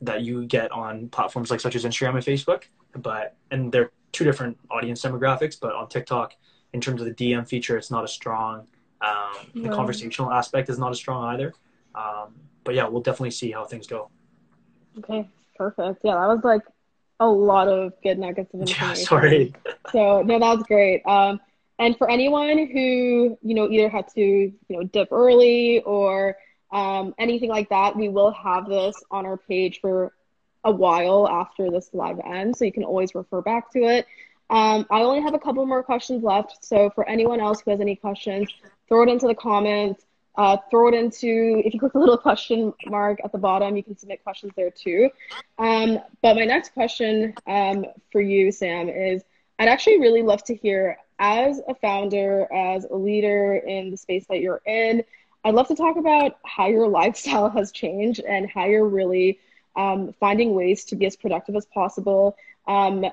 that 0.00 0.22
you 0.22 0.46
get 0.46 0.72
on 0.72 1.10
platforms 1.10 1.50
like 1.50 1.60
such 1.60 1.76
as 1.76 1.84
Instagram 1.84 2.14
and 2.14 2.24
Facebook. 2.24 2.62
But 2.96 3.36
and 3.50 3.70
they're 3.70 3.90
two 4.12 4.24
different 4.24 4.58
audience 4.70 5.02
demographics. 5.02 5.60
But 5.60 5.74
on 5.74 5.90
TikTok, 5.90 6.36
in 6.72 6.80
terms 6.80 7.02
of 7.02 7.06
the 7.06 7.12
DM 7.12 7.46
feature, 7.46 7.76
it's 7.76 7.90
not 7.90 8.02
as 8.02 8.10
strong. 8.10 8.66
Um, 9.02 9.34
the 9.54 9.68
conversational 9.68 10.32
aspect 10.32 10.70
is 10.70 10.78
not 10.78 10.90
as 10.90 10.96
strong 10.96 11.34
either. 11.34 11.52
Um, 11.94 12.34
but 12.64 12.74
yeah, 12.74 12.88
we'll 12.88 13.02
definitely 13.02 13.32
see 13.32 13.50
how 13.50 13.66
things 13.66 13.86
go. 13.86 14.08
Okay. 15.00 15.28
Perfect. 15.54 16.00
Yeah, 16.02 16.14
that 16.14 16.28
was 16.28 16.40
like 16.44 16.62
a 17.22 17.30
lot 17.30 17.68
of 17.68 17.92
good 18.02 18.18
nuggets 18.18 18.52
of 18.54 18.60
Yeah, 18.68 18.68
information. 18.68 19.04
sorry. 19.06 19.54
So 19.90 20.22
no, 20.22 20.38
that 20.38 20.56
was 20.56 20.64
great. 20.66 21.02
Um, 21.06 21.40
and 21.78 21.96
for 21.96 22.10
anyone 22.10 22.58
who 22.58 23.38
you 23.42 23.54
know 23.54 23.68
either 23.68 23.88
had 23.88 24.08
to 24.14 24.20
you 24.20 24.54
know 24.68 24.82
dip 24.84 25.08
early 25.10 25.80
or 25.82 26.36
um, 26.72 27.14
anything 27.18 27.50
like 27.50 27.68
that, 27.70 27.96
we 27.96 28.08
will 28.08 28.30
have 28.32 28.68
this 28.68 28.94
on 29.10 29.26
our 29.26 29.36
page 29.36 29.80
for 29.80 30.12
a 30.64 30.70
while 30.70 31.28
after 31.28 31.70
this 31.70 31.90
live 31.92 32.20
ends, 32.24 32.58
so 32.58 32.64
you 32.64 32.72
can 32.72 32.84
always 32.84 33.14
refer 33.14 33.40
back 33.42 33.70
to 33.72 33.80
it. 33.80 34.06
Um, 34.48 34.86
I 34.90 35.02
only 35.02 35.22
have 35.22 35.34
a 35.34 35.38
couple 35.38 35.64
more 35.66 35.82
questions 35.82 36.22
left, 36.22 36.64
so 36.64 36.90
for 36.90 37.08
anyone 37.08 37.40
else 37.40 37.62
who 37.62 37.70
has 37.70 37.80
any 37.80 37.96
questions, 37.96 38.48
throw 38.88 39.02
it 39.02 39.08
into 39.08 39.26
the 39.26 39.34
comments. 39.34 40.04
Uh, 40.34 40.56
throw 40.70 40.88
it 40.88 40.94
into 40.94 41.60
if 41.62 41.74
you 41.74 41.80
click 41.80 41.92
the 41.92 41.98
little 41.98 42.16
question 42.16 42.72
mark 42.86 43.18
at 43.22 43.32
the 43.32 43.38
bottom, 43.38 43.76
you 43.76 43.82
can 43.82 43.96
submit 43.98 44.22
questions 44.22 44.52
there 44.56 44.70
too. 44.70 45.10
Um, 45.58 45.98
but 46.22 46.36
my 46.36 46.46
next 46.46 46.72
question 46.72 47.34
um, 47.46 47.84
for 48.10 48.20
you, 48.20 48.50
Sam, 48.50 48.88
is 48.88 49.22
I'd 49.58 49.68
actually 49.68 50.00
really 50.00 50.22
love 50.22 50.42
to 50.44 50.54
hear, 50.54 50.96
as 51.18 51.60
a 51.68 51.74
founder, 51.74 52.48
as 52.52 52.84
a 52.84 52.96
leader 52.96 53.56
in 53.56 53.90
the 53.90 53.96
space 53.96 54.24
that 54.28 54.40
you're 54.40 54.62
in, 54.66 55.04
I'd 55.44 55.54
love 55.54 55.68
to 55.68 55.74
talk 55.74 55.96
about 55.96 56.38
how 56.44 56.68
your 56.68 56.88
lifestyle 56.88 57.50
has 57.50 57.72
changed 57.72 58.20
and 58.20 58.48
how 58.48 58.66
you're 58.66 58.88
really 58.88 59.38
um, 59.76 60.14
finding 60.18 60.54
ways 60.54 60.84
to 60.86 60.96
be 60.96 61.06
as 61.06 61.16
productive 61.16 61.56
as 61.56 61.66
possible, 61.66 62.36
um, 62.66 63.04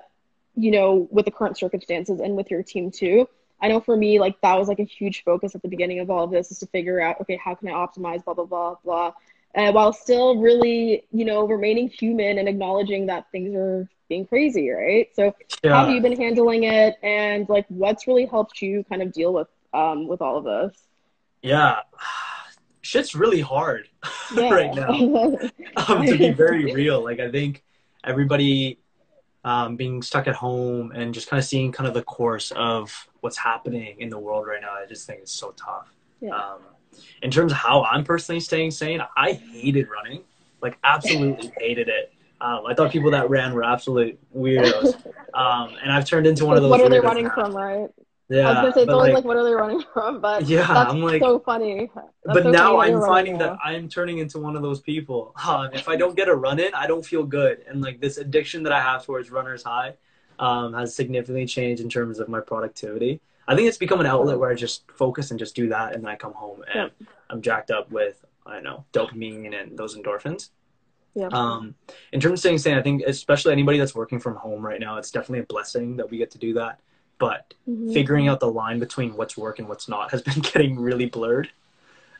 you 0.56 0.72
know, 0.72 1.08
with 1.12 1.26
the 1.26 1.32
current 1.32 1.58
circumstances 1.58 2.20
and 2.20 2.36
with 2.36 2.52
your 2.52 2.64
team 2.64 2.92
too. 2.92 3.28
I 3.62 3.68
know 3.68 3.80
for 3.80 3.96
me, 3.96 4.20
like 4.20 4.40
that 4.42 4.58
was 4.58 4.68
like 4.68 4.80
a 4.80 4.84
huge 4.84 5.24
focus 5.24 5.56
at 5.56 5.62
the 5.62 5.68
beginning 5.68 6.00
of 6.00 6.10
all 6.10 6.24
of 6.24 6.32
this 6.32 6.52
is 6.52 6.60
to 6.60 6.68
figure 6.68 7.02
out, 7.02 7.20
okay, 7.22 7.38
how 7.44 7.56
can 7.56 7.68
I 7.68 7.72
optimize, 7.72 8.24
blah, 8.24 8.34
blah, 8.34 8.46
blah, 8.46 8.76
blah. 8.84 9.14
Uh, 9.56 9.72
while 9.72 9.92
still 9.92 10.38
really, 10.38 11.04
you 11.12 11.26
know, 11.26 11.46
remaining 11.46 11.90
human 11.90 12.38
and 12.38 12.48
acknowledging 12.48 13.08
that 13.08 13.26
things 13.32 13.56
are 13.56 13.90
being 14.08 14.26
crazy, 14.26 14.70
right? 14.70 15.10
So 15.16 15.34
yeah. 15.64 15.74
how 15.74 15.86
have 15.86 15.94
you 15.94 16.02
been 16.02 16.16
handling 16.16 16.64
it 16.64 16.98
and 17.02 17.48
like 17.50 17.66
what's 17.70 18.08
really 18.08 18.26
helped 18.26 18.62
you 18.62 18.84
kind 18.90 19.02
of 19.02 19.12
deal 19.12 19.34
with 19.34 19.48
um 19.74 20.08
with 20.08 20.22
all 20.22 20.38
of 20.38 20.44
this? 20.44 20.80
Yeah. 21.42 21.80
Shit's 22.82 23.14
really 23.14 23.42
hard 23.42 23.90
yeah. 24.36 24.50
right 24.50 24.74
now. 24.74 24.90
um, 25.88 26.06
to 26.06 26.18
be 26.18 26.32
very 26.32 26.74
real. 26.74 27.04
Like 27.04 27.20
I 27.20 27.30
think 27.30 27.64
everybody 28.04 28.80
um, 29.44 29.76
being 29.76 30.02
stuck 30.02 30.28
at 30.28 30.36
home 30.36 30.92
and 30.92 31.14
just 31.14 31.30
kind 31.30 31.40
of 31.40 31.46
seeing 31.46 31.72
kind 31.72 31.88
of 31.88 31.94
the 31.94 32.04
course 32.04 32.52
of 32.52 33.08
what's 33.22 33.38
happening 33.38 34.00
in 34.00 34.10
the 34.10 34.20
world 34.20 34.48
right 34.48 34.62
now, 34.62 34.72
I 34.72 34.86
just 34.86 35.08
think 35.08 35.22
it's 35.22 35.32
so 35.32 35.52
tough. 35.52 35.94
Yeah. 36.22 36.36
Um, 36.36 36.60
in 37.22 37.32
terms 37.32 37.52
of 37.52 37.58
how 37.58 37.84
I'm 37.84 38.04
personally 38.04 38.42
staying 38.42 38.72
sane, 38.72 39.02
I 39.16 39.34
hated 39.34 39.88
running, 39.90 40.24
like 40.62 40.78
absolutely 40.84 41.52
hated 41.60 41.88
it. 41.88 42.14
Um, 42.42 42.66
I 42.66 42.74
thought 42.74 42.92
people 42.92 43.12
that 43.12 43.30
ran 43.30 43.54
were 43.54 43.64
absolute 43.64 44.18
weirdos, 44.36 44.96
um, 45.34 45.76
and 45.82 45.92
I've 45.92 46.06
turned 46.06 46.26
into 46.26 46.46
one 46.46 46.56
of 46.56 46.64
those. 46.64 46.72
What 46.72 46.82
are 46.82 46.90
they 46.90 47.00
running 47.00 47.26
now. 47.26 47.34
from, 47.36 47.56
right? 47.56 47.90
Yeah, 48.30 48.48
I 48.48 48.50
was 48.50 48.56
gonna 48.56 48.74
say 48.74 48.82
it's 48.84 48.92
always 48.92 49.08
like, 49.08 49.14
like, 49.16 49.26
what 49.26 49.38
are 49.38 49.44
they 49.44 49.54
running 49.54 49.84
from? 49.92 50.22
But 50.22 50.46
yeah, 50.46 50.72
I'm 50.72 51.02
like 51.02 51.20
so 51.20 51.40
funny. 51.40 51.90
That's 51.96 52.08
but 52.26 52.44
so 52.44 52.52
now 52.52 52.78
funny 52.78 52.94
I'm 52.94 53.02
finding 53.02 53.38
that 53.40 53.58
I'm 53.64 53.90
turning 53.90 54.20
into 54.20 54.38
one 54.38 54.56
of 54.56 54.62
those 54.62 54.80
people. 54.80 55.36
Um, 55.50 55.72
if 55.74 55.90
I 55.90 55.96
don't 55.96 56.16
get 56.16 56.28
a 56.28 56.36
run 56.36 56.60
in, 56.60 56.72
I 56.76 56.86
don't 56.86 57.04
feel 57.04 57.24
good, 57.24 57.66
and 57.68 57.82
like 57.82 58.00
this 58.00 58.18
addiction 58.18 58.62
that 58.64 58.72
I 58.72 58.80
have 58.80 59.04
towards 59.04 59.32
runners 59.32 59.64
high 59.64 59.96
um, 60.38 60.74
has 60.74 60.94
significantly 60.94 61.48
changed 61.48 61.82
in 61.82 61.90
terms 61.90 62.20
of 62.20 62.30
my 62.30 62.40
productivity. 62.40 63.20
I 63.48 63.56
think 63.56 63.68
it's 63.68 63.78
become 63.78 64.00
an 64.00 64.06
outlet 64.06 64.38
where 64.38 64.52
I 64.52 64.54
just 64.54 64.84
focus 64.92 65.32
and 65.32 65.40
just 65.40 65.56
do 65.56 65.70
that, 65.70 65.96
and 65.96 66.04
then 66.04 66.12
I 66.12 66.16
come 66.16 66.34
home 66.34 66.62
and 66.72 66.92
yeah. 67.00 67.08
I'm 67.32 67.42
jacked 67.42 67.72
up 67.72 67.92
with 67.92 68.24
I 68.46 68.56
don't 68.56 68.64
know 68.64 68.86
dopamine 68.94 69.60
and 69.60 69.76
those 69.76 69.98
endorphins. 69.98 70.50
Yeah. 71.16 71.30
Um, 71.32 71.74
in 72.14 72.20
terms 72.20 72.34
of 72.34 72.40
staying 72.40 72.60
sane, 72.60 72.78
I 72.78 72.84
think 72.84 73.02
especially 73.08 73.54
anybody 73.54 73.80
that's 73.80 73.96
working 73.96 74.20
from 74.20 74.36
home 74.36 74.64
right 74.64 74.80
now, 74.80 74.98
it's 74.98 75.10
definitely 75.10 75.40
a 75.40 75.48
blessing 75.48 75.98
that 75.98 76.12
we 76.12 76.20
get 76.20 76.30
to 76.32 76.38
do 76.38 76.54
that 76.54 76.80
but 77.20 77.54
mm-hmm. 77.70 77.94
figuring 77.94 78.28
out 78.28 78.40
the 78.40 78.52
line 78.52 78.80
between 78.80 79.16
what's 79.16 79.38
work 79.38 79.60
and 79.60 79.68
what's 79.68 79.88
not 79.88 80.12
has 80.12 80.22
been 80.30 80.40
getting 80.40 80.80
really 80.80 81.06
blurred. 81.06 81.52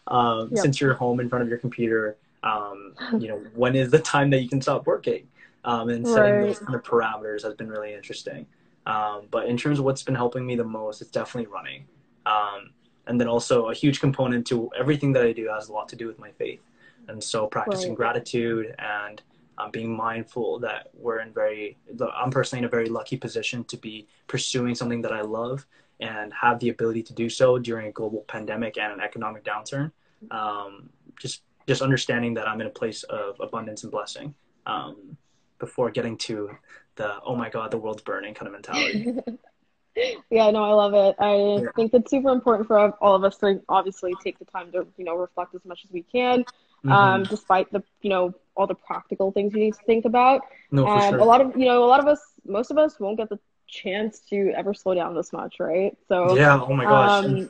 Um, 0.08 0.50
yep. 0.52 0.62
Since 0.62 0.82
you're 0.82 0.94
home 0.94 1.20
in 1.20 1.30
front 1.30 1.44
of 1.44 1.50
your 1.50 1.58
computer, 1.58 2.18
um, 2.44 2.94
you 3.18 3.28
know 3.28 3.38
when 3.56 3.76
is 3.76 3.90
the 3.90 4.00
time 4.00 4.30
that 4.32 4.42
you 4.42 4.50
can 4.50 4.62
stop 4.62 4.86
working, 4.86 5.28
um, 5.66 5.90
and 5.90 6.06
setting 6.08 6.36
right. 6.36 6.48
those 6.48 6.60
kind 6.60 6.76
of 6.76 6.84
parameters 6.84 7.44
has 7.44 7.54
been 7.56 7.70
really 7.70 7.94
interesting. 7.94 8.46
Um, 8.86 9.28
but 9.30 9.48
in 9.48 9.58
terms 9.58 9.78
of 9.80 9.86
what's 9.86 10.04
been 10.04 10.16
helping 10.16 10.46
me 10.46 10.56
the 10.56 10.64
most, 10.64 11.02
it's 11.02 11.12
definitely 11.12 11.52
running. 11.52 11.86
Um, 12.26 12.72
and 13.08 13.20
then 13.20 13.28
also 13.28 13.70
a 13.70 13.74
huge 13.74 14.00
component 14.00 14.48
to 14.48 14.70
everything 14.78 15.14
that 15.14 15.24
I 15.24 15.32
do 15.32 15.48
has 15.48 15.70
a 15.70 15.74
lot 15.74 15.90
to 15.90 15.96
do 15.96 16.08
with 16.08 16.20
my 16.20 16.32
faith, 16.32 16.62
and 17.08 17.24
so 17.24 17.48
practicing 17.48 17.90
right. 17.90 17.98
gratitude 17.98 18.76
and 18.80 19.22
um, 19.60 19.72
being 19.72 19.96
mindful 19.96 20.60
that 20.60 20.90
we're 20.94 21.20
in 21.20 21.34
very 21.34 21.78
i'm 22.16 22.32
personally 22.32 22.60
in 22.60 22.66
a 22.66 22.70
very 22.70 22.88
lucky 22.88 23.18
position 23.18 23.64
to 23.66 23.78
be 23.78 24.08
pursuing 24.28 24.74
something 24.74 25.02
that 25.02 25.12
i 25.12 25.22
love 25.22 25.66
and 26.00 26.34
have 26.34 26.60
the 26.60 26.70
ability 26.70 27.04
to 27.04 27.14
do 27.14 27.30
so 27.30 27.60
during 27.60 27.88
a 27.88 27.92
global 27.92 28.22
pandemic 28.28 28.78
and 28.78 28.94
an 28.94 29.02
economic 29.02 29.44
downturn 29.44 29.92
um, 30.32 30.90
just 31.20 31.42
just 31.68 31.82
understanding 31.82 32.34
that 32.34 32.48
i'm 32.48 32.62
in 32.62 32.68
a 32.68 32.72
place 32.72 33.04
of 33.04 33.36
abundance 33.40 33.84
and 33.84 33.92
blessing 33.92 34.34
um, 34.66 35.18
before 35.60 35.92
getting 35.92 36.18
to 36.18 36.50
the 36.96 37.16
oh 37.26 37.36
my 37.36 37.50
god 37.50 37.72
the 37.72 37.78
world's 37.78 38.02
burning 38.02 38.34
kind 38.34 38.48
of 38.48 38.54
mentality 38.54 39.14
yeah 40.30 40.50
no 40.52 40.64
i 40.64 40.72
love 40.72 40.94
it 40.94 41.16
i 41.20 41.36
yeah. 41.36 41.70
think 41.76 41.94
it's 41.94 42.10
super 42.10 42.30
important 42.30 42.68
for 42.68 42.92
all 43.02 43.16
of 43.16 43.24
us 43.24 43.38
to 43.38 43.62
obviously 43.68 44.14
take 44.24 44.40
the 44.40 44.46
time 44.46 44.72
to 44.72 44.88
you 44.98 45.04
know 45.04 45.16
reflect 45.16 45.54
as 45.56 45.66
much 45.66 45.84
as 45.84 45.92
we 45.92 46.04
can 46.04 46.42
mm-hmm. 46.42 46.92
um, 46.92 47.24
despite 47.24 47.70
the 47.72 47.84
you 48.02 48.10
know 48.10 48.34
all 48.60 48.68
the 48.68 48.76
practical 48.76 49.32
things 49.32 49.54
you 49.54 49.62
need 49.62 49.74
to 49.74 49.84
think 49.86 50.04
about. 50.04 50.42
No, 50.70 50.84
for 50.84 50.92
um, 50.92 51.10
sure. 51.10 51.20
A 51.20 51.26
lot 51.26 51.40
of 51.40 51.56
you 51.56 51.66
know, 51.66 51.84
a 51.84 51.88
lot 51.88 52.02
of 52.02 52.08
us, 52.08 52.20
most 52.46 52.72
of 52.72 52.78
us, 52.78 53.00
won't 53.00 53.18
get 53.18 53.30
the 53.30 53.40
chance 53.68 54.20
to 54.30 54.52
ever 54.56 54.74
slow 54.74 54.94
down 54.94 55.16
this 55.16 55.32
much, 55.32 55.56
right? 55.60 55.98
So 56.10 56.36
yeah. 56.36 56.60
Oh 56.60 56.74
my 56.74 56.84
gosh. 56.84 57.26
Um, 57.26 57.50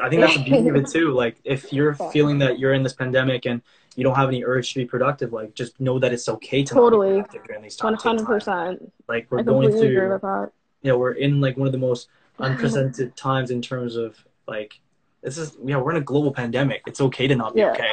I 0.00 0.08
think 0.08 0.22
that's 0.22 0.36
the 0.36 0.44
beauty 0.44 0.68
of 0.68 0.76
it 0.76 0.88
too. 0.92 1.12
Like 1.12 1.36
if 1.44 1.72
you're 1.72 1.94
feeling 1.94 2.38
that 2.38 2.58
you're 2.58 2.72
in 2.72 2.84
this 2.84 2.92
pandemic 2.92 3.46
and 3.46 3.62
you 3.96 4.04
don't 4.04 4.14
have 4.14 4.28
any 4.28 4.44
urge 4.44 4.72
to 4.72 4.80
be 4.80 4.86
productive, 4.86 5.32
like 5.32 5.54
just 5.54 5.78
know 5.80 5.98
that 5.98 6.12
it's 6.12 6.28
okay 6.28 6.62
to 6.62 6.74
totally 6.74 7.24
during 7.46 7.62
these 7.62 7.76
times. 7.76 8.04
One 8.04 8.16
hundred 8.16 8.26
percent. 8.26 8.92
Like 9.08 9.26
we're 9.30 9.42
going 9.42 9.70
through. 9.70 9.96
Agree 9.96 10.08
with 10.08 10.22
that. 10.22 10.50
Yeah, 10.82 10.92
we're 10.92 11.12
in 11.12 11.40
like 11.40 11.56
one 11.56 11.66
of 11.66 11.72
the 11.72 11.78
most 11.78 12.08
unprecedented 12.38 13.16
times 13.16 13.50
in 13.50 13.60
terms 13.60 13.96
of 13.96 14.16
like 14.46 14.78
this 15.22 15.38
is 15.38 15.56
yeah 15.64 15.78
we're 15.78 15.90
in 15.90 15.96
a 15.96 16.00
global 16.00 16.32
pandemic. 16.32 16.82
It's 16.86 17.00
okay 17.00 17.26
to 17.26 17.34
not 17.34 17.54
be 17.54 17.60
yeah. 17.60 17.72
okay. 17.72 17.92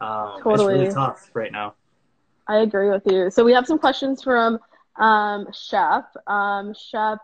Um, 0.00 0.40
totally. 0.42 0.74
It's 0.74 0.82
really 0.82 0.94
tough 0.94 1.30
right 1.34 1.52
now. 1.52 1.74
I 2.50 2.62
agree 2.62 2.90
with 2.90 3.04
you. 3.06 3.30
So 3.30 3.44
we 3.44 3.52
have 3.52 3.64
some 3.64 3.78
questions 3.78 4.24
from 4.24 4.58
um, 4.96 5.46
Shep. 5.52 6.10
Um, 6.26 6.74
Shep 6.74 7.20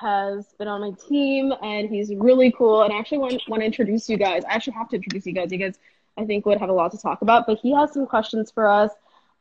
has 0.00 0.46
been 0.58 0.66
on 0.66 0.80
my 0.80 0.90
team 1.08 1.52
and 1.62 1.88
he's 1.88 2.12
really 2.12 2.50
cool. 2.50 2.82
And 2.82 2.92
I 2.92 2.98
actually 2.98 3.18
want, 3.18 3.40
want 3.46 3.60
to 3.60 3.66
introduce 3.66 4.08
you 4.10 4.16
guys. 4.16 4.42
I 4.44 4.54
actually 4.54 4.72
have 4.72 4.88
to 4.88 4.96
introduce 4.96 5.26
you 5.26 5.32
guys. 5.32 5.52
You 5.52 5.58
guys, 5.58 5.78
I 6.16 6.24
think, 6.24 6.44
would 6.44 6.58
have 6.58 6.70
a 6.70 6.72
lot 6.72 6.90
to 6.90 6.98
talk 6.98 7.22
about. 7.22 7.46
But 7.46 7.60
he 7.60 7.72
has 7.72 7.92
some 7.92 8.04
questions 8.04 8.50
for 8.50 8.68
us. 8.68 8.90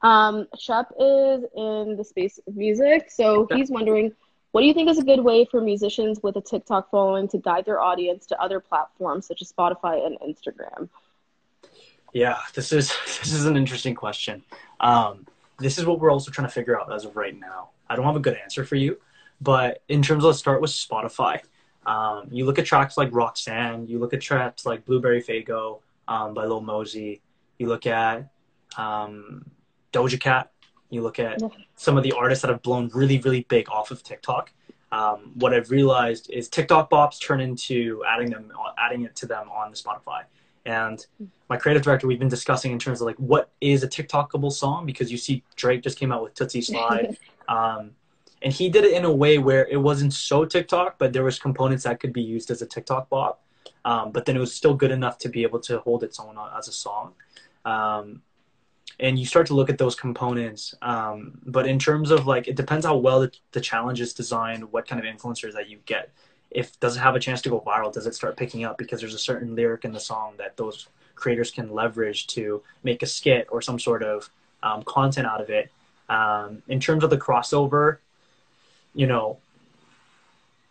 Um, 0.04 0.48
Shep 0.56 0.92
is 1.00 1.46
in 1.56 1.96
the 1.98 2.04
space 2.04 2.40
of 2.46 2.56
music. 2.56 3.10
So 3.10 3.48
he's 3.52 3.72
wondering 3.72 4.12
what 4.52 4.62
do 4.62 4.68
you 4.68 4.74
think 4.76 4.88
is 4.88 5.00
a 5.00 5.04
good 5.04 5.24
way 5.24 5.46
for 5.46 5.62
musicians 5.62 6.22
with 6.22 6.36
a 6.36 6.42
TikTok 6.42 6.92
following 6.92 7.28
to 7.30 7.40
guide 7.40 7.66
their 7.66 7.82
audience 7.82 8.28
to 8.28 8.40
other 8.40 8.60
platforms 8.60 9.26
such 9.26 9.42
as 9.42 9.52
Spotify 9.52 10.06
and 10.06 10.16
Instagram? 10.20 10.90
Yeah, 12.14 12.38
this 12.54 12.72
is 12.72 12.90
this 13.06 13.34
is 13.34 13.46
an 13.46 13.58
interesting 13.58 13.96
question. 13.96 14.44
Um, 14.80 15.26
this 15.60 15.78
is 15.78 15.86
what 15.86 16.00
we're 16.00 16.12
also 16.12 16.32
trying 16.32 16.48
to 16.48 16.54
figure 16.54 16.80
out 16.80 16.94
as 16.94 17.06
of 17.06 17.16
right 17.16 17.38
now. 17.38 17.70
I 17.90 17.96
don't 17.96 18.06
have 18.06 18.16
a 18.16 18.20
good 18.20 18.38
answer 18.38 18.64
for 18.64 18.76
you, 18.76 18.98
but 19.42 19.84
in 19.88 20.02
terms 20.02 20.24
of 20.24 20.28
let's 20.28 20.40
start 20.40 20.62
with 20.62 20.72
Spotify. 20.72 21.42
Um, 21.86 22.28
you 22.32 22.46
look 22.46 22.60
at 22.60 22.66
tracks 22.66 22.98
like 22.98 23.14
Roxanne, 23.14 23.88
you 23.88 23.98
look 23.98 24.14
at 24.14 24.22
tracks 24.22 24.66
like 24.66 24.86
Blueberry 24.86 25.24
Faygo 25.24 25.80
um, 26.08 26.34
by 26.34 26.46
Lil 26.46 26.62
Mosey, 26.62 27.22
you 27.58 27.68
look 27.68 27.88
at 27.88 28.30
um, 28.78 29.50
Doja 29.94 30.20
Cat, 30.20 30.52
you 30.90 31.02
look 31.02 31.18
at 31.20 31.42
some 31.76 31.98
of 31.98 32.04
the 32.04 32.12
artists 32.12 32.42
that 32.42 32.50
have 32.50 32.62
blown 32.62 32.90
really, 32.94 33.20
really 33.20 33.46
big 33.50 33.70
off 33.70 33.92
of 33.92 34.04
TikTok. 34.04 34.52
Um, 34.92 35.32
what 35.36 35.54
I've 35.54 35.70
realized 35.70 36.30
is 36.30 36.48
TikTok 36.50 36.90
bops 36.90 37.20
turn 37.22 37.42
into 37.42 38.04
adding 38.08 38.30
them, 38.30 38.52
adding 38.78 39.04
it 39.04 39.16
to 39.18 39.26
them 39.26 39.50
on 39.50 39.72
the 39.72 39.78
Spotify. 39.78 40.24
And 40.68 41.04
my 41.50 41.56
creative 41.56 41.82
director, 41.82 42.08
we've 42.08 42.20
been 42.20 42.28
discussing 42.28 42.74
in 42.74 42.78
terms 42.78 43.00
of 43.00 43.08
like 43.08 43.16
what 43.16 43.50
is 43.62 43.84
a 43.84 43.88
TikTokable 43.88 44.52
song? 44.52 44.86
Because 44.86 45.10
you 45.10 45.18
see 45.18 45.42
Drake 45.56 45.82
just 45.82 45.98
came 45.98 46.12
out 46.12 46.22
with 46.22 46.36
Toosie 46.36 46.64
Slide, 46.64 47.18
um, 47.48 47.92
and 48.42 48.54
he 48.54 48.70
did 48.70 48.84
it 48.84 48.94
in 48.94 49.06
a 49.06 49.12
way 49.12 49.38
where 49.38 49.66
it 49.68 49.78
wasn't 49.78 50.14
so 50.14 50.46
TikTok, 50.46 50.98
but 51.00 51.14
there 51.14 51.24
was 51.24 51.40
components 51.40 51.86
that 51.86 52.02
could 52.02 52.12
be 52.12 52.22
used 52.22 52.52
as 52.52 52.62
a 52.62 52.66
TikTok 52.66 53.10
bop, 53.10 53.42
um, 53.86 54.12
but 54.12 54.26
then 54.26 54.36
it 54.36 54.40
was 54.40 54.54
still 54.54 54.74
good 54.74 54.92
enough 54.92 55.18
to 55.20 55.30
be 55.30 55.44
able 55.44 55.60
to 55.62 55.80
hold 55.80 56.04
its 56.04 56.20
own 56.20 56.38
as 56.56 56.68
a 56.68 56.74
song. 56.74 57.14
Um, 57.64 58.22
and 59.00 59.18
you 59.18 59.26
start 59.26 59.48
to 59.48 59.54
look 59.54 59.70
at 59.70 59.78
those 59.78 59.96
components, 59.96 60.76
um, 60.82 61.40
but 61.46 61.66
in 61.66 61.80
terms 61.80 62.12
of 62.12 62.28
like, 62.28 62.48
it 62.48 62.56
depends 62.56 62.86
how 62.86 62.98
well 62.98 63.22
the, 63.22 63.32
the 63.54 63.62
challenge 63.62 64.02
is 64.02 64.14
designed, 64.14 64.72
what 64.72 64.88
kind 64.88 65.00
of 65.04 65.06
influencers 65.06 65.54
that 65.54 65.70
you 65.70 65.80
get 65.86 66.12
if 66.52 66.80
does 66.80 66.98
it 66.98 67.00
have 67.02 67.16
a 67.16 67.20
chance 67.20 67.42
to 67.42 67.50
go 67.50 67.62
viral 67.62 67.92
does 67.92 68.08
it 68.08 68.16
start 68.16 68.38
picking 68.38 68.64
up? 68.64 68.78
Because 68.78 69.00
there's 69.00 69.14
a 69.14 69.20
certain 69.20 69.56
lyric 69.56 69.86
in 69.86 69.92
the 69.92 70.00
song 70.00 70.34
that 70.38 70.58
those 70.58 70.88
creators 71.16 71.52
can 71.52 71.72
leverage 71.74 72.28
to 72.28 72.62
make 72.84 73.02
a 73.04 73.06
skit 73.08 73.48
or 73.52 73.62
some 73.62 73.80
sort 73.80 74.04
of 74.04 74.30
um, 74.64 74.84
content 74.84 75.28
out 75.28 75.42
of 75.42 75.50
it. 75.50 75.72
Um, 76.10 76.62
in 76.70 76.80
terms 76.80 77.04
of 77.04 77.10
the 77.10 77.18
crossover 77.18 77.98
you 78.98 79.08
know 79.08 79.38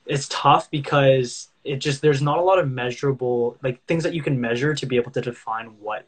it's 0.04 0.28
tough 0.28 0.70
because 0.70 1.48
it 1.64 1.76
just 1.76 2.02
there's 2.02 2.20
not 2.20 2.38
a 2.38 2.42
lot 2.42 2.58
of 2.58 2.70
measurable 2.70 3.56
like 3.62 3.82
things 3.86 4.02
that 4.02 4.14
you 4.14 4.22
can 4.22 4.40
measure 4.40 4.74
to 4.74 4.84
be 4.84 4.96
able 4.96 5.10
to 5.12 5.20
define 5.20 5.66
what 5.80 6.06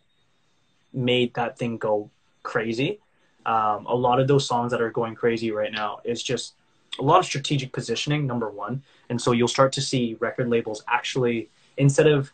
made 0.92 1.34
that 1.34 1.58
thing 1.58 1.76
go 1.76 2.10
crazy. 2.42 2.98
Um, 3.46 3.86
a 3.86 3.94
lot 3.94 4.20
of 4.20 4.28
those 4.28 4.46
songs 4.46 4.72
that 4.72 4.80
are 4.80 4.90
going 4.90 5.14
crazy 5.14 5.50
right 5.50 5.72
now 5.72 6.00
is 6.04 6.22
just 6.22 6.54
a 6.98 7.02
lot 7.02 7.18
of 7.18 7.24
strategic 7.24 7.72
positioning 7.72 8.26
number 8.26 8.50
one 8.50 8.82
and 9.08 9.20
so 9.20 9.32
you'll 9.32 9.48
start 9.48 9.72
to 9.72 9.80
see 9.80 10.16
record 10.20 10.48
labels 10.48 10.82
actually, 10.88 11.48
instead 11.76 12.06
of 12.06 12.32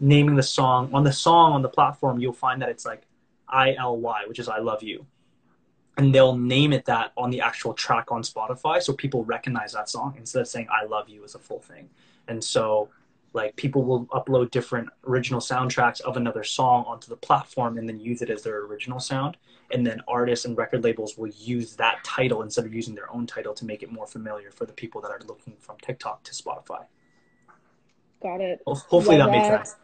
naming 0.00 0.36
the 0.36 0.42
song 0.42 0.90
on 0.92 1.04
the 1.04 1.12
song 1.12 1.52
on 1.52 1.62
the 1.62 1.68
platform, 1.68 2.18
you'll 2.20 2.32
find 2.32 2.60
that 2.62 2.68
it's 2.68 2.86
like 2.86 3.02
I 3.48 3.74
L 3.74 3.96
Y, 3.98 4.24
which 4.28 4.38
is 4.38 4.48
I 4.48 4.58
love 4.58 4.82
you. 4.82 5.06
and 5.96 6.14
they'll 6.14 6.36
name 6.36 6.72
it 6.72 6.84
that 6.86 7.12
on 7.16 7.30
the 7.30 7.40
actual 7.40 7.74
track 7.74 8.10
on 8.10 8.22
Spotify, 8.22 8.80
so 8.82 8.92
people 8.92 9.24
recognize 9.24 9.72
that 9.72 9.88
song 9.88 10.14
instead 10.16 10.40
of 10.40 10.48
saying 10.48 10.66
"I 10.70 10.86
love 10.86 11.08
you" 11.08 11.24
as 11.24 11.34
a 11.34 11.38
full 11.38 11.60
thing. 11.60 11.90
And 12.28 12.42
so, 12.42 12.88
like 13.32 13.54
people 13.56 13.84
will 13.84 14.06
upload 14.06 14.50
different 14.50 14.88
original 15.06 15.40
soundtracks 15.40 16.00
of 16.00 16.16
another 16.16 16.42
song 16.42 16.84
onto 16.86 17.08
the 17.08 17.16
platform 17.16 17.78
and 17.78 17.88
then 17.88 18.00
use 18.00 18.22
it 18.22 18.30
as 18.30 18.42
their 18.42 18.64
original 18.64 18.98
sound. 18.98 19.36
And 19.72 19.86
then 19.86 20.00
artists 20.08 20.44
and 20.44 20.58
record 20.58 20.82
labels 20.82 21.16
will 21.16 21.28
use 21.28 21.76
that 21.76 22.02
title 22.02 22.42
instead 22.42 22.66
of 22.66 22.74
using 22.74 22.94
their 22.94 23.12
own 23.12 23.26
title 23.26 23.54
to 23.54 23.64
make 23.64 23.82
it 23.82 23.92
more 23.92 24.06
familiar 24.06 24.50
for 24.50 24.66
the 24.66 24.72
people 24.72 25.00
that 25.02 25.10
are 25.10 25.20
looking 25.28 25.54
from 25.60 25.76
TikTok 25.80 26.24
to 26.24 26.32
Spotify. 26.32 26.86
Got 28.22 28.40
it. 28.40 28.60
Well, 28.66 28.74
hopefully 28.74 29.16
Yeah, 29.16 29.26
that 29.26 29.32
makes 29.32 29.70
sense. 29.70 29.76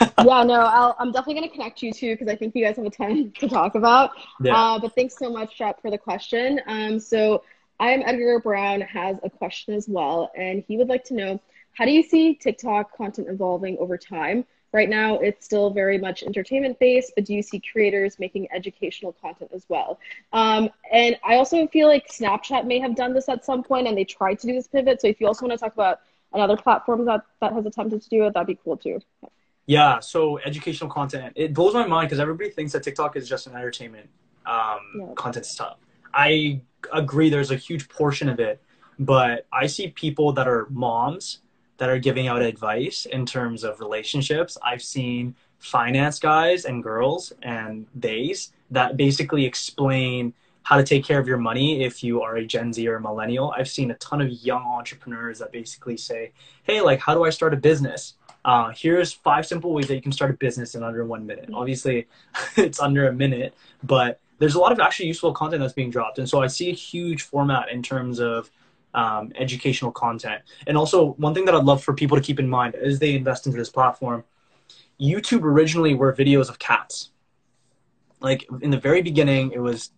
uh, 0.00 0.24
yeah, 0.24 0.44
no, 0.44 0.60
I'll, 0.60 0.94
I'm 0.98 1.10
definitely 1.10 1.34
going 1.34 1.48
to 1.48 1.54
connect 1.54 1.82
you 1.82 1.92
too 1.92 2.14
because 2.14 2.28
I 2.28 2.36
think 2.36 2.54
you 2.54 2.64
guys 2.64 2.76
have 2.76 2.84
a 2.84 2.90
ton 2.90 3.32
to 3.38 3.48
talk 3.48 3.74
about. 3.74 4.10
Yeah. 4.40 4.54
Uh, 4.56 4.78
but 4.78 4.94
thanks 4.94 5.16
so 5.16 5.30
much, 5.30 5.56
Shep, 5.56 5.80
for 5.82 5.90
the 5.90 5.98
question. 5.98 6.60
Um, 6.66 7.00
so 7.00 7.42
I 7.80 7.90
am 7.90 8.02
Edgar 8.04 8.38
Brown 8.40 8.82
has 8.82 9.16
a 9.24 9.30
question 9.30 9.74
as 9.74 9.88
well, 9.88 10.30
and 10.36 10.62
he 10.68 10.76
would 10.76 10.88
like 10.88 11.02
to 11.04 11.14
know 11.14 11.40
how 11.72 11.84
do 11.84 11.90
you 11.92 12.02
see 12.02 12.34
TikTok 12.34 12.96
content 12.96 13.28
evolving 13.28 13.76
over 13.78 13.96
time? 13.96 14.44
Right 14.72 14.88
now, 14.88 15.18
it's 15.18 15.44
still 15.44 15.70
very 15.70 15.98
much 15.98 16.22
entertainment 16.22 16.78
based, 16.78 17.12
but 17.16 17.24
do 17.24 17.34
you 17.34 17.42
see 17.42 17.60
creators 17.60 18.20
making 18.20 18.46
educational 18.52 19.12
content 19.20 19.50
as 19.52 19.64
well? 19.68 19.98
Um, 20.32 20.70
and 20.92 21.18
I 21.24 21.36
also 21.36 21.66
feel 21.66 21.88
like 21.88 22.06
Snapchat 22.08 22.66
may 22.66 22.78
have 22.78 22.94
done 22.94 23.12
this 23.12 23.28
at 23.28 23.44
some 23.44 23.64
point, 23.64 23.88
and 23.88 23.98
they 23.98 24.04
tried 24.04 24.38
to 24.40 24.46
do 24.46 24.52
this 24.52 24.68
pivot. 24.68 25.00
So 25.00 25.08
if 25.08 25.20
you 25.20 25.26
also 25.26 25.46
want 25.46 25.58
to 25.58 25.64
talk 25.64 25.74
about 25.74 26.00
another 26.32 26.56
platform 26.56 27.04
that 27.06 27.22
that 27.40 27.52
has 27.52 27.66
attempted 27.66 28.02
to 28.02 28.08
do 28.08 28.26
it, 28.26 28.34
that'd 28.34 28.46
be 28.46 28.58
cool 28.62 28.76
too. 28.76 29.00
Yeah, 29.66 30.00
so 30.00 30.38
educational 30.38 30.90
content. 30.90 31.32
It 31.36 31.52
blows 31.52 31.74
my 31.74 31.86
mind 31.86 32.08
because 32.08 32.20
everybody 32.20 32.50
thinks 32.50 32.72
that 32.72 32.82
TikTok 32.82 33.16
is 33.16 33.28
just 33.28 33.46
an 33.48 33.54
entertainment 33.56 34.08
um, 34.46 34.78
Yeah. 34.96 35.14
content 35.14 35.46
stuff. 35.46 35.78
I 36.14 36.60
agree 36.92 37.28
there's 37.30 37.50
a 37.50 37.56
huge 37.56 37.88
portion 37.88 38.28
of 38.28 38.40
it, 38.40 38.60
but 38.98 39.46
I 39.52 39.66
see 39.66 39.88
people 39.88 40.32
that 40.34 40.46
are 40.48 40.66
moms 40.70 41.40
that 41.80 41.88
are 41.88 41.98
giving 41.98 42.28
out 42.28 42.42
advice 42.42 43.06
in 43.06 43.24
terms 43.24 43.64
of 43.64 43.80
relationships. 43.80 44.58
I've 44.62 44.82
seen 44.82 45.34
finance 45.58 46.18
guys 46.18 46.66
and 46.66 46.82
girls 46.82 47.32
and 47.42 47.86
theys 47.98 48.52
that 48.70 48.98
basically 48.98 49.46
explain 49.46 50.34
how 50.62 50.76
to 50.76 50.84
take 50.84 51.06
care 51.06 51.18
of 51.18 51.26
your 51.26 51.38
money 51.38 51.82
if 51.82 52.04
you 52.04 52.20
are 52.20 52.36
a 52.36 52.44
Gen 52.44 52.74
Z 52.74 52.86
or 52.86 52.96
a 52.96 53.00
millennial. 53.00 53.54
I've 53.56 53.68
seen 53.68 53.90
a 53.90 53.94
ton 53.94 54.20
of 54.20 54.30
young 54.30 54.62
entrepreneurs 54.62 55.38
that 55.38 55.52
basically 55.52 55.96
say, 55.96 56.32
hey, 56.64 56.82
like, 56.82 57.00
how 57.00 57.14
do 57.14 57.24
I 57.24 57.30
start 57.30 57.54
a 57.54 57.56
business? 57.56 58.12
Uh, 58.44 58.72
here's 58.76 59.14
five 59.14 59.46
simple 59.46 59.72
ways 59.72 59.88
that 59.88 59.94
you 59.94 60.02
can 60.02 60.12
start 60.12 60.30
a 60.30 60.34
business 60.34 60.74
in 60.74 60.82
under 60.82 61.06
one 61.06 61.24
minute. 61.24 61.48
Obviously, 61.54 62.08
it's 62.58 62.78
under 62.78 63.08
a 63.08 63.12
minute, 63.12 63.54
but 63.82 64.20
there's 64.38 64.54
a 64.54 64.58
lot 64.58 64.70
of 64.70 64.80
actually 64.80 65.06
useful 65.06 65.32
content 65.32 65.62
that's 65.62 65.72
being 65.72 65.90
dropped. 65.90 66.18
And 66.18 66.28
so 66.28 66.42
I 66.42 66.46
see 66.46 66.68
a 66.68 66.74
huge 66.74 67.22
format 67.22 67.70
in 67.70 67.82
terms 67.82 68.20
of 68.20 68.50
um, 68.94 69.32
educational 69.38 69.92
content. 69.92 70.42
And 70.66 70.76
also, 70.76 71.12
one 71.12 71.34
thing 71.34 71.44
that 71.44 71.54
I'd 71.54 71.64
love 71.64 71.82
for 71.82 71.94
people 71.94 72.16
to 72.16 72.22
keep 72.22 72.40
in 72.40 72.48
mind 72.48 72.74
as 72.74 72.98
they 72.98 73.14
invest 73.14 73.46
into 73.46 73.58
this 73.58 73.70
platform 73.70 74.24
YouTube 75.00 75.42
originally 75.42 75.94
were 75.94 76.12
videos 76.12 76.48
of 76.48 76.58
cats. 76.58 77.10
Like 78.20 78.46
in 78.60 78.70
the 78.70 78.78
very 78.78 79.00
beginning, 79.00 79.52
it 79.52 79.60
was 79.60 79.90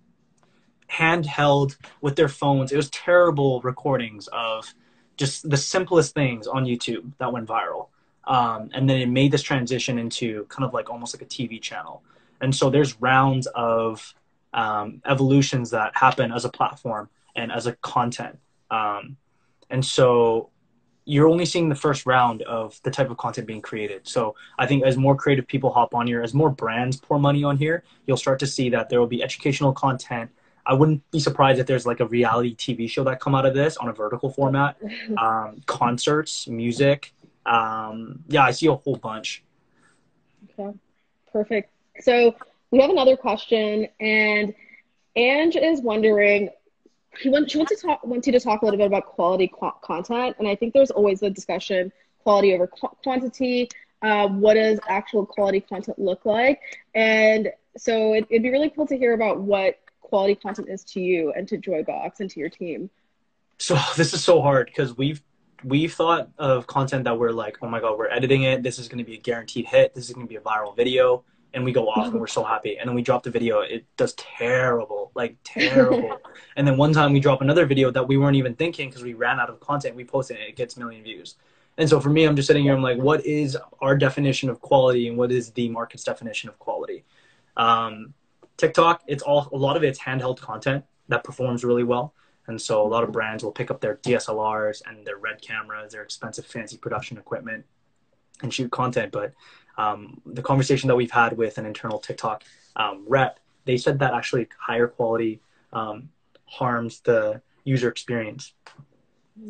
handheld 0.88 1.76
with 2.01 2.14
their 2.14 2.28
phones. 2.28 2.70
It 2.70 2.76
was 2.76 2.88
terrible 2.90 3.61
recordings 3.62 4.28
of 4.32 4.72
just 5.16 5.49
the 5.49 5.57
simplest 5.57 6.14
things 6.14 6.47
on 6.47 6.64
YouTube 6.64 7.12
that 7.18 7.32
went 7.32 7.49
viral. 7.49 7.88
Um, 8.24 8.70
and 8.72 8.88
then 8.88 9.01
it 9.01 9.09
made 9.09 9.32
this 9.32 9.43
transition 9.43 9.99
into 9.99 10.47
kind 10.47 10.64
of 10.64 10.72
like 10.72 10.88
almost 10.88 11.14
like 11.14 11.22
a 11.22 11.26
TV 11.26 11.61
channel. 11.61 12.03
And 12.40 12.55
so 12.55 12.70
there's 12.70 13.01
rounds 13.01 13.49
of 13.49 14.14
um, 14.55 15.03
evolutions 15.05 15.70
that 15.70 15.97
happen 15.97 16.30
as 16.30 16.45
a 16.45 16.49
platform 16.49 17.09
and 17.34 17.51
as 17.51 17.66
a 17.66 17.72
content. 17.76 18.38
Um, 18.73 19.16
and 19.70 19.85
so 19.85 20.51
you're 21.05 21.29
only 21.29 21.45
seeing 21.45 21.68
the 21.68 21.75
first 21.75 22.07
round 22.07 22.43
of 22.43 22.81
the 22.85 22.91
type 22.91 23.11
of 23.11 23.16
content 23.16 23.47
being 23.47 23.61
created. 23.61 24.07
So 24.07 24.35
I 24.59 24.66
think 24.66 24.85
as 24.85 24.97
more 24.97 25.16
creative 25.16 25.47
people 25.47 25.73
hop 25.73 25.95
on 25.95 26.07
here, 26.07 26.23
as 26.23 26.33
more 26.33 26.51
brands 26.51 26.97
pour 26.97 27.18
money 27.18 27.45
on 27.45 27.57
here, 27.57 27.85
you'll 28.07 28.16
start 28.16 28.39
to 28.41 28.47
see 28.47 28.70
that 28.70 28.89
there 28.89 29.01
will 29.01 29.09
be 29.09 29.23
educational 29.23 29.73
content. 29.73 30.31
I 30.64 30.75
wouldn't 30.75 31.09
be 31.11 31.18
surprised 31.18 31.59
if 31.59 31.66
there's 31.66 31.87
like 31.87 32.01
a 32.01 32.07
reality 32.07 32.55
TV 32.55 32.89
show 32.89 33.03
that 33.05 33.20
come 33.20 33.35
out 33.35 33.45
of 33.45 33.55
this 33.55 33.77
on 33.77 33.89
a 33.89 33.93
vertical 33.93 34.31
format, 34.31 34.77
um, 35.18 35.61
concerts, 35.66 36.47
music. 36.47 37.12
Um, 37.45 38.20
yeah, 38.29 38.45
I 38.45 38.53
see 38.53 38.68
a 38.68 38.75
whole 38.75 38.97
bunch. 38.97 39.43
Okay, 40.59 40.79
perfect. 41.33 41.73
So 42.01 42.37
we 42.70 42.81
have 42.81 42.91
another 42.91 43.16
question, 43.16 43.89
and 43.99 44.55
Ange 45.16 45.57
is 45.57 45.81
wondering. 45.81 46.51
He 47.20 47.28
wants, 47.28 47.52
she 47.52 47.58
wants 47.58 47.74
to 47.74 47.86
talk 47.86 48.04
wants 48.04 48.26
you 48.26 48.32
to 48.32 48.40
talk 48.40 48.62
a 48.62 48.64
little 48.64 48.78
bit 48.78 48.86
about 48.86 49.06
quality 49.06 49.48
qu- 49.48 49.72
content, 49.82 50.36
and 50.38 50.48
I 50.48 50.56
think 50.56 50.72
there's 50.72 50.90
always 50.90 51.22
a 51.22 51.30
discussion 51.30 51.92
quality 52.22 52.54
over 52.54 52.66
qu- 52.66 52.96
quantity. 53.02 53.68
Uh, 54.00 54.28
what 54.28 54.54
does 54.54 54.80
actual 54.88 55.24
quality 55.24 55.60
content 55.60 55.98
look 55.98 56.24
like? 56.24 56.60
And 56.94 57.52
so 57.76 58.14
it, 58.14 58.26
it'd 58.30 58.42
be 58.42 58.50
really 58.50 58.70
cool 58.70 58.86
to 58.86 58.96
hear 58.96 59.14
about 59.14 59.40
what 59.40 59.78
quality 60.00 60.34
content 60.34 60.68
is 60.68 60.84
to 60.84 61.00
you 61.00 61.32
and 61.36 61.46
to 61.48 61.56
Joybox 61.56 62.20
and 62.20 62.28
to 62.30 62.40
your 62.40 62.48
team. 62.48 62.90
So 63.58 63.78
this 63.96 64.12
is 64.12 64.24
so 64.24 64.40
hard 64.40 64.66
because 64.66 64.96
we've 64.96 65.22
we've 65.64 65.92
thought 65.92 66.30
of 66.38 66.66
content 66.66 67.04
that 67.04 67.18
we're 67.18 67.30
like, 67.30 67.58
oh 67.62 67.68
my 67.68 67.80
god, 67.80 67.96
we're 67.96 68.10
editing 68.10 68.42
it. 68.42 68.62
This 68.62 68.78
is 68.78 68.88
going 68.88 68.98
to 68.98 69.04
be 69.04 69.14
a 69.14 69.20
guaranteed 69.20 69.66
hit. 69.66 69.94
This 69.94 70.08
is 70.08 70.14
going 70.14 70.26
to 70.26 70.30
be 70.30 70.36
a 70.36 70.40
viral 70.40 70.76
video, 70.76 71.24
and 71.55 71.64
we 71.64 71.72
go 71.72 71.88
off 71.88 72.09
and 72.09 72.20
we're 72.20 72.26
so 72.26 72.42
happy. 72.42 72.78
And 72.78 72.88
then 72.88 72.94
we 72.94 73.03
drop 73.03 73.22
the 73.22 73.30
video, 73.30 73.61
it 73.61 73.84
does 73.96 74.14
terrible, 74.14 75.11
like 75.14 75.36
terrible. 75.44 76.18
and 76.57 76.66
then 76.66 76.76
one 76.76 76.92
time 76.92 77.12
we 77.12 77.20
drop 77.20 77.42
another 77.42 77.66
video 77.66 77.90
that 77.90 78.07
we 78.07 78.16
weren't 78.16 78.36
even 78.36 78.55
thinking 78.55 78.88
because 78.88 79.03
we 79.03 79.14
ran 79.14 79.38
out 79.38 79.50
of 79.50 79.61
content. 79.61 79.94
We 79.94 80.05
posted 80.05 80.38
it, 80.38 80.48
it 80.48 80.57
gets 80.57 80.76
a 80.76 80.80
million 80.80 81.03
views. 81.03 81.36
And 81.78 81.88
so 81.88 82.00
for 82.00 82.11
me, 82.11 82.24
I'm 82.24 82.36
just 82.36 82.46
sitting 82.46 82.64
here. 82.64 82.74
I'm 82.74 82.82
like, 82.82 82.98
what 82.98 83.24
is 83.24 83.57
our 83.80 83.96
definition 83.96 84.50
of 84.50 84.61
quality, 84.61 85.09
and 85.09 85.16
what 85.16 85.32
is 85.32 85.50
the 85.53 85.68
market's 85.70 86.05
definition 86.05 86.48
of 86.48 86.59
quality? 86.59 87.05
Um, 87.57 88.12
TikTok, 88.57 89.03
it's 89.07 89.22
all 89.22 89.48
a 89.53 89.57
lot 89.57 89.76
of 89.76 89.82
it's 89.82 89.98
handheld 89.98 90.38
content 90.38 90.84
that 91.09 91.24
performs 91.24 91.64
really 91.64 91.84
well. 91.84 92.14
And 92.46 92.61
so 92.61 92.86
a 92.86 92.88
lot 92.88 93.05
of 93.05 93.12
brands 93.12 93.42
will 93.42 93.53
pick 93.53 93.70
up 93.70 93.80
their 93.80 93.96
DSLRs 93.96 94.82
and 94.86 95.07
their 95.07 95.16
red 95.16 95.40
cameras, 95.40 95.92
their 95.92 96.03
expensive 96.03 96.44
fancy 96.44 96.76
production 96.76 97.16
equipment, 97.16 97.64
and 98.42 98.53
shoot 98.53 98.70
content. 98.70 99.12
But 99.12 99.32
um, 99.79 100.20
the 100.27 100.43
conversation 100.43 100.89
that 100.89 100.97
we've 100.97 101.11
had 101.11 101.37
with 101.37 101.59
an 101.59 101.66
internal 101.66 101.99
TikTok 101.99 102.45
um, 102.77 103.05
rep, 103.07 103.39
they 103.64 103.77
said 103.77 103.99
that 104.01 104.14
actually 104.14 104.49
higher 104.59 104.87
quality 104.89 105.41
um, 105.73 106.09
harms 106.47 107.01
the 107.01 107.41
user 107.64 107.89
experience 107.89 108.53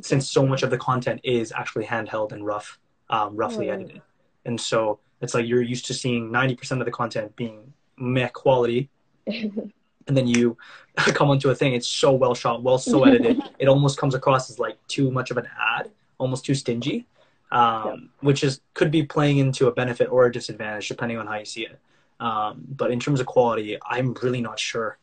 since 0.01 0.31
so 0.31 0.47
much 0.47 0.63
of 0.63 0.71
the 0.71 0.79
content 0.79 1.21
is 1.25 1.53
actually 1.53 1.85
handheld 1.85 2.33
and 2.33 2.47
rough, 2.47 2.79
um, 3.11 3.35
roughly 3.37 3.69
Oh. 3.71 3.75
edited. 3.75 4.01
And 4.45 4.61
so 4.61 5.01
it's 5.21 5.35
like 5.35 5.47
you're 5.47 5.63
used 5.63 5.87
to 5.87 5.95
seeing 5.95 6.31
90% 6.31 6.81
of 6.81 6.85
the 6.85 6.91
content 6.93 7.35
being 7.37 7.73
meh 7.97 8.29
quality 8.29 8.89
and 9.27 10.17
then 10.17 10.27
you 10.27 10.57
come 10.97 11.31
onto 11.31 11.51
a 11.51 11.55
thing 11.55 11.75
it's 11.75 11.87
so 11.87 12.13
well 12.13 12.35
shot 12.35 12.63
well 12.63 12.79
so 12.79 13.05
edited 13.09 13.41
it 13.59 13.69
almost 13.69 13.99
comes 13.99 14.15
across 14.15 14.51
as 14.51 14.59
like 14.59 14.77
too 14.89 15.11
much 15.11 15.31
of 15.31 15.37
an 15.37 15.47
ad 15.77 15.91
almost 16.19 16.45
too 16.45 16.55
stingy 16.55 17.07
um, 17.53 17.87
Yep. 17.87 17.99
which 18.21 18.43
is 18.43 18.61
could 18.75 18.91
be 18.91 19.03
playing 19.05 19.39
into 19.39 19.69
a 19.69 19.73
benefit 19.73 20.09
or 20.11 20.27
a 20.27 20.33
disadvantage 20.33 20.89
depending 20.89 21.19
on 21.19 21.27
how 21.29 21.39
you 21.39 21.45
see 21.45 21.65
it. 21.71 21.79
Um, 22.19 22.63
but 22.69 22.91
in 22.91 22.99
terms 23.01 23.21
of 23.21 23.27
quality 23.27 23.79
i'm 23.95 24.15
really 24.23 24.41
not 24.41 24.59
sure. 24.59 24.99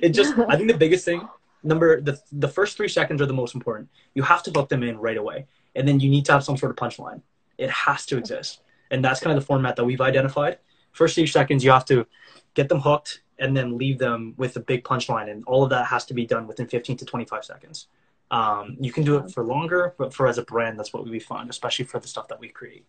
It 0.00 0.10
just 0.10 0.34
i 0.52 0.56
think 0.56 0.70
the 0.70 0.76
biggest 0.76 1.04
thing 1.04 1.20
number 1.62 2.00
the, 2.00 2.18
the 2.32 2.48
first 2.48 2.76
three 2.76 2.88
seconds 2.88 3.20
are 3.22 3.26
the 3.26 3.32
most 3.42 3.54
important. 3.54 3.88
You 4.14 4.22
have 4.22 4.42
to 4.44 4.50
hook 4.50 4.68
them 4.68 4.82
in 4.82 4.98
right 4.98 5.16
away 5.16 5.46
and 5.74 5.86
then 5.88 5.98
you 6.00 6.08
need 6.10 6.24
to 6.26 6.32
have 6.32 6.44
some 6.44 6.56
sort 6.56 6.70
of 6.70 6.76
punchline. 6.76 7.20
It 7.58 7.70
has 7.70 8.04
to 8.06 8.18
exist. 8.18 8.60
And 8.90 9.02
that's 9.04 9.20
kind 9.20 9.36
of 9.36 9.42
the 9.42 9.46
format 9.46 9.76
that 9.76 9.84
we've 9.84 10.00
identified. 10.00 10.58
First 10.92 11.14
three 11.14 11.26
seconds 11.26 11.64
you 11.64 11.70
have 11.70 11.86
to 11.86 12.06
get 12.54 12.68
them 12.68 12.80
hooked 12.80 13.22
and 13.38 13.56
then 13.56 13.78
leave 13.78 13.98
them 13.98 14.34
with 14.36 14.56
a 14.56 14.60
big 14.60 14.84
punchline 14.84 15.30
and 15.30 15.42
all 15.46 15.62
of 15.64 15.70
that 15.70 15.86
has 15.86 16.04
to 16.06 16.14
be 16.14 16.26
done 16.26 16.46
within 16.46 16.66
15 16.66 16.98
to 16.98 17.04
25 17.04 17.44
seconds 17.44 17.88
um, 18.32 18.76
you 18.80 18.90
can 18.90 19.04
do 19.04 19.16
it 19.16 19.30
for 19.30 19.44
longer 19.44 19.94
but 19.98 20.12
for 20.12 20.26
as 20.26 20.38
a 20.38 20.42
brand 20.42 20.78
that's 20.78 20.92
what 20.92 21.06
we 21.06 21.20
find 21.20 21.48
especially 21.48 21.84
for 21.84 22.00
the 22.00 22.08
stuff 22.08 22.26
that 22.26 22.40
we 22.40 22.48
create 22.48 22.84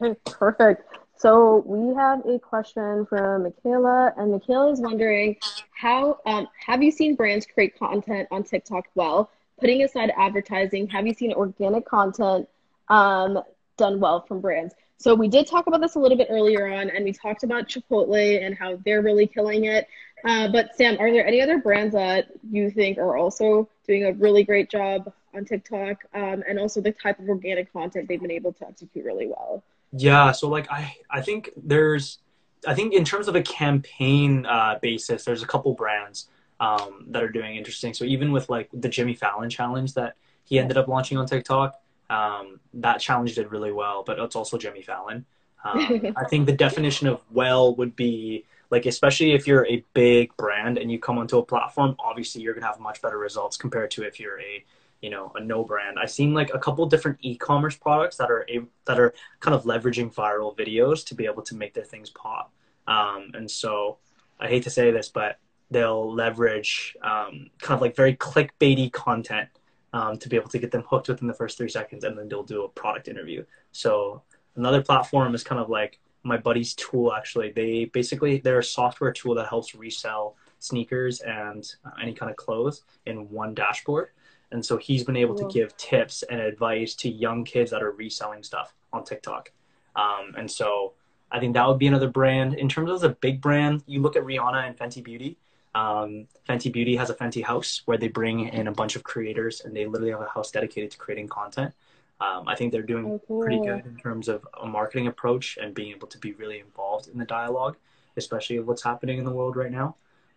Okay, 0.00 0.18
perfect. 0.26 0.82
So 1.16 1.62
we 1.66 1.94
have 1.94 2.24
a 2.26 2.38
question 2.38 3.06
from 3.06 3.44
Michaela, 3.44 4.12
and 4.16 4.32
Michaela 4.32 4.72
is 4.72 4.80
wondering 4.80 5.36
how 5.72 6.18
um, 6.26 6.48
have 6.66 6.82
you 6.82 6.90
seen 6.90 7.14
brands 7.14 7.46
create 7.46 7.78
content 7.78 8.28
on 8.30 8.42
TikTok 8.42 8.86
well? 8.94 9.30
Putting 9.60 9.82
aside 9.82 10.12
advertising, 10.16 10.88
have 10.88 11.06
you 11.06 11.14
seen 11.14 11.32
organic 11.32 11.86
content 11.86 12.48
um, 12.88 13.40
done 13.76 14.00
well 14.00 14.22
from 14.22 14.40
brands? 14.40 14.74
So 14.98 15.14
we 15.14 15.28
did 15.28 15.46
talk 15.46 15.66
about 15.66 15.80
this 15.80 15.94
a 15.94 15.98
little 15.98 16.18
bit 16.18 16.28
earlier 16.30 16.66
on, 16.72 16.90
and 16.90 17.04
we 17.04 17.12
talked 17.12 17.42
about 17.42 17.68
Chipotle 17.68 18.44
and 18.44 18.56
how 18.56 18.76
they're 18.84 19.02
really 19.02 19.26
killing 19.26 19.64
it. 19.64 19.86
Uh, 20.24 20.48
but 20.48 20.74
Sam, 20.76 20.96
are 20.98 21.10
there 21.12 21.26
any 21.26 21.40
other 21.42 21.58
brands 21.58 21.94
that 21.94 22.28
you 22.50 22.70
think 22.70 22.98
are 22.98 23.16
also 23.16 23.68
doing 23.86 24.04
a 24.04 24.12
really 24.12 24.42
great 24.42 24.70
job 24.70 25.12
on 25.34 25.44
TikTok, 25.44 26.04
um, 26.14 26.42
and 26.48 26.58
also 26.58 26.80
the 26.80 26.92
type 26.92 27.18
of 27.18 27.28
organic 27.28 27.72
content 27.72 28.08
they've 28.08 28.20
been 28.20 28.30
able 28.30 28.52
to 28.54 28.66
execute 28.66 29.04
really 29.04 29.26
well? 29.26 29.62
Yeah, 29.92 30.32
so 30.32 30.48
like 30.48 30.70
I 30.70 30.96
I 31.10 31.20
think 31.20 31.50
there's 31.56 32.18
I 32.66 32.74
think 32.74 32.94
in 32.94 33.04
terms 33.04 33.28
of 33.28 33.36
a 33.36 33.42
campaign 33.42 34.46
uh, 34.46 34.78
basis, 34.80 35.24
there's 35.24 35.42
a 35.42 35.46
couple 35.46 35.74
brands 35.74 36.28
um, 36.58 37.04
that 37.08 37.22
are 37.22 37.28
doing 37.28 37.56
interesting. 37.56 37.92
So 37.92 38.04
even 38.04 38.32
with 38.32 38.48
like 38.48 38.70
the 38.72 38.88
Jimmy 38.88 39.14
Fallon 39.14 39.50
challenge 39.50 39.94
that 39.94 40.16
he 40.44 40.58
ended 40.58 40.76
up 40.76 40.88
launching 40.88 41.18
on 41.18 41.26
TikTok, 41.26 41.80
um, 42.10 42.60
that 42.74 42.98
challenge 43.00 43.34
did 43.34 43.50
really 43.50 43.72
well. 43.72 44.02
But 44.04 44.18
it's 44.18 44.36
also 44.36 44.56
Jimmy 44.56 44.82
Fallon. 44.82 45.26
Um, 45.64 46.12
I 46.16 46.24
think 46.24 46.46
the 46.46 46.52
definition 46.52 47.06
of 47.08 47.20
well 47.30 47.74
would 47.76 47.94
be 47.94 48.44
like, 48.74 48.86
especially 48.86 49.32
if 49.32 49.46
you're 49.46 49.66
a 49.66 49.84
big 49.94 50.36
brand 50.36 50.78
and 50.78 50.90
you 50.90 50.98
come 50.98 51.18
onto 51.18 51.38
a 51.38 51.44
platform, 51.44 51.96
obviously 51.98 52.42
you're 52.42 52.54
gonna 52.54 52.66
have 52.66 52.80
much 52.80 53.00
better 53.02 53.18
results 53.18 53.56
compared 53.56 53.90
to 53.92 54.02
if 54.02 54.18
you're 54.20 54.40
a 54.40 54.64
you 55.00 55.10
know 55.10 55.32
a 55.34 55.40
no 55.40 55.64
brand. 55.64 55.98
I've 55.98 56.10
seen 56.10 56.34
like 56.34 56.50
a 56.52 56.58
couple 56.58 56.84
different 56.86 57.18
e-commerce 57.20 57.76
products 57.76 58.16
that 58.16 58.30
are 58.30 58.44
a, 58.48 58.60
that 58.86 58.98
are 58.98 59.14
kind 59.40 59.54
of 59.54 59.64
leveraging 59.64 60.14
viral 60.14 60.56
videos 60.56 61.04
to 61.06 61.14
be 61.14 61.26
able 61.26 61.42
to 61.42 61.54
make 61.54 61.74
their 61.74 61.84
things 61.84 62.10
pop. 62.10 62.52
Um, 62.86 63.30
and 63.34 63.50
so 63.50 63.98
i 64.40 64.48
hate 64.48 64.64
to 64.64 64.68
say 64.68 64.90
this 64.90 65.08
but 65.08 65.38
they'll 65.70 66.12
leverage 66.12 66.96
um, 67.02 67.50
kind 67.58 67.76
of 67.76 67.80
like 67.80 67.96
very 67.96 68.14
clickbaity 68.16 68.92
content 68.92 69.48
um, 69.92 70.18
to 70.18 70.28
be 70.28 70.36
able 70.36 70.48
to 70.50 70.58
get 70.58 70.70
them 70.70 70.84
hooked 70.88 71.08
within 71.08 71.28
the 71.28 71.34
first 71.34 71.56
three 71.56 71.68
seconds 71.68 72.04
and 72.04 72.18
then 72.18 72.28
they'll 72.28 72.42
do 72.42 72.64
a 72.64 72.68
product 72.68 73.08
interview. 73.08 73.44
So 73.72 74.22
another 74.56 74.82
platform 74.82 75.34
is 75.34 75.44
kind 75.44 75.60
of 75.60 75.68
like 75.68 76.00
my 76.24 76.36
buddy's 76.36 76.74
tool 76.74 77.12
actually 77.12 77.52
they 77.52 77.84
basically 77.86 78.38
they're 78.38 78.58
a 78.58 78.64
software 78.64 79.12
tool 79.12 79.34
that 79.34 79.48
helps 79.48 79.74
resell 79.74 80.36
sneakers 80.58 81.20
and 81.20 81.74
uh, 81.84 81.90
any 82.02 82.12
kind 82.12 82.30
of 82.30 82.36
clothes 82.36 82.82
in 83.06 83.30
one 83.30 83.54
dashboard 83.54 84.08
and 84.54 84.64
so 84.64 84.76
he's 84.76 85.02
been 85.02 85.16
able 85.16 85.34
to 85.34 85.46
give 85.48 85.76
tips 85.76 86.22
and 86.22 86.40
advice 86.40 86.94
to 86.96 87.08
young 87.08 87.44
kids 87.44 87.72
that 87.72 87.82
are 87.82 87.90
reselling 87.90 88.44
stuff 88.44 88.72
on 88.92 89.02
TikTok. 89.04 89.50
Um, 89.96 90.34
and 90.38 90.48
so 90.48 90.92
I 91.32 91.40
think 91.40 91.54
that 91.54 91.66
would 91.66 91.80
be 91.80 91.88
another 91.88 92.08
brand. 92.08 92.54
In 92.54 92.68
terms 92.68 92.90
of 92.90 93.00
the 93.00 93.10
big 93.10 93.40
brand, 93.40 93.82
you 93.86 94.00
look 94.00 94.14
at 94.14 94.22
Rihanna 94.22 94.68
and 94.68 94.78
Fenty 94.78 95.02
Beauty. 95.02 95.36
Um, 95.74 96.28
Fenty 96.48 96.72
Beauty 96.72 96.94
has 96.94 97.10
a 97.10 97.14
Fenty 97.14 97.42
House 97.42 97.82
where 97.86 97.98
they 97.98 98.06
bring 98.06 98.48
in 98.48 98.68
a 98.68 98.72
bunch 98.72 98.94
of 98.94 99.02
creators 99.02 99.62
and 99.62 99.74
they 99.74 99.86
literally 99.86 100.12
have 100.12 100.20
a 100.20 100.28
house 100.28 100.52
dedicated 100.52 100.92
to 100.92 100.98
creating 100.98 101.26
content. 101.26 101.74
Um, 102.20 102.48
I 102.48 102.54
think 102.54 102.72
they're 102.72 102.82
doing 102.82 103.06
oh, 103.06 103.20
cool. 103.26 103.42
pretty 103.42 103.58
good 103.58 103.84
in 103.86 103.96
terms 103.96 104.28
of 104.28 104.46
a 104.62 104.66
marketing 104.66 105.08
approach 105.08 105.58
and 105.60 105.74
being 105.74 105.90
able 105.90 106.06
to 106.08 106.18
be 106.18 106.32
really 106.32 106.60
involved 106.60 107.08
in 107.08 107.18
the 107.18 107.24
dialogue, 107.24 107.76
especially 108.16 108.56
of 108.56 108.66
what's 108.66 108.82
happening 108.82 109.18
in 109.18 109.24
the 109.24 109.32
world 109.32 109.56
right 109.56 109.72
now. 109.72 109.96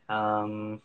Um, 0.10 0.82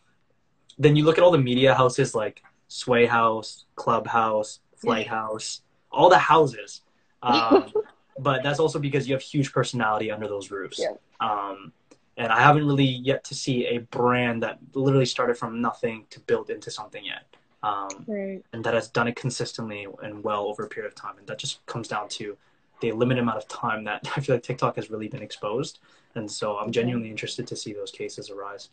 then 0.79 0.97
you 0.97 1.05
look 1.05 1.19
at 1.19 1.25
all 1.25 1.31
the 1.31 1.39
media 1.39 1.75
houses 1.75 2.15
like 2.15 2.43
Sway 2.69 3.07
House, 3.07 3.65
Clubhouse, 3.77 4.61
Flight 4.77 5.07
House, 5.07 5.63
all 5.91 6.09
the 6.09 6.19
houses. 6.19 6.83
Um, 7.25 7.73
but 8.19 8.43
that's 8.43 8.59
also 8.59 8.81
because 8.81 9.07
you 9.07 9.15
have 9.15 9.23
huge 9.23 9.53
personality 9.53 10.11
under 10.11 10.27
those 10.27 10.51
roofs. 10.51 10.81
Yeah. 10.81 10.95
Um, 11.21 11.73
and 12.17 12.33
I 12.33 12.41
haven't 12.41 12.67
really 12.67 12.85
yet 12.85 13.23
to 13.25 13.35
see 13.37 13.67
a 13.67 13.79
brand 13.79 14.43
that 14.43 14.59
literally 14.75 15.07
started 15.07 15.37
from 15.39 15.61
nothing 15.61 16.07
to 16.11 16.19
build 16.19 16.51
into 16.51 16.69
something 16.71 17.05
yet. 17.05 17.25
Um, 17.63 18.05
right. 18.07 18.43
And 18.53 18.65
that 18.65 18.75
has 18.75 18.89
done 18.89 19.09
it 19.09 19.17
consistently 19.17 19.87
and 20.03 20.25
well 20.25 20.47
over 20.47 20.65
a 20.65 20.69
period 20.69 20.89
of 20.89 20.95
time. 20.95 21.19
And 21.19 21.27
that 21.29 21.39
just 21.39 21.65
comes 21.67 21.89
down 21.89 22.09
to 22.11 22.37
the 22.81 22.93
limited 22.93 23.23
amount 23.23 23.39
of 23.39 23.49
time 23.49 23.85
that 23.85 24.07
I 24.17 24.21
feel 24.21 24.37
like 24.37 24.43
TikTok 24.43 24.77
has 24.77 24.91
really 24.91 25.09
been 25.09 25.23
exposed. 25.23 25.79
And 26.15 26.31
so 26.31 26.59
I'm 26.59 26.73
genuinely 26.73 27.11
interested 27.11 27.47
to 27.47 27.57
see 27.57 27.73
those 27.73 27.91
cases 27.91 28.31
arise. 28.31 28.69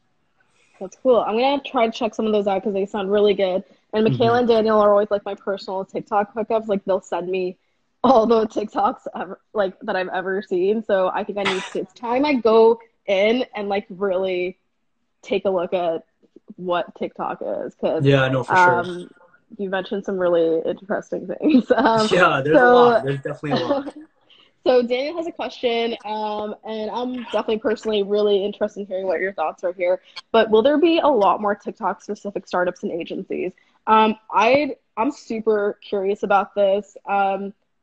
That's 0.80 0.98
cool. 1.04 1.20
I'm 1.20 1.38
gonna 1.38 1.62
try 1.66 1.88
to 1.88 1.92
check 1.92 2.16
some 2.16 2.26
of 2.26 2.32
those 2.32 2.48
out 2.48 2.62
because 2.62 2.74
they 2.74 2.86
sound 2.86 3.12
really 3.12 3.34
good. 3.34 3.64
And 3.94 4.06
Michaela 4.06 4.32
mm-hmm. 4.32 4.40
and 4.40 4.48
Daniel 4.48 4.80
are 4.80 4.92
always 4.92 5.12
like 5.12 5.26
my 5.26 5.36
personal 5.36 5.84
TikTok 5.84 6.34
hookups. 6.34 6.68
Like 6.68 6.86
they'll 6.86 7.02
send 7.02 7.30
me 7.30 7.58
all 8.02 8.26
the 8.26 8.48
TikToks 8.48 9.02
ever 9.16 9.40
like 9.54 9.78
that 9.82 9.96
I've 9.96 10.08
ever 10.08 10.42
seen. 10.42 10.84
So 10.84 11.12
I 11.14 11.24
think 11.24 11.38
I 11.38 11.44
need 11.44 11.62
to. 11.74 11.80
It's 11.82 11.94
time 11.94 12.26
I 12.26 12.36
go 12.36 12.80
in 13.08 13.46
and 13.56 13.68
like 13.68 13.88
really 13.90 14.58
take 15.22 15.46
a 15.46 15.50
look 15.50 15.74
at 15.74 16.06
what 16.60 16.93
TikTok 16.95 17.41
is. 17.41 17.76
Cause 17.76 18.05
yeah, 18.05 18.24
I 18.24 18.30
know 18.30 18.43
for 18.43 18.55
um, 18.55 18.86
sure. 18.86 19.07
You 19.57 19.70
mentioned 19.70 20.05
some 20.05 20.18
really 20.18 20.62
interesting 20.66 21.28
things. 21.28 21.72
Um, 21.76 22.07
yeah, 22.12 22.41
there's 22.43 22.57
so, 22.57 22.72
a 22.72 22.74
lot. 22.74 23.03
There's 23.03 23.22
definitely 23.22 23.51
a 23.51 23.68
lot. 23.68 23.95
So 24.66 24.84
Daniel 24.84 25.16
has 25.16 25.26
a 25.26 25.32
question, 25.32 25.95
um, 26.03 26.53
and 26.66 26.91
I'm 26.91 27.24
definitely 27.24 27.60
personally 27.60 28.03
really 28.03 28.43
interested 28.43 28.82
in 28.82 28.88
hearing 28.88 29.07
what 29.07 29.22
your 29.22 29.34
thoughts 29.34 29.64
are 29.64 29.72
here. 29.72 30.01
But 30.34 30.49
will 30.49 30.62
there 30.62 30.78
be 30.78 30.99
a 30.99 31.07
lot 31.07 31.41
more 31.41 31.55
TikTok 31.55 32.03
specific 32.03 32.45
startups 32.45 32.84
and 32.84 32.91
agencies? 32.91 33.53
Um, 33.88 34.18
I 34.30 34.76
I'm 34.97 35.12
super 35.12 35.80
curious 35.82 36.24
about 36.24 36.55
this. 36.55 36.97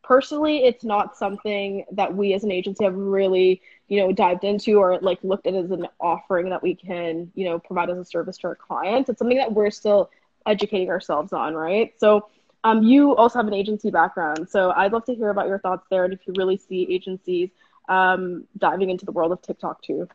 Personally, 0.07 0.59
it's 0.59 0.84
not 0.84 1.16
something 1.16 1.84
that 1.90 2.14
we 2.14 2.32
as 2.32 2.44
an 2.44 2.52
agency 2.52 2.84
have 2.84 2.94
really 2.94 3.61
you 3.88 4.00
know 4.00 4.12
dived 4.12 4.44
into 4.44 4.78
or 4.78 5.00
like 5.00 5.18
looked 5.24 5.48
at 5.48 5.54
as 5.54 5.70
an 5.72 5.88
offering 6.00 6.48
that 6.50 6.62
we 6.62 6.76
can 6.76 7.30
you 7.34 7.44
know 7.44 7.59
provide 7.59 7.90
as 7.90 7.98
a 7.98 8.04
service 8.04 8.38
to 8.38 8.48
our 8.48 8.54
clients. 8.54 9.09
It's 9.11 9.18
something 9.18 9.36
that 9.38 9.52
we're 9.52 9.70
still 9.70 10.11
educating 10.46 10.90
ourselves 10.90 11.32
on, 11.32 11.54
right? 11.54 11.92
So 11.98 12.28
um, 12.62 12.84
you 12.84 13.16
also 13.16 13.40
have 13.40 13.48
an 13.48 13.54
agency 13.54 13.90
background, 13.90 14.48
so 14.48 14.70
I'd 14.70 14.92
love 14.92 15.04
to 15.07 15.14
hear 15.14 15.30
about 15.30 15.48
your 15.48 15.59
thoughts 15.59 15.86
there, 15.90 16.04
and 16.04 16.12
if 16.12 16.20
you 16.24 16.34
really 16.36 16.57
see 16.57 16.86
agencies 16.88 17.50
um, 17.88 18.44
diving 18.59 18.90
into 18.90 19.07
the 19.07 19.12
world 19.12 19.32
of 19.32 19.42
TikTok 19.42 19.82
too. 19.82 20.09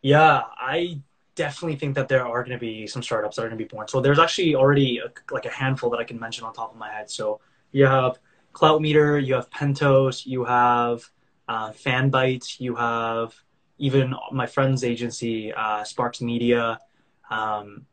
Yeah, 0.00 0.44
I 0.56 1.00
definitely 1.34 1.76
think 1.76 1.94
that 1.96 2.08
there 2.08 2.26
are 2.26 2.42
going 2.42 2.58
to 2.58 2.58
be 2.58 2.86
some 2.86 3.02
startups 3.02 3.36
that 3.36 3.42
are 3.42 3.48
going 3.48 3.58
to 3.58 3.64
be 3.64 3.68
born. 3.68 3.86
So 3.86 4.00
there's 4.00 4.18
actually 4.18 4.54
already 4.54 4.98
a, 4.98 5.12
like 5.30 5.44
a 5.44 5.50
handful 5.50 5.90
that 5.90 5.98
I 5.98 6.04
can 6.04 6.18
mention 6.18 6.44
on 6.44 6.54
top 6.54 6.72
of 6.72 6.78
my 6.78 6.90
head. 6.90 7.10
So 7.10 7.40
you 7.72 7.84
have 7.86 8.18
Cloutmeter, 8.56 9.24
you 9.24 9.34
have 9.34 9.50
Pentos, 9.50 10.24
you 10.24 10.44
have 10.44 11.04
uh, 11.46 11.72
Fanbyte, 11.72 12.58
you 12.58 12.74
have 12.74 13.34
even 13.76 14.14
my 14.32 14.46
friend's 14.46 14.82
agency, 14.82 15.52
uh, 15.52 15.84
Sparks 15.84 16.22
Media. 16.22 16.78
Um, 17.30 17.84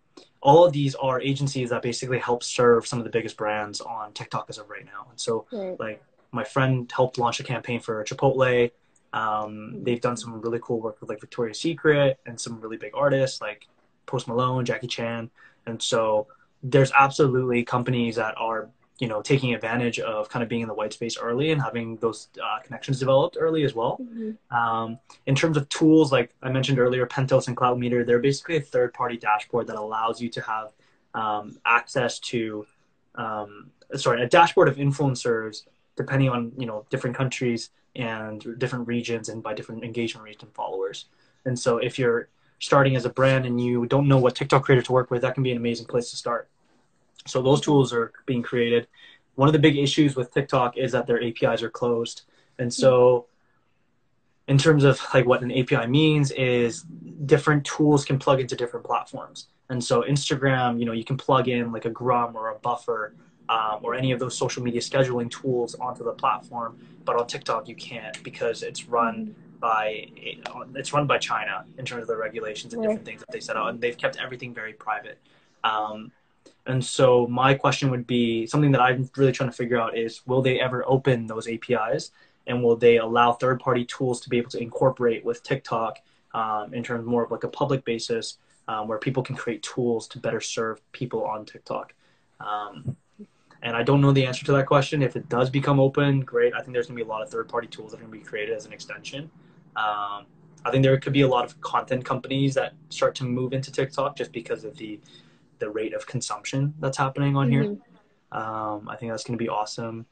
all 0.41 0.63
of 0.63 0.71
these 0.71 0.95
are 0.95 1.19
agencies 1.19 1.69
that 1.71 1.81
basically 1.81 2.17
help 2.17 2.43
serve 2.43 2.87
some 2.87 2.97
of 2.97 3.03
the 3.03 3.11
biggest 3.11 3.35
brands 3.35 3.81
on 3.81 4.13
TikTok 4.13 4.45
as 4.49 4.57
of 4.57 4.69
right 4.69 4.85
now. 4.85 5.05
And 5.09 5.19
so, 5.19 5.45
right. 5.51 5.77
like, 5.79 6.03
my 6.31 6.45
friend 6.45 6.89
helped 6.89 7.17
launch 7.17 7.41
a 7.41 7.43
campaign 7.43 7.81
for 7.81 8.01
Chipotle. 8.05 8.71
Um, 9.11 9.83
they've 9.83 9.99
done 9.99 10.15
some 10.15 10.41
really 10.41 10.59
cool 10.63 10.79
work 10.79 11.01
with 11.01 11.09
like 11.09 11.19
Victoria's 11.19 11.59
Secret 11.59 12.19
and 12.25 12.39
some 12.39 12.61
really 12.61 12.77
big 12.77 12.91
artists 12.93 13.41
like 13.41 13.67
Post 14.05 14.29
Malone, 14.29 14.63
Jackie 14.63 14.87
Chan. 14.87 15.29
And 15.65 15.81
so, 15.81 16.27
there's 16.63 16.93
absolutely 16.93 17.65
companies 17.65 18.15
that 18.15 18.35
are 18.37 18.69
you 19.03 19.09
know 19.11 19.21
taking 19.21 19.53
advantage 19.53 19.99
of 19.99 20.29
kind 20.29 20.43
of 20.43 20.49
being 20.49 20.63
in 20.65 20.69
the 20.73 20.73
white 20.73 20.93
space 20.93 21.15
early 21.17 21.51
and 21.51 21.61
having 21.61 21.97
those 21.97 22.29
uh, 22.45 22.59
connections 22.65 22.99
developed 22.99 23.35
early 23.45 23.63
as 23.63 23.73
well. 23.79 23.93
Mm-hmm. 24.01 24.31
um, 24.59 24.97
in 25.25 25.35
terms 25.35 25.57
of 25.57 25.67
tools 25.77 26.07
like 26.15 26.29
i 26.41 26.49
mentioned 26.57 26.79
earlier 26.79 27.05
pentos 27.05 27.47
and 27.47 27.55
Cloutmeter 27.57 28.05
they're 28.05 28.25
basically 28.29 28.57
a 28.57 28.65
third 28.73 28.93
party 28.93 29.17
dashboard 29.17 29.67
that 29.67 29.75
allows 29.85 30.21
you 30.21 30.29
to 30.37 30.41
have 30.53 30.67
um, 31.21 31.45
access 31.65 32.19
to 32.31 32.65
um, 33.15 33.49
sorry 33.95 34.23
a 34.23 34.27
dashboard 34.39 34.67
of 34.69 34.77
influencers 34.77 35.55
depending 36.01 36.29
on 36.29 36.51
you 36.57 36.67
know 36.69 36.85
different 36.89 37.15
countries 37.15 37.69
and 37.95 38.57
different 38.57 38.87
regions 38.87 39.29
and 39.29 39.43
by 39.43 39.53
different 39.53 39.83
engagement 39.83 40.25
rates 40.25 40.43
and 40.43 40.51
followers. 40.53 41.05
And 41.45 41.57
so 41.57 41.77
if 41.77 41.99
you're 41.99 42.29
starting 42.59 42.95
as 42.95 43.05
a 43.05 43.09
brand 43.09 43.45
and 43.45 43.59
you 43.59 43.85
don't 43.85 44.07
know 44.07 44.17
what 44.17 44.35
tiktok 44.35 44.63
creator 44.63 44.81
to 44.81 44.93
work 44.93 45.11
with 45.11 45.21
that 45.21 45.33
can 45.33 45.43
be 45.43 45.51
an 45.51 45.57
amazing 45.57 45.85
place 45.85 46.09
to 46.09 46.15
start 46.15 46.49
so 47.25 47.41
those 47.41 47.61
tools 47.61 47.93
are 47.93 48.11
being 48.25 48.41
created. 48.41 48.87
One 49.35 49.47
of 49.47 49.53
the 49.53 49.59
big 49.59 49.77
issues 49.77 50.15
with 50.15 50.33
TikTok 50.33 50.77
is 50.77 50.91
that 50.91 51.07
their 51.07 51.23
APIs 51.23 51.63
are 51.63 51.69
closed. 51.69 52.23
And 52.59 52.71
so 52.73 53.27
in 54.47 54.57
terms 54.57 54.83
of 54.83 54.99
like 55.13 55.25
what 55.25 55.41
an 55.41 55.51
API 55.51 55.87
means 55.87 56.31
is 56.31 56.83
different 57.25 57.65
tools 57.65 58.05
can 58.05 58.19
plug 58.19 58.39
into 58.39 58.55
different 58.55 58.85
platforms. 58.85 59.47
And 59.69 59.83
so 59.83 60.03
Instagram, 60.03 60.79
you 60.79 60.85
know, 60.85 60.91
you 60.91 61.05
can 61.05 61.17
plug 61.17 61.47
in 61.47 61.71
like 61.71 61.85
a 61.85 61.89
Grum 61.89 62.35
or 62.35 62.49
a 62.51 62.55
Buffer 62.55 63.15
um, 63.49 63.79
or 63.81 63.95
any 63.95 64.11
of 64.11 64.19
those 64.19 64.37
social 64.37 64.61
media 64.63 64.81
scheduling 64.81 65.29
tools 65.29 65.75
onto 65.75 66.03
the 66.03 66.11
platform, 66.11 66.77
but 67.05 67.15
on 67.15 67.27
TikTok 67.27 67.67
you 67.67 67.75
can't 67.75 68.21
because 68.23 68.63
it's 68.63 68.85
run 68.87 69.35
by 69.59 70.07
it's 70.75 70.91
run 70.91 71.07
by 71.07 71.17
China 71.17 71.65
in 71.77 71.85
terms 71.85 72.01
of 72.01 72.07
the 72.07 72.17
regulations 72.17 72.73
and 72.73 72.83
different 72.83 73.05
things 73.05 73.21
that 73.21 73.31
they 73.31 73.39
set 73.39 73.55
out, 73.55 73.69
and 73.69 73.79
they've 73.79 73.97
kept 73.97 74.17
everything 74.17 74.53
very 74.53 74.73
private. 74.73 75.17
Um, 75.63 76.11
and 76.65 76.83
so 76.83 77.27
my 77.27 77.53
question 77.53 77.91
would 77.91 78.07
be 78.07 78.47
something 78.47 78.71
that 78.71 78.81
I'm 78.81 79.09
really 79.17 79.31
trying 79.31 79.49
to 79.49 79.55
figure 79.55 79.79
out 79.79 79.97
is 79.97 80.21
will 80.25 80.41
they 80.41 80.59
ever 80.59 80.83
open 80.87 81.27
those 81.27 81.47
APIs 81.47 82.11
and 82.47 82.63
will 82.63 82.75
they 82.75 82.97
allow 82.97 83.33
third 83.33 83.59
party 83.59 83.85
tools 83.85 84.21
to 84.21 84.29
be 84.29 84.37
able 84.37 84.49
to 84.51 84.61
incorporate 84.61 85.25
with 85.25 85.43
TikTok 85.43 85.99
um, 86.33 86.73
in 86.73 86.83
terms 86.83 87.05
more 87.05 87.23
of 87.23 87.31
like 87.31 87.43
a 87.43 87.49
public 87.49 87.83
basis 87.85 88.37
um, 88.67 88.87
where 88.87 88.97
people 88.97 89.23
can 89.23 89.35
create 89.35 89.61
tools 89.61 90.07
to 90.09 90.19
better 90.19 90.39
serve 90.39 90.79
people 90.93 91.25
on 91.25 91.45
TikTok. 91.45 91.93
Um, 92.39 92.95
and 93.61 93.75
I 93.75 93.83
don't 93.83 94.01
know 94.01 94.11
the 94.11 94.25
answer 94.25 94.45
to 94.45 94.51
that 94.53 94.65
question. 94.65 95.01
If 95.01 95.15
it 95.15 95.29
does 95.29 95.49
become 95.49 95.79
open, 95.79 96.21
great. 96.21 96.53
I 96.53 96.59
think 96.59 96.73
there's 96.73 96.87
going 96.87 96.97
to 96.97 97.03
be 97.03 97.07
a 97.07 97.11
lot 97.11 97.21
of 97.21 97.29
third 97.29 97.47
party 97.47 97.67
tools 97.67 97.91
that 97.91 97.97
are 97.97 98.03
going 98.03 98.11
to 98.11 98.19
be 98.19 98.23
created 98.23 98.55
as 98.55 98.65
an 98.65 98.73
extension. 98.73 99.29
Um, 99.75 100.25
I 100.65 100.71
think 100.71 100.83
there 100.83 100.97
could 100.97 101.13
be 101.13 101.21
a 101.21 101.27
lot 101.27 101.45
of 101.45 101.59
content 101.61 102.05
companies 102.05 102.53
that 102.55 102.73
start 102.89 103.15
to 103.15 103.25
move 103.25 103.53
into 103.53 103.71
TikTok 103.71 104.15
just 104.17 104.31
because 104.31 104.63
of 104.63 104.75
the 104.77 104.99
the 105.63 105.69
rate 105.69 105.93
of 105.93 106.05
consumption 106.05 106.73
that's 106.79 106.97
happening 106.97 107.35
on 107.35 107.49
mm-hmm. 107.49 107.73
here. 107.73 107.77
Um, 108.31 108.89
I 108.89 108.95
think 108.97 109.11
that's 109.11 109.23
going 109.23 109.37
to 109.37 109.43
be 109.43 109.49
awesome. 109.49 110.05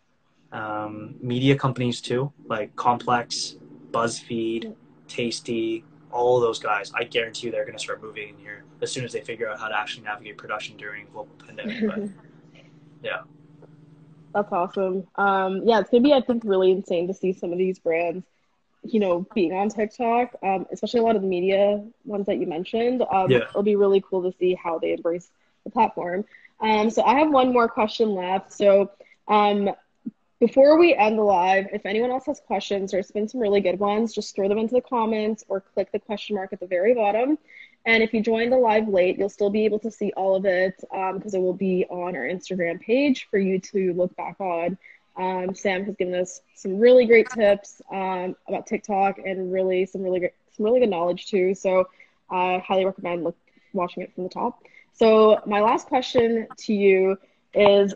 Um, 0.51 1.15
media 1.21 1.55
companies 1.57 2.01
too, 2.01 2.31
like 2.45 2.75
Complex, 2.75 3.55
BuzzFeed, 3.91 4.73
Tasty, 5.07 5.83
all 6.11 6.39
those 6.39 6.59
guys, 6.59 6.91
I 6.93 7.03
guarantee 7.03 7.47
you 7.47 7.51
they're 7.51 7.65
going 7.65 7.77
to 7.77 7.83
start 7.83 8.01
moving 8.01 8.29
in 8.29 8.37
here 8.37 8.63
as 8.81 8.91
soon 8.91 9.03
as 9.03 9.13
they 9.13 9.21
figure 9.21 9.49
out 9.49 9.59
how 9.59 9.67
to 9.67 9.77
actually 9.77 10.03
navigate 10.03 10.37
production 10.37 10.77
during 10.77 11.07
global 11.13 11.35
pandemic. 11.45 11.87
But 11.87 12.63
yeah. 13.03 13.21
That's 14.33 14.51
awesome. 14.51 15.07
Um, 15.15 15.63
yeah, 15.65 15.79
it's 15.79 15.89
gonna 15.89 16.03
be 16.03 16.13
I 16.13 16.21
think 16.21 16.43
really 16.45 16.71
insane 16.71 17.07
to 17.07 17.13
see 17.13 17.33
some 17.33 17.51
of 17.51 17.57
these 17.57 17.79
brands, 17.79 18.25
you 18.81 19.01
know, 19.01 19.25
being 19.35 19.51
on 19.51 19.69
TikTok, 19.69 20.35
um, 20.41 20.65
especially 20.71 21.01
a 21.01 21.03
lot 21.03 21.17
of 21.17 21.21
the 21.21 21.27
media 21.27 21.83
ones 22.05 22.27
that 22.27 22.37
you 22.37 22.47
mentioned. 22.47 23.03
Um, 23.11 23.29
Yeah. 23.29 23.39
It'll 23.39 23.63
be 23.63 23.75
really 23.75 24.01
cool 24.01 24.23
to 24.23 24.37
see 24.37 24.55
how 24.55 24.79
they 24.79 24.93
embrace 24.93 25.29
the 25.64 25.70
platform. 25.70 26.26
Um, 26.59 26.89
so 26.89 27.03
I 27.03 27.16
have 27.20 27.32
one 27.32 27.51
more 27.51 27.68
question 27.68 28.14
left. 28.14 28.53
So 28.53 28.91
um, 29.28 29.70
before 30.39 30.78
we 30.78 30.95
end 30.95 31.18
the 31.18 31.24
live, 31.24 31.68
if 31.72 31.86
anyone 31.86 32.12
else 32.12 32.26
has 32.26 32.39
questions, 32.39 32.91
there's 32.91 33.12
been 33.12 33.28
some 33.28 33.41
really 33.41 33.62
good 33.62 33.80
ones, 33.80 34.14
just 34.14 34.36
throw 34.36 34.47
them 34.47 34.57
into 34.57 34.76
the 34.76 34.82
comments 34.82 35.43
or 35.47 35.62
click 35.62 35.91
the 35.91 35.99
question 35.99 36.36
mark 36.36 36.51
at 36.53 36.59
the 36.59 36.68
very 36.68 36.93
bottom. 36.93 37.38
And 37.86 38.03
if 38.03 38.14
you 38.14 38.22
joined 38.22 38.51
the 38.51 38.57
live 38.57 38.88
late, 38.88 39.18
you'll 39.18 39.30
still 39.30 39.49
be 39.49 39.66
able 39.66 39.80
to 39.80 39.91
see 39.91 40.12
all 40.16 40.36
of 40.36 40.45
it 40.45 40.76
because 40.80 41.34
it 41.34 41.39
will 41.39 41.53
be 41.53 41.86
on 41.89 42.16
our 42.16 42.24
Instagram 42.24 42.80
page 42.80 43.28
for 43.30 43.39
you 43.39 43.59
to 43.59 43.93
look 43.93 44.16
back 44.16 44.39
on. 44.39 44.78
Um, 45.18 45.53
Sam 45.53 45.86
has 45.86 45.95
given 45.95 46.16
us 46.16 46.41
some 46.55 46.78
really 46.78 47.05
great 47.05 47.30
tips 47.30 47.82
um, 47.91 48.36
about 48.47 48.68
TikTok 48.68 49.20
and 49.20 49.51
really 49.51 49.86
some 49.86 50.01
really 50.01 50.20
great, 50.20 50.34
some 50.55 50.66
really 50.66 50.80
good 50.80 50.89
knowledge 50.89 51.28
too. 51.28 51.53
So 51.53 51.88
I 52.30 52.64
highly 52.66 52.86
recommend 52.86 53.24
look, 53.24 53.38
watching 53.74 54.03
it 54.03 54.14
from 54.14 54.24
the 54.24 54.30
top. 54.30 54.64
So 54.93 55.39
my 55.45 55.61
last 55.61 55.87
question 55.87 56.47
to 56.65 56.73
you 56.73 57.17
is 57.53 57.93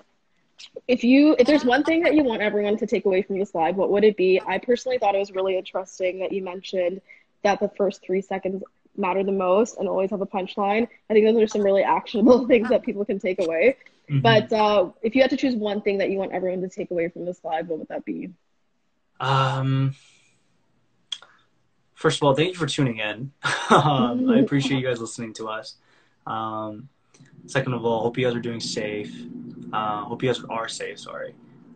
if 0.88 1.04
you 1.04 1.36
if 1.40 1.48
there's 1.48 1.66
one 1.66 1.84
thing 1.84 2.02
that 2.04 2.16
you 2.16 2.24
want 2.24 2.42
everyone 2.42 2.78
to 2.78 2.88
take 2.88 3.06
away 3.06 3.22
from 3.22 3.38
this 3.40 3.54
live, 3.54 3.76
what 3.76 3.90
would 3.92 4.04
it 4.04 4.18
be? 4.18 4.42
I 4.46 4.58
personally 4.58 4.98
thought 4.98 5.16
it 5.16 5.20
was 5.20 5.32
really 5.32 5.58
interesting 5.58 6.20
that 6.20 6.32
you 6.32 6.44
mentioned 6.44 7.02
that 7.44 7.60
the 7.60 7.70
first 7.70 8.04
three 8.04 8.22
seconds 8.22 8.64
matter 8.98 9.24
the 9.24 9.32
most 9.32 9.78
and 9.78 9.88
always 9.88 10.10
have 10.12 10.22
a 10.22 10.26
punchline. 10.26 10.88
I 11.10 11.14
think 11.14 11.26
those 11.26 11.42
are 11.42 11.48
some 11.48 11.62
really 11.62 11.84
actionable 11.84 12.48
things 12.48 12.70
that 12.70 12.84
people 12.84 13.06
can 13.06 13.20
take 13.20 13.42
away. 13.42 13.78
Mhm. 14.10 14.22
But 14.22 14.54
uh, 14.54 14.90
if 15.02 15.16
you 15.16 15.22
had 15.22 15.32
to 15.32 15.38
choose 15.38 15.56
one 15.56 15.82
thing 15.82 15.98
that 15.98 16.10
you 16.10 16.18
want 16.18 16.32
everyone 16.32 16.62
to 16.62 16.70
take 16.70 16.92
away 16.92 17.10
from 17.10 17.26
this 17.26 17.44
live, 17.44 17.68
what 17.68 17.80
would 17.80 17.88
that 17.90 18.06
be? 18.06 18.30
Um, 19.20 19.96
first 21.94 22.20
of 22.20 22.24
all, 22.24 22.36
thank 22.36 22.50
you 22.50 22.56
for 22.56 22.68
tuning 22.68 23.00
in. 23.00 23.32
um, 23.70 24.30
I 24.30 24.40
appreciate 24.40 24.78
you 24.78 24.86
guys 24.86 25.00
listening 25.00 25.34
to 25.34 25.48
us. 25.50 25.76
Um, 26.26 26.90
second 27.46 27.74
of 27.74 27.86
all, 27.86 28.02
hope 28.02 28.18
you 28.18 28.26
guys 28.26 28.36
are 28.36 28.40
doing 28.40 28.60
safe. 28.60 29.14
Uh, 29.72 30.04
hope 30.04 30.24
you 30.24 30.30
guys 30.30 30.42
are 30.50 30.68
safe. 30.68 31.00
Sorry. 31.00 31.36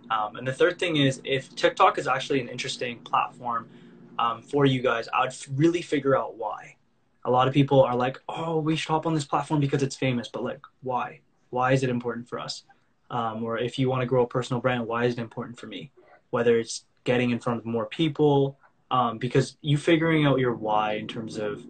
Um, 0.10 0.38
and 0.38 0.48
the 0.48 0.54
third 0.54 0.80
thing 0.80 0.98
is, 0.98 1.22
if 1.24 1.54
TikTok 1.56 1.98
is 1.98 2.08
actually 2.08 2.42
an 2.42 2.48
interesting 2.48 3.00
platform 3.00 3.68
um, 4.18 4.42
for 4.42 4.66
you 4.66 4.82
guys, 4.82 5.08
I 5.14 5.26
would 5.26 5.36
really 5.56 5.82
figure 5.82 6.18
out 6.18 6.38
why. 6.38 6.76
A 7.26 7.32
lot 7.32 7.48
of 7.48 7.54
people 7.54 7.84
are 7.84 7.96
like, 7.96 8.20
"Oh, 8.28 8.60
we 8.60 8.76
should 8.76 8.90
hop 8.90 9.06
on 9.06 9.14
this 9.14 9.26
platform 9.26 9.60
because 9.60 9.84
it's 9.84 9.96
famous," 9.96 10.28
but 10.28 10.44
like, 10.44 10.62
why? 10.82 11.20
Why 11.52 11.74
is 11.74 11.84
it 11.84 11.90
important 11.90 12.28
for 12.28 12.40
us? 12.40 12.64
Um, 13.12 13.44
or 13.44 13.58
if 13.58 13.78
you 13.78 13.90
want 13.90 14.02
to 14.02 14.06
grow 14.06 14.24
a 14.24 14.28
personal 14.28 14.62
brand, 14.62 14.88
why 14.88 15.06
is 15.06 15.14
it 15.14 15.20
important 15.20 15.60
for 15.60 15.68
me? 15.68 15.92
Whether 16.30 16.60
it's 16.60 16.86
getting 17.04 17.32
in 17.32 17.40
front 17.40 17.60
of 17.60 17.66
more 17.66 17.88
people, 17.88 18.58
um, 18.92 19.18
because 19.18 19.58
you 19.62 19.78
figuring 19.78 20.26
out 20.26 20.40
your 20.40 20.54
why 20.54 20.94
in 20.94 21.08
terms 21.08 21.38
of 21.38 21.66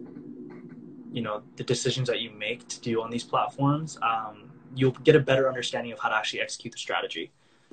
you 1.12 1.22
know 1.22 1.42
the 1.56 1.64
decisions 1.64 2.08
that 2.08 2.20
you 2.20 2.30
make 2.30 2.66
to 2.68 2.80
do 2.80 3.02
on 3.02 3.10
these 3.10 3.24
platforms 3.24 3.98
um, 4.02 4.50
you'll 4.74 4.92
get 4.92 5.16
a 5.16 5.20
better 5.20 5.48
understanding 5.48 5.92
of 5.92 5.98
how 5.98 6.08
to 6.08 6.14
actually 6.14 6.40
execute 6.40 6.72
the 6.72 6.78
strategy 6.78 7.30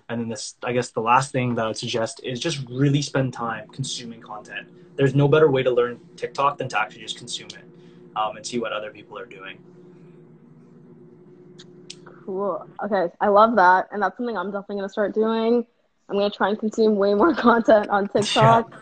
and 0.10 0.22
then 0.22 0.30
this 0.30 0.56
i 0.64 0.72
guess 0.72 0.90
the 0.92 1.02
last 1.02 1.32
thing 1.32 1.56
that 1.56 1.66
i 1.66 1.68
would 1.68 1.78
suggest 1.78 2.20
is 2.24 2.40
just 2.40 2.68
really 2.70 3.02
spend 3.02 3.34
time 3.34 3.66
consuming 3.72 4.22
content 4.22 4.68
there's 4.96 5.16
no 5.16 5.28
better 5.28 5.50
way 5.50 5.64
to 5.64 5.72
learn 5.72 6.00
tiktok 6.16 6.58
than 6.58 6.68
to 6.68 6.80
actually 6.80 7.02
just 7.02 7.18
consume 7.18 7.50
it 7.50 7.66
um, 8.16 8.36
and 8.36 8.46
see 8.46 8.60
what 8.60 8.72
other 8.74 8.92
people 8.92 9.18
are 9.18 9.26
doing 9.26 9.58
Cool. 12.26 12.62
Okay, 12.84 13.08
I 13.22 13.30
love 13.30 13.56
that, 13.56 13.88
and 13.92 14.02
that's 14.02 14.18
something 14.18 14.38
I'm 14.38 14.52
definitely 14.52 14.78
gonna 14.78 14.90
start 14.90 15.14
doing. 15.14 15.66
I'm 16.10 16.16
gonna 16.16 16.30
try 16.30 16.50
and 16.50 16.60
consume 16.60 16.98
way 16.98 17.14
more 17.14 17.34
content 17.48 17.90
on 17.90 18.08
TikTok. 18.16 18.74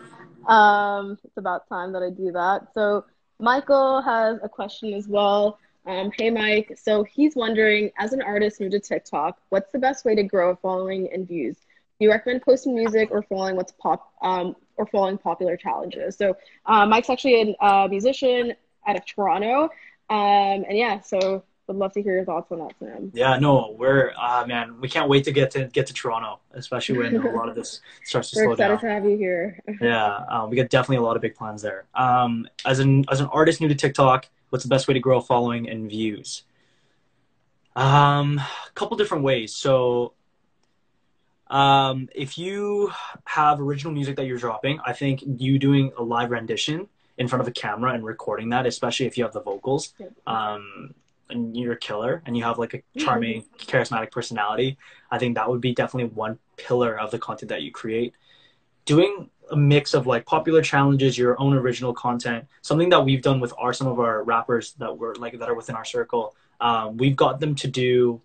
Um, 0.48 1.18
it's 1.24 1.36
about 1.36 1.68
time 1.68 1.92
that 1.92 2.02
I 2.02 2.10
do 2.10 2.32
that. 2.32 2.68
So 2.74 3.04
Michael 3.38 4.00
has 4.02 4.38
a 4.42 4.48
question 4.48 4.94
as 4.94 5.06
well. 5.06 5.58
Um, 5.86 6.10
hey 6.16 6.30
Mike, 6.30 6.76
so 6.82 7.04
he's 7.04 7.36
wondering, 7.36 7.90
as 7.98 8.12
an 8.12 8.22
artist 8.22 8.60
new 8.60 8.70
to 8.70 8.80
TikTok, 8.80 9.38
what's 9.50 9.70
the 9.72 9.78
best 9.78 10.04
way 10.04 10.14
to 10.14 10.22
grow 10.22 10.50
a 10.50 10.56
following 10.56 11.08
and 11.12 11.28
views? 11.28 11.56
Do 11.56 12.06
you 12.06 12.10
recommend 12.10 12.42
posting 12.42 12.74
music 12.74 13.10
or 13.10 13.22
following 13.22 13.56
what's 13.56 13.72
pop 13.72 14.12
um, 14.22 14.56
or 14.76 14.86
following 14.86 15.16
popular 15.16 15.56
challenges? 15.56 16.16
So 16.16 16.36
uh, 16.64 16.86
Mike's 16.86 17.08
actually 17.08 17.56
a 17.60 17.64
uh, 17.64 17.88
musician 17.88 18.54
out 18.86 18.96
of 18.96 19.06
Toronto, 19.06 19.64
um, 20.10 20.64
and 20.68 20.76
yeah, 20.76 21.00
so 21.00 21.44
would 21.66 21.76
love 21.76 21.92
to 21.92 22.02
hear 22.02 22.14
your 22.14 22.24
thoughts 22.24 22.50
on 22.52 22.58
that, 22.60 22.72
Sam. 22.78 23.10
yeah 23.14 23.38
no 23.38 23.74
we're 23.78 24.12
uh, 24.20 24.44
man 24.46 24.80
we 24.80 24.88
can't 24.88 25.08
wait 25.08 25.24
to 25.24 25.32
get 25.32 25.50
to 25.50 25.64
get 25.66 25.86
to 25.86 25.92
toronto 25.92 26.40
especially 26.54 26.98
when 26.98 27.16
a 27.16 27.30
lot 27.30 27.48
of 27.48 27.54
this 27.54 27.80
starts 28.04 28.30
to 28.30 28.36
We're 28.36 28.44
slow 28.44 28.52
excited 28.52 28.72
down 28.74 28.80
to 28.80 28.88
have 28.88 29.04
you 29.04 29.16
here. 29.16 29.60
Yeah, 29.80 30.24
um, 30.30 30.50
we 30.50 30.56
got 30.56 30.70
definitely 30.70 30.96
a 30.96 31.02
lot 31.02 31.16
of 31.16 31.22
big 31.22 31.34
plans 31.34 31.62
there. 31.62 31.86
Um, 31.94 32.48
as 32.64 32.78
an 32.78 33.04
as 33.10 33.20
an 33.20 33.26
artist 33.26 33.60
new 33.60 33.68
to 33.68 33.74
TikTok, 33.74 34.28
what's 34.50 34.64
the 34.64 34.68
best 34.68 34.88
way 34.88 34.94
to 34.94 35.00
grow 35.00 35.18
a 35.18 35.22
following 35.22 35.68
and 35.68 35.88
views? 35.88 36.44
Um, 37.74 38.38
a 38.38 38.70
couple 38.74 38.96
different 38.96 39.22
ways. 39.22 39.54
So, 39.54 40.14
um, 41.48 42.08
if 42.14 42.38
you 42.38 42.90
have 43.26 43.60
original 43.60 43.92
music 43.92 44.16
that 44.16 44.26
you're 44.26 44.38
dropping, 44.38 44.80
I 44.84 44.92
think 44.94 45.22
you 45.26 45.58
doing 45.58 45.92
a 45.98 46.02
live 46.02 46.30
rendition 46.30 46.88
in 47.18 47.28
front 47.28 47.42
of 47.42 47.48
a 47.48 47.52
camera 47.52 47.92
and 47.92 48.04
recording 48.04 48.48
that, 48.50 48.66
especially 48.66 49.06
if 49.06 49.18
you 49.18 49.24
have 49.24 49.32
the 49.32 49.42
vocals, 49.42 49.92
um, 50.26 50.94
and 51.30 51.56
you're 51.56 51.72
a 51.72 51.78
killer 51.78 52.22
and 52.26 52.36
you 52.36 52.44
have 52.44 52.58
like 52.58 52.74
a 52.74 52.82
charming, 52.98 53.44
charismatic 53.58 54.10
personality, 54.10 54.78
I 55.10 55.18
think 55.18 55.34
that 55.34 55.48
would 55.48 55.60
be 55.60 55.74
definitely 55.74 56.10
one 56.10 56.38
pillar 56.56 56.98
of 56.98 57.10
the 57.10 57.18
content 57.18 57.48
that 57.50 57.62
you 57.62 57.72
create. 57.72 58.14
Doing 58.84 59.30
a 59.50 59.56
mix 59.56 59.94
of 59.94 60.06
like 60.06 60.26
popular 60.26 60.62
challenges, 60.62 61.18
your 61.18 61.40
own 61.40 61.54
original 61.54 61.92
content, 61.92 62.46
something 62.62 62.88
that 62.90 63.04
we've 63.04 63.22
done 63.22 63.40
with 63.40 63.52
our 63.58 63.72
some 63.72 63.86
of 63.86 63.98
our 63.98 64.22
rappers 64.22 64.74
that 64.74 64.96
were 64.96 65.14
like 65.16 65.38
that 65.38 65.48
are 65.48 65.54
within 65.54 65.74
our 65.74 65.84
circle. 65.84 66.34
Um, 66.60 66.96
we've 66.96 67.16
got 67.16 67.40
them 67.40 67.54
to 67.56 67.68
do 67.68 68.20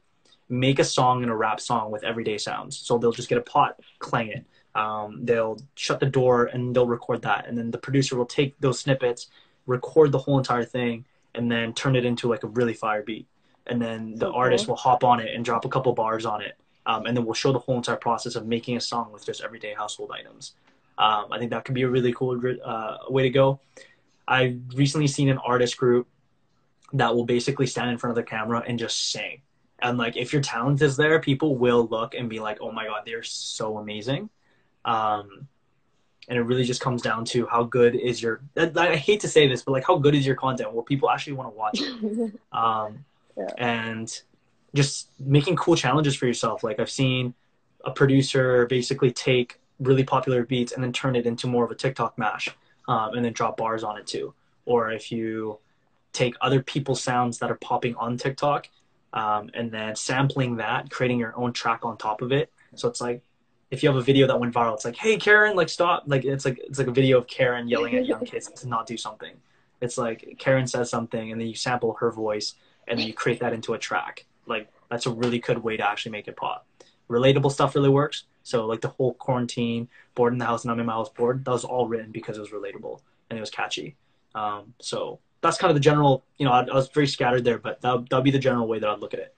make 0.49 0.79
a 0.79 0.83
song 0.83 1.23
and 1.23 1.31
a 1.31 1.35
rap 1.35 1.59
song 1.59 1.91
with 1.91 2.03
everyday 2.03 2.37
sounds. 2.37 2.77
So 2.77 2.97
they'll 2.97 3.11
just 3.11 3.29
get 3.29 3.37
a 3.37 3.41
pot, 3.41 3.79
clang 3.99 4.29
it. 4.29 4.45
Um, 4.75 5.25
they'll 5.25 5.59
shut 5.75 5.99
the 5.99 6.05
door 6.05 6.45
and 6.45 6.75
they'll 6.75 6.87
record 6.87 7.23
that, 7.23 7.47
and 7.47 7.57
then 7.57 7.71
the 7.71 7.77
producer 7.77 8.15
will 8.15 8.25
take 8.25 8.57
those 8.59 8.79
snippets, 8.79 9.27
record 9.65 10.11
the 10.11 10.17
whole 10.17 10.37
entire 10.37 10.63
thing, 10.63 11.05
and 11.35 11.51
then 11.51 11.73
turn 11.73 11.95
it 11.95 12.05
into 12.05 12.27
like 12.27 12.43
a 12.43 12.47
really 12.47 12.73
fire 12.73 13.03
beat. 13.03 13.27
And 13.67 13.81
then 13.81 14.15
the 14.15 14.27
cool. 14.27 14.35
artist 14.35 14.67
will 14.67 14.75
hop 14.75 15.03
on 15.03 15.19
it 15.19 15.33
and 15.33 15.45
drop 15.45 15.65
a 15.65 15.69
couple 15.69 15.93
bars 15.93 16.25
on 16.25 16.41
it, 16.41 16.57
um, 16.85 17.05
and 17.05 17.15
then 17.15 17.25
we'll 17.25 17.33
show 17.35 17.51
the 17.51 17.59
whole 17.59 17.77
entire 17.77 17.95
process 17.95 18.35
of 18.35 18.47
making 18.47 18.75
a 18.77 18.81
song 18.81 19.11
with 19.11 19.25
just 19.25 19.41
everyday 19.41 19.73
household 19.73 20.11
items. 20.11 20.55
Um, 20.97 21.25
I 21.31 21.39
think 21.39 21.51
that 21.51 21.65
could 21.65 21.75
be 21.75 21.83
a 21.83 21.89
really 21.89 22.13
cool 22.13 22.39
uh, 22.63 22.97
way 23.09 23.23
to 23.23 23.29
go. 23.29 23.59
i've 24.27 24.59
recently 24.75 25.07
seen 25.07 25.29
an 25.29 25.37
artist 25.39 25.77
group 25.77 26.07
that 26.93 27.15
will 27.15 27.25
basically 27.25 27.65
stand 27.65 27.89
in 27.89 27.97
front 27.97 28.11
of 28.11 28.15
the 28.15 28.29
camera 28.29 28.63
and 28.67 28.77
just 28.77 29.11
sing. 29.11 29.41
And 29.79 29.97
like, 29.97 30.17
if 30.17 30.33
your 30.33 30.41
talent 30.41 30.81
is 30.81 30.97
there, 30.97 31.19
people 31.19 31.57
will 31.57 31.87
look 31.87 32.13
and 32.13 32.29
be 32.29 32.39
like, 32.39 32.59
"Oh 32.61 32.71
my 32.71 32.85
god, 32.85 33.03
they're 33.05 33.23
so 33.23 33.77
amazing." 33.77 34.29
Um, 34.85 35.47
and 36.31 36.39
it 36.39 36.43
really 36.43 36.63
just 36.63 36.79
comes 36.79 37.01
down 37.01 37.25
to 37.25 37.45
how 37.47 37.61
good 37.63 37.93
is 37.93 38.23
your. 38.23 38.39
I, 38.57 38.71
I 38.75 38.95
hate 38.95 39.19
to 39.19 39.27
say 39.27 39.49
this, 39.49 39.63
but 39.63 39.73
like, 39.73 39.85
how 39.85 39.97
good 39.97 40.15
is 40.15 40.25
your 40.25 40.35
content? 40.37 40.73
Will 40.73 40.81
people 40.81 41.09
actually 41.09 41.33
want 41.33 41.51
to 41.53 41.57
watch 41.57 41.79
it? 41.81 42.33
um, 42.53 43.03
Yeah. 43.37 43.49
and 43.57 44.21
just 44.73 45.09
making 45.19 45.57
cool 45.57 45.75
challenges 45.75 46.15
for 46.15 46.25
yourself. 46.27 46.63
Like 46.63 46.79
I've 46.79 46.89
seen 46.89 47.33
a 47.83 47.91
producer 47.91 48.65
basically 48.67 49.11
take 49.11 49.59
really 49.79 50.05
popular 50.05 50.45
beats 50.45 50.71
and 50.71 50.81
then 50.81 50.93
turn 50.93 51.17
it 51.17 51.25
into 51.25 51.47
more 51.47 51.65
of 51.65 51.71
a 51.71 51.75
TikTok 51.75 52.17
mash, 52.17 52.47
um, 52.87 53.13
and 53.13 53.25
then 53.25 53.33
drop 53.33 53.57
bars 53.57 53.83
on 53.83 53.97
it 53.97 54.07
too. 54.07 54.33
Or 54.65 54.89
if 54.91 55.11
you 55.11 55.59
take 56.13 56.35
other 56.39 56.61
people's 56.63 57.03
sounds 57.03 57.39
that 57.39 57.51
are 57.51 57.55
popping 57.55 57.95
on 57.95 58.15
TikTok, 58.15 58.69
um, 59.11 59.49
and 59.53 59.69
then 59.69 59.97
sampling 59.97 60.55
that, 60.57 60.89
creating 60.89 61.19
your 61.19 61.37
own 61.37 61.51
track 61.51 61.83
on 61.83 61.97
top 61.97 62.21
of 62.21 62.31
it. 62.31 62.49
So 62.75 62.87
it's 62.87 63.01
like 63.01 63.21
if 63.71 63.81
you 63.81 63.89
have 63.89 63.95
a 63.95 64.01
video 64.01 64.27
that 64.27 64.39
went 64.39 64.53
viral, 64.53 64.73
it's 64.73 64.85
like, 64.85 64.97
hey 64.97 65.17
Karen, 65.17 65.55
like 65.55 65.69
stop, 65.69 66.03
like 66.05 66.25
it's 66.25 66.45
like 66.45 66.59
it's 66.59 66.77
like 66.77 66.87
a 66.87 66.91
video 66.91 67.17
of 67.17 67.27
Karen 67.27 67.67
yelling 67.67 67.95
at 67.95 68.05
young 68.05 68.25
kids 68.25 68.49
to 68.49 68.67
not 68.67 68.85
do 68.85 68.97
something. 68.97 69.33
It's 69.79 69.97
like 69.97 70.35
Karen 70.37 70.67
says 70.67 70.89
something, 70.89 71.31
and 71.31 71.39
then 71.39 71.47
you 71.47 71.55
sample 71.55 71.93
her 71.93 72.11
voice, 72.11 72.55
and 72.87 72.99
then 72.99 73.07
you 73.07 73.13
create 73.13 73.39
that 73.39 73.53
into 73.53 73.73
a 73.73 73.79
track. 73.79 74.25
Like 74.45 74.69
that's 74.89 75.05
a 75.05 75.11
really 75.11 75.39
good 75.39 75.63
way 75.63 75.77
to 75.77 75.87
actually 75.87 76.11
make 76.11 76.27
it 76.27 76.35
pop. 76.35 76.67
Relatable 77.09 77.51
stuff 77.51 77.73
really 77.73 77.89
works. 77.89 78.25
So 78.43 78.65
like 78.65 78.81
the 78.81 78.89
whole 78.89 79.13
quarantine, 79.13 79.87
bored 80.15 80.33
in 80.33 80.39
the 80.39 80.45
house 80.45 80.63
and 80.63 80.71
I'm 80.71 80.79
in 80.79 80.85
my 80.85 80.93
house 80.93 81.09
bored, 81.09 81.45
that 81.45 81.51
was 81.51 81.63
all 81.63 81.87
written 81.87 82.11
because 82.11 82.37
it 82.37 82.41
was 82.41 82.49
relatable 82.49 82.99
and 83.29 83.37
it 83.37 83.39
was 83.39 83.49
catchy. 83.49 83.95
Um, 84.33 84.73
so 84.81 85.19
that's 85.41 85.57
kind 85.57 85.69
of 85.69 85.75
the 85.75 85.81
general, 85.81 86.23
you 86.37 86.45
know, 86.45 86.51
I, 86.51 86.61
I 86.61 86.73
was 86.73 86.89
very 86.89 87.07
scattered 87.07 87.43
there, 87.43 87.57
but 87.57 87.81
that 87.81 88.09
that'd 88.09 88.23
be 88.23 88.31
the 88.31 88.39
general 88.39 88.67
way 88.67 88.79
that 88.79 88.89
I'd 88.89 88.99
look 88.99 89.13
at 89.13 89.19
it. 89.19 89.35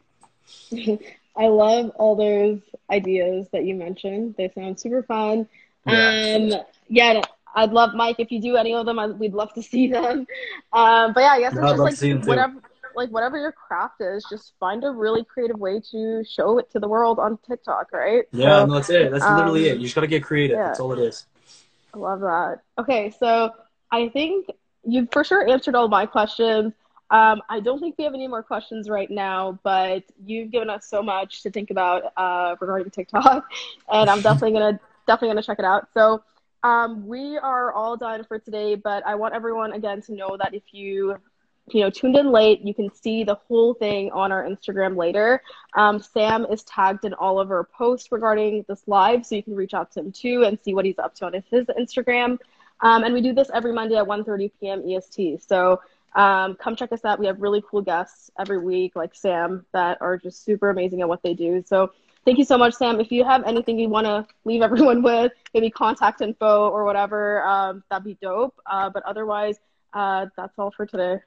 I 1.35 1.47
love 1.47 1.89
all 1.95 2.15
those 2.15 2.59
ideas 2.89 3.47
that 3.51 3.65
you 3.65 3.75
mentioned. 3.75 4.35
They 4.37 4.51
sound 4.53 4.79
super 4.79 5.03
fun. 5.03 5.47
Yeah. 5.87 6.35
Um, 6.35 6.53
yeah, 6.87 7.21
I'd 7.55 7.71
love 7.71 7.93
Mike 7.95 8.17
if 8.19 8.31
you 8.31 8.41
do 8.41 8.55
any 8.55 8.73
of 8.73 8.85
them. 8.85 8.99
I, 8.99 9.07
we'd 9.07 9.33
love 9.33 9.53
to 9.53 9.63
see 9.71 9.87
them. 9.87 10.27
Um, 10.71 11.13
but 11.13 11.21
yeah, 11.21 11.31
I 11.31 11.39
guess 11.39 11.53
Yeah, 11.55 11.61
I'd 11.69 11.77
love 11.77 11.77
to 11.77 11.85
it's 11.93 11.99
just 11.99 12.13
like 12.13 12.27
whatever, 12.27 12.53
like 12.95 13.09
whatever 13.09 13.37
your 13.37 13.51
craft 13.51 14.01
is, 14.01 14.25
just 14.29 14.53
find 14.59 14.83
a 14.83 14.91
really 14.91 15.23
creative 15.23 15.59
way 15.59 15.81
to 15.91 16.23
show 16.23 16.59
it 16.59 16.71
to 16.71 16.79
the 16.79 16.87
world 16.87 17.19
on 17.19 17.37
TikTok, 17.47 17.91
right? 17.91 18.25
Yeah, 18.31 18.59
So, 18.59 18.65
no, 18.67 18.73
that's 18.75 18.89
it. 18.89 19.11
That's 19.11 19.27
literally 19.27 19.69
um, 19.69 19.75
it. 19.75 19.79
You 19.79 19.83
just 19.83 19.95
gotta 19.95 20.07
get 20.07 20.23
creative. 20.23 20.57
yeah. 20.57 20.67
That's 20.67 20.79
all 20.79 20.93
it 20.93 20.99
is. 20.99 21.25
I 21.93 21.97
love 21.97 22.21
that. 22.21 22.61
Okay, 22.79 23.13
so 23.19 23.51
I 23.91 24.09
think 24.09 24.47
you've 24.83 25.09
for 25.11 25.23
sure 25.23 25.47
answered 25.47 25.75
all 25.75 25.87
my 25.87 26.05
questions. 26.05 26.73
Um, 27.09 27.41
I 27.49 27.59
don't 27.59 27.79
think 27.79 27.95
we 27.97 28.03
have 28.05 28.13
any 28.13 28.27
more 28.27 28.43
questions 28.43 28.89
right 28.89 29.09
now, 29.09 29.59
but 29.63 30.03
you've 30.25 30.51
given 30.51 30.69
us 30.69 30.85
so 30.87 31.03
much 31.03 31.43
to 31.43 31.51
think 31.51 31.69
about 31.69 32.11
uh, 32.17 32.55
regarding 32.59 32.89
TikTok, 32.89 33.45
and 33.91 34.09
I'm 34.09 34.21
definitely 34.23 34.53
gonna 34.53 34.79
definitely 35.05 35.29
gonna 35.29 35.43
check 35.43 35.59
it 35.59 35.65
out. 35.65 35.87
So 35.93 36.23
um, 36.63 37.05
we 37.05 37.37
are 37.37 37.71
all 37.73 37.97
done 37.97 38.23
for 38.23 38.39
today, 38.39 38.75
but 38.75 39.05
I 39.05 39.15
want 39.15 39.33
everyone 39.35 39.73
again 39.73 40.01
to 40.03 40.13
know 40.13 40.37
that 40.37 40.53
if 40.53 40.63
you 40.71 41.17
you 41.67 41.81
know 41.81 41.89
tuned 41.89 42.15
in 42.15 42.31
late, 42.31 42.61
you 42.61 42.73
can 42.73 42.89
see 42.93 43.23
the 43.23 43.35
whole 43.35 43.73
thing 43.73 44.11
on 44.11 44.31
our 44.31 44.43
Instagram 44.43 44.95
later. 44.95 45.41
Um, 45.75 45.99
Sam 45.99 46.45
is 46.45 46.63
tagged 46.63 47.05
in 47.05 47.13
all 47.13 47.39
of 47.39 47.51
our 47.51 47.65
posts 47.65 48.11
regarding 48.11 48.65
this 48.67 48.81
live, 48.87 49.25
so 49.25 49.35
you 49.35 49.43
can 49.43 49.55
reach 49.55 49.73
out 49.73 49.91
to 49.91 49.99
him 49.99 50.11
too 50.11 50.45
and 50.45 50.57
see 50.59 50.73
what 50.73 50.85
he's 50.85 50.99
up 50.99 51.15
to 51.15 51.25
on 51.25 51.33
his 51.33 51.65
Instagram. 51.67 52.39
Um, 52.81 53.03
and 53.03 53.13
we 53.13 53.21
do 53.21 53.33
this 53.33 53.49
every 53.53 53.71
Monday 53.71 53.95
at 53.95 54.05
1:30 54.05 54.51
p.m. 54.59 54.83
EST. 54.89 55.41
So 55.43 55.79
um, 56.15 56.55
come 56.55 56.75
check 56.75 56.91
us 56.91 57.03
out. 57.05 57.19
We 57.19 57.25
have 57.25 57.41
really 57.41 57.63
cool 57.69 57.81
guests 57.81 58.29
every 58.39 58.59
week, 58.59 58.95
like 58.95 59.15
Sam, 59.15 59.65
that 59.73 59.97
are 60.01 60.17
just 60.17 60.43
super 60.45 60.69
amazing 60.69 61.01
at 61.01 61.09
what 61.09 61.23
they 61.23 61.33
do. 61.33 61.63
So 61.65 61.91
thank 62.25 62.37
you 62.37 62.45
so 62.45 62.57
much, 62.57 62.73
Sam. 62.75 62.99
If 62.99 63.11
you 63.11 63.23
have 63.23 63.43
anything 63.45 63.79
you 63.79 63.89
want 63.89 64.05
to 64.05 64.25
leave 64.45 64.61
everyone 64.61 65.01
with, 65.03 65.31
maybe 65.53 65.69
contact 65.69 66.21
info 66.21 66.69
or 66.69 66.85
whatever, 66.85 67.43
um, 67.45 67.83
that'd 67.89 68.03
be 68.03 68.17
dope. 68.21 68.55
Uh, 68.65 68.89
but 68.89 69.03
otherwise, 69.03 69.57
uh, 69.93 70.27
that's 70.37 70.57
all 70.57 70.71
for 70.71 70.85
today. 70.85 71.19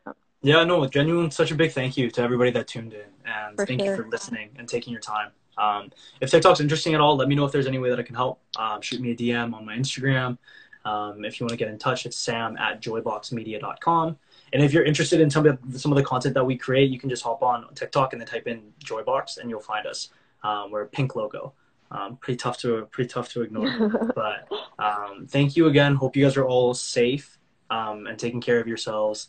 Yeah, 0.43 0.65
no, 0.65 0.87
genuine, 0.87 1.31
such 1.31 1.51
a 1.51 1.55
big 1.55 1.73
thank 1.73 1.97
you 1.97 2.11
to 2.11 2.23
everybody 2.23 2.51
that 2.53 2.69
tuned 2.69 2.93
in, 2.93 3.01
and 3.25 3.57
For 3.57 3.67
thank 3.67 3.83
you 3.83 3.97
for 3.97 4.07
listening 4.09 4.51
and 4.59 4.69
taking 4.69 4.93
your 4.93 5.01
time. 5.01 5.31
Um, 5.59 5.91
if 6.21 6.31
TikTok's 6.31 6.61
interesting 6.61 6.95
at 6.95 7.01
all, 7.01 7.17
let 7.17 7.29
me 7.29 7.35
know 7.35 7.45
if 7.45 7.53
there's 7.53 7.67
any 7.67 7.79
way 7.79 7.89
that 7.91 7.99
I 7.99 8.03
can 8.03 8.15
help. 8.15 8.41
Um, 8.57 8.81
shoot 8.83 9.01
me 9.01 9.13
a 9.13 9.17
DM 9.17 9.55
on 9.55 9.65
my 9.65 9.77
Instagram. 9.77 10.39
Um, 10.85 11.25
if 11.25 11.41
you 11.41 11.45
want 11.45 11.51
to 11.51 11.57
get 11.57 11.69
in 11.69 11.79
touch, 11.79 12.07
it's 12.07 12.17
sam 12.17 12.57
at 12.59 12.81
joyboxmedia.com. 12.81 14.19
And 14.53 14.63
if 14.63 14.73
you're 14.73 14.85
interested 14.85 15.21
in 15.21 15.31
some 15.31 15.47
of 15.47 15.59
the, 15.71 15.79
some 15.79 15.93
of 15.93 15.97
the 15.97 16.05
content 16.05 16.35
that 16.35 16.45
we 16.45 16.57
create, 16.57 16.91
you 16.91 16.99
can 16.99 17.11
just 17.11 17.23
hop 17.23 17.43
on 17.43 17.67
TikTok 17.75 18.13
and 18.13 18.21
then 18.21 18.29
type 18.29 18.47
in 18.47 18.73
Joybox, 18.85 19.39
and 19.39 19.51
you'll 19.51 19.61
find 19.61 19.87
us. 19.87 20.11
Um, 20.43 20.71
we're 20.71 20.83
a 20.83 20.87
pink 20.87 21.17
logo. 21.17 21.53
Um, 21.91 22.17
pretty 22.17 22.37
tough 22.37 22.59
to 22.59 22.87
pretty 22.91 23.09
tough 23.09 23.29
to 23.31 23.43
ignore. 23.43 24.13
but 24.15 24.49
um, 24.79 25.27
thank 25.29 25.57
you 25.57 25.67
again. 25.67 25.95
Hope 25.95 26.17
you 26.17 26.25
guys 26.25 26.37
are 26.37 26.47
all 26.47 26.75
safe 26.75 27.39
um, 27.71 28.07
and 28.07 28.19
taking 28.19 28.41
care 28.41 28.61
of 28.61 28.67
yourselves. 28.67 29.29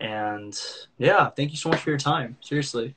And 0.00 0.58
yeah, 0.98 1.30
thank 1.30 1.50
you 1.50 1.56
so 1.56 1.68
much 1.68 1.80
for 1.80 1.90
your 1.90 1.98
time. 1.98 2.36
Seriously. 2.40 2.94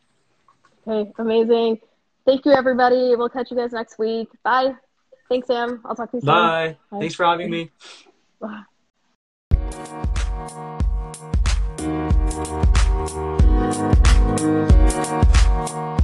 Okay, 0.85 1.11
amazing. 1.19 1.79
Thank 2.25 2.45
you, 2.45 2.51
everybody. 2.51 3.15
We'll 3.15 3.29
catch 3.29 3.51
you 3.51 3.57
guys 3.57 3.71
next 3.71 3.97
week. 3.99 4.29
Bye. 4.43 4.75
Thanks, 5.29 5.47
Sam. 5.47 5.81
I'll 5.85 5.95
talk 5.95 6.11
to 6.11 6.17
you 6.17 6.21
soon. 6.21 6.27
Bye. 6.27 6.77
Bye. 6.91 6.99
Thanks 6.99 7.15
for 7.15 7.25
having 7.25 7.49
me. 7.49 7.71
Bye. 8.39 10.03
Thank 12.37 13.41
you. 15.71 15.96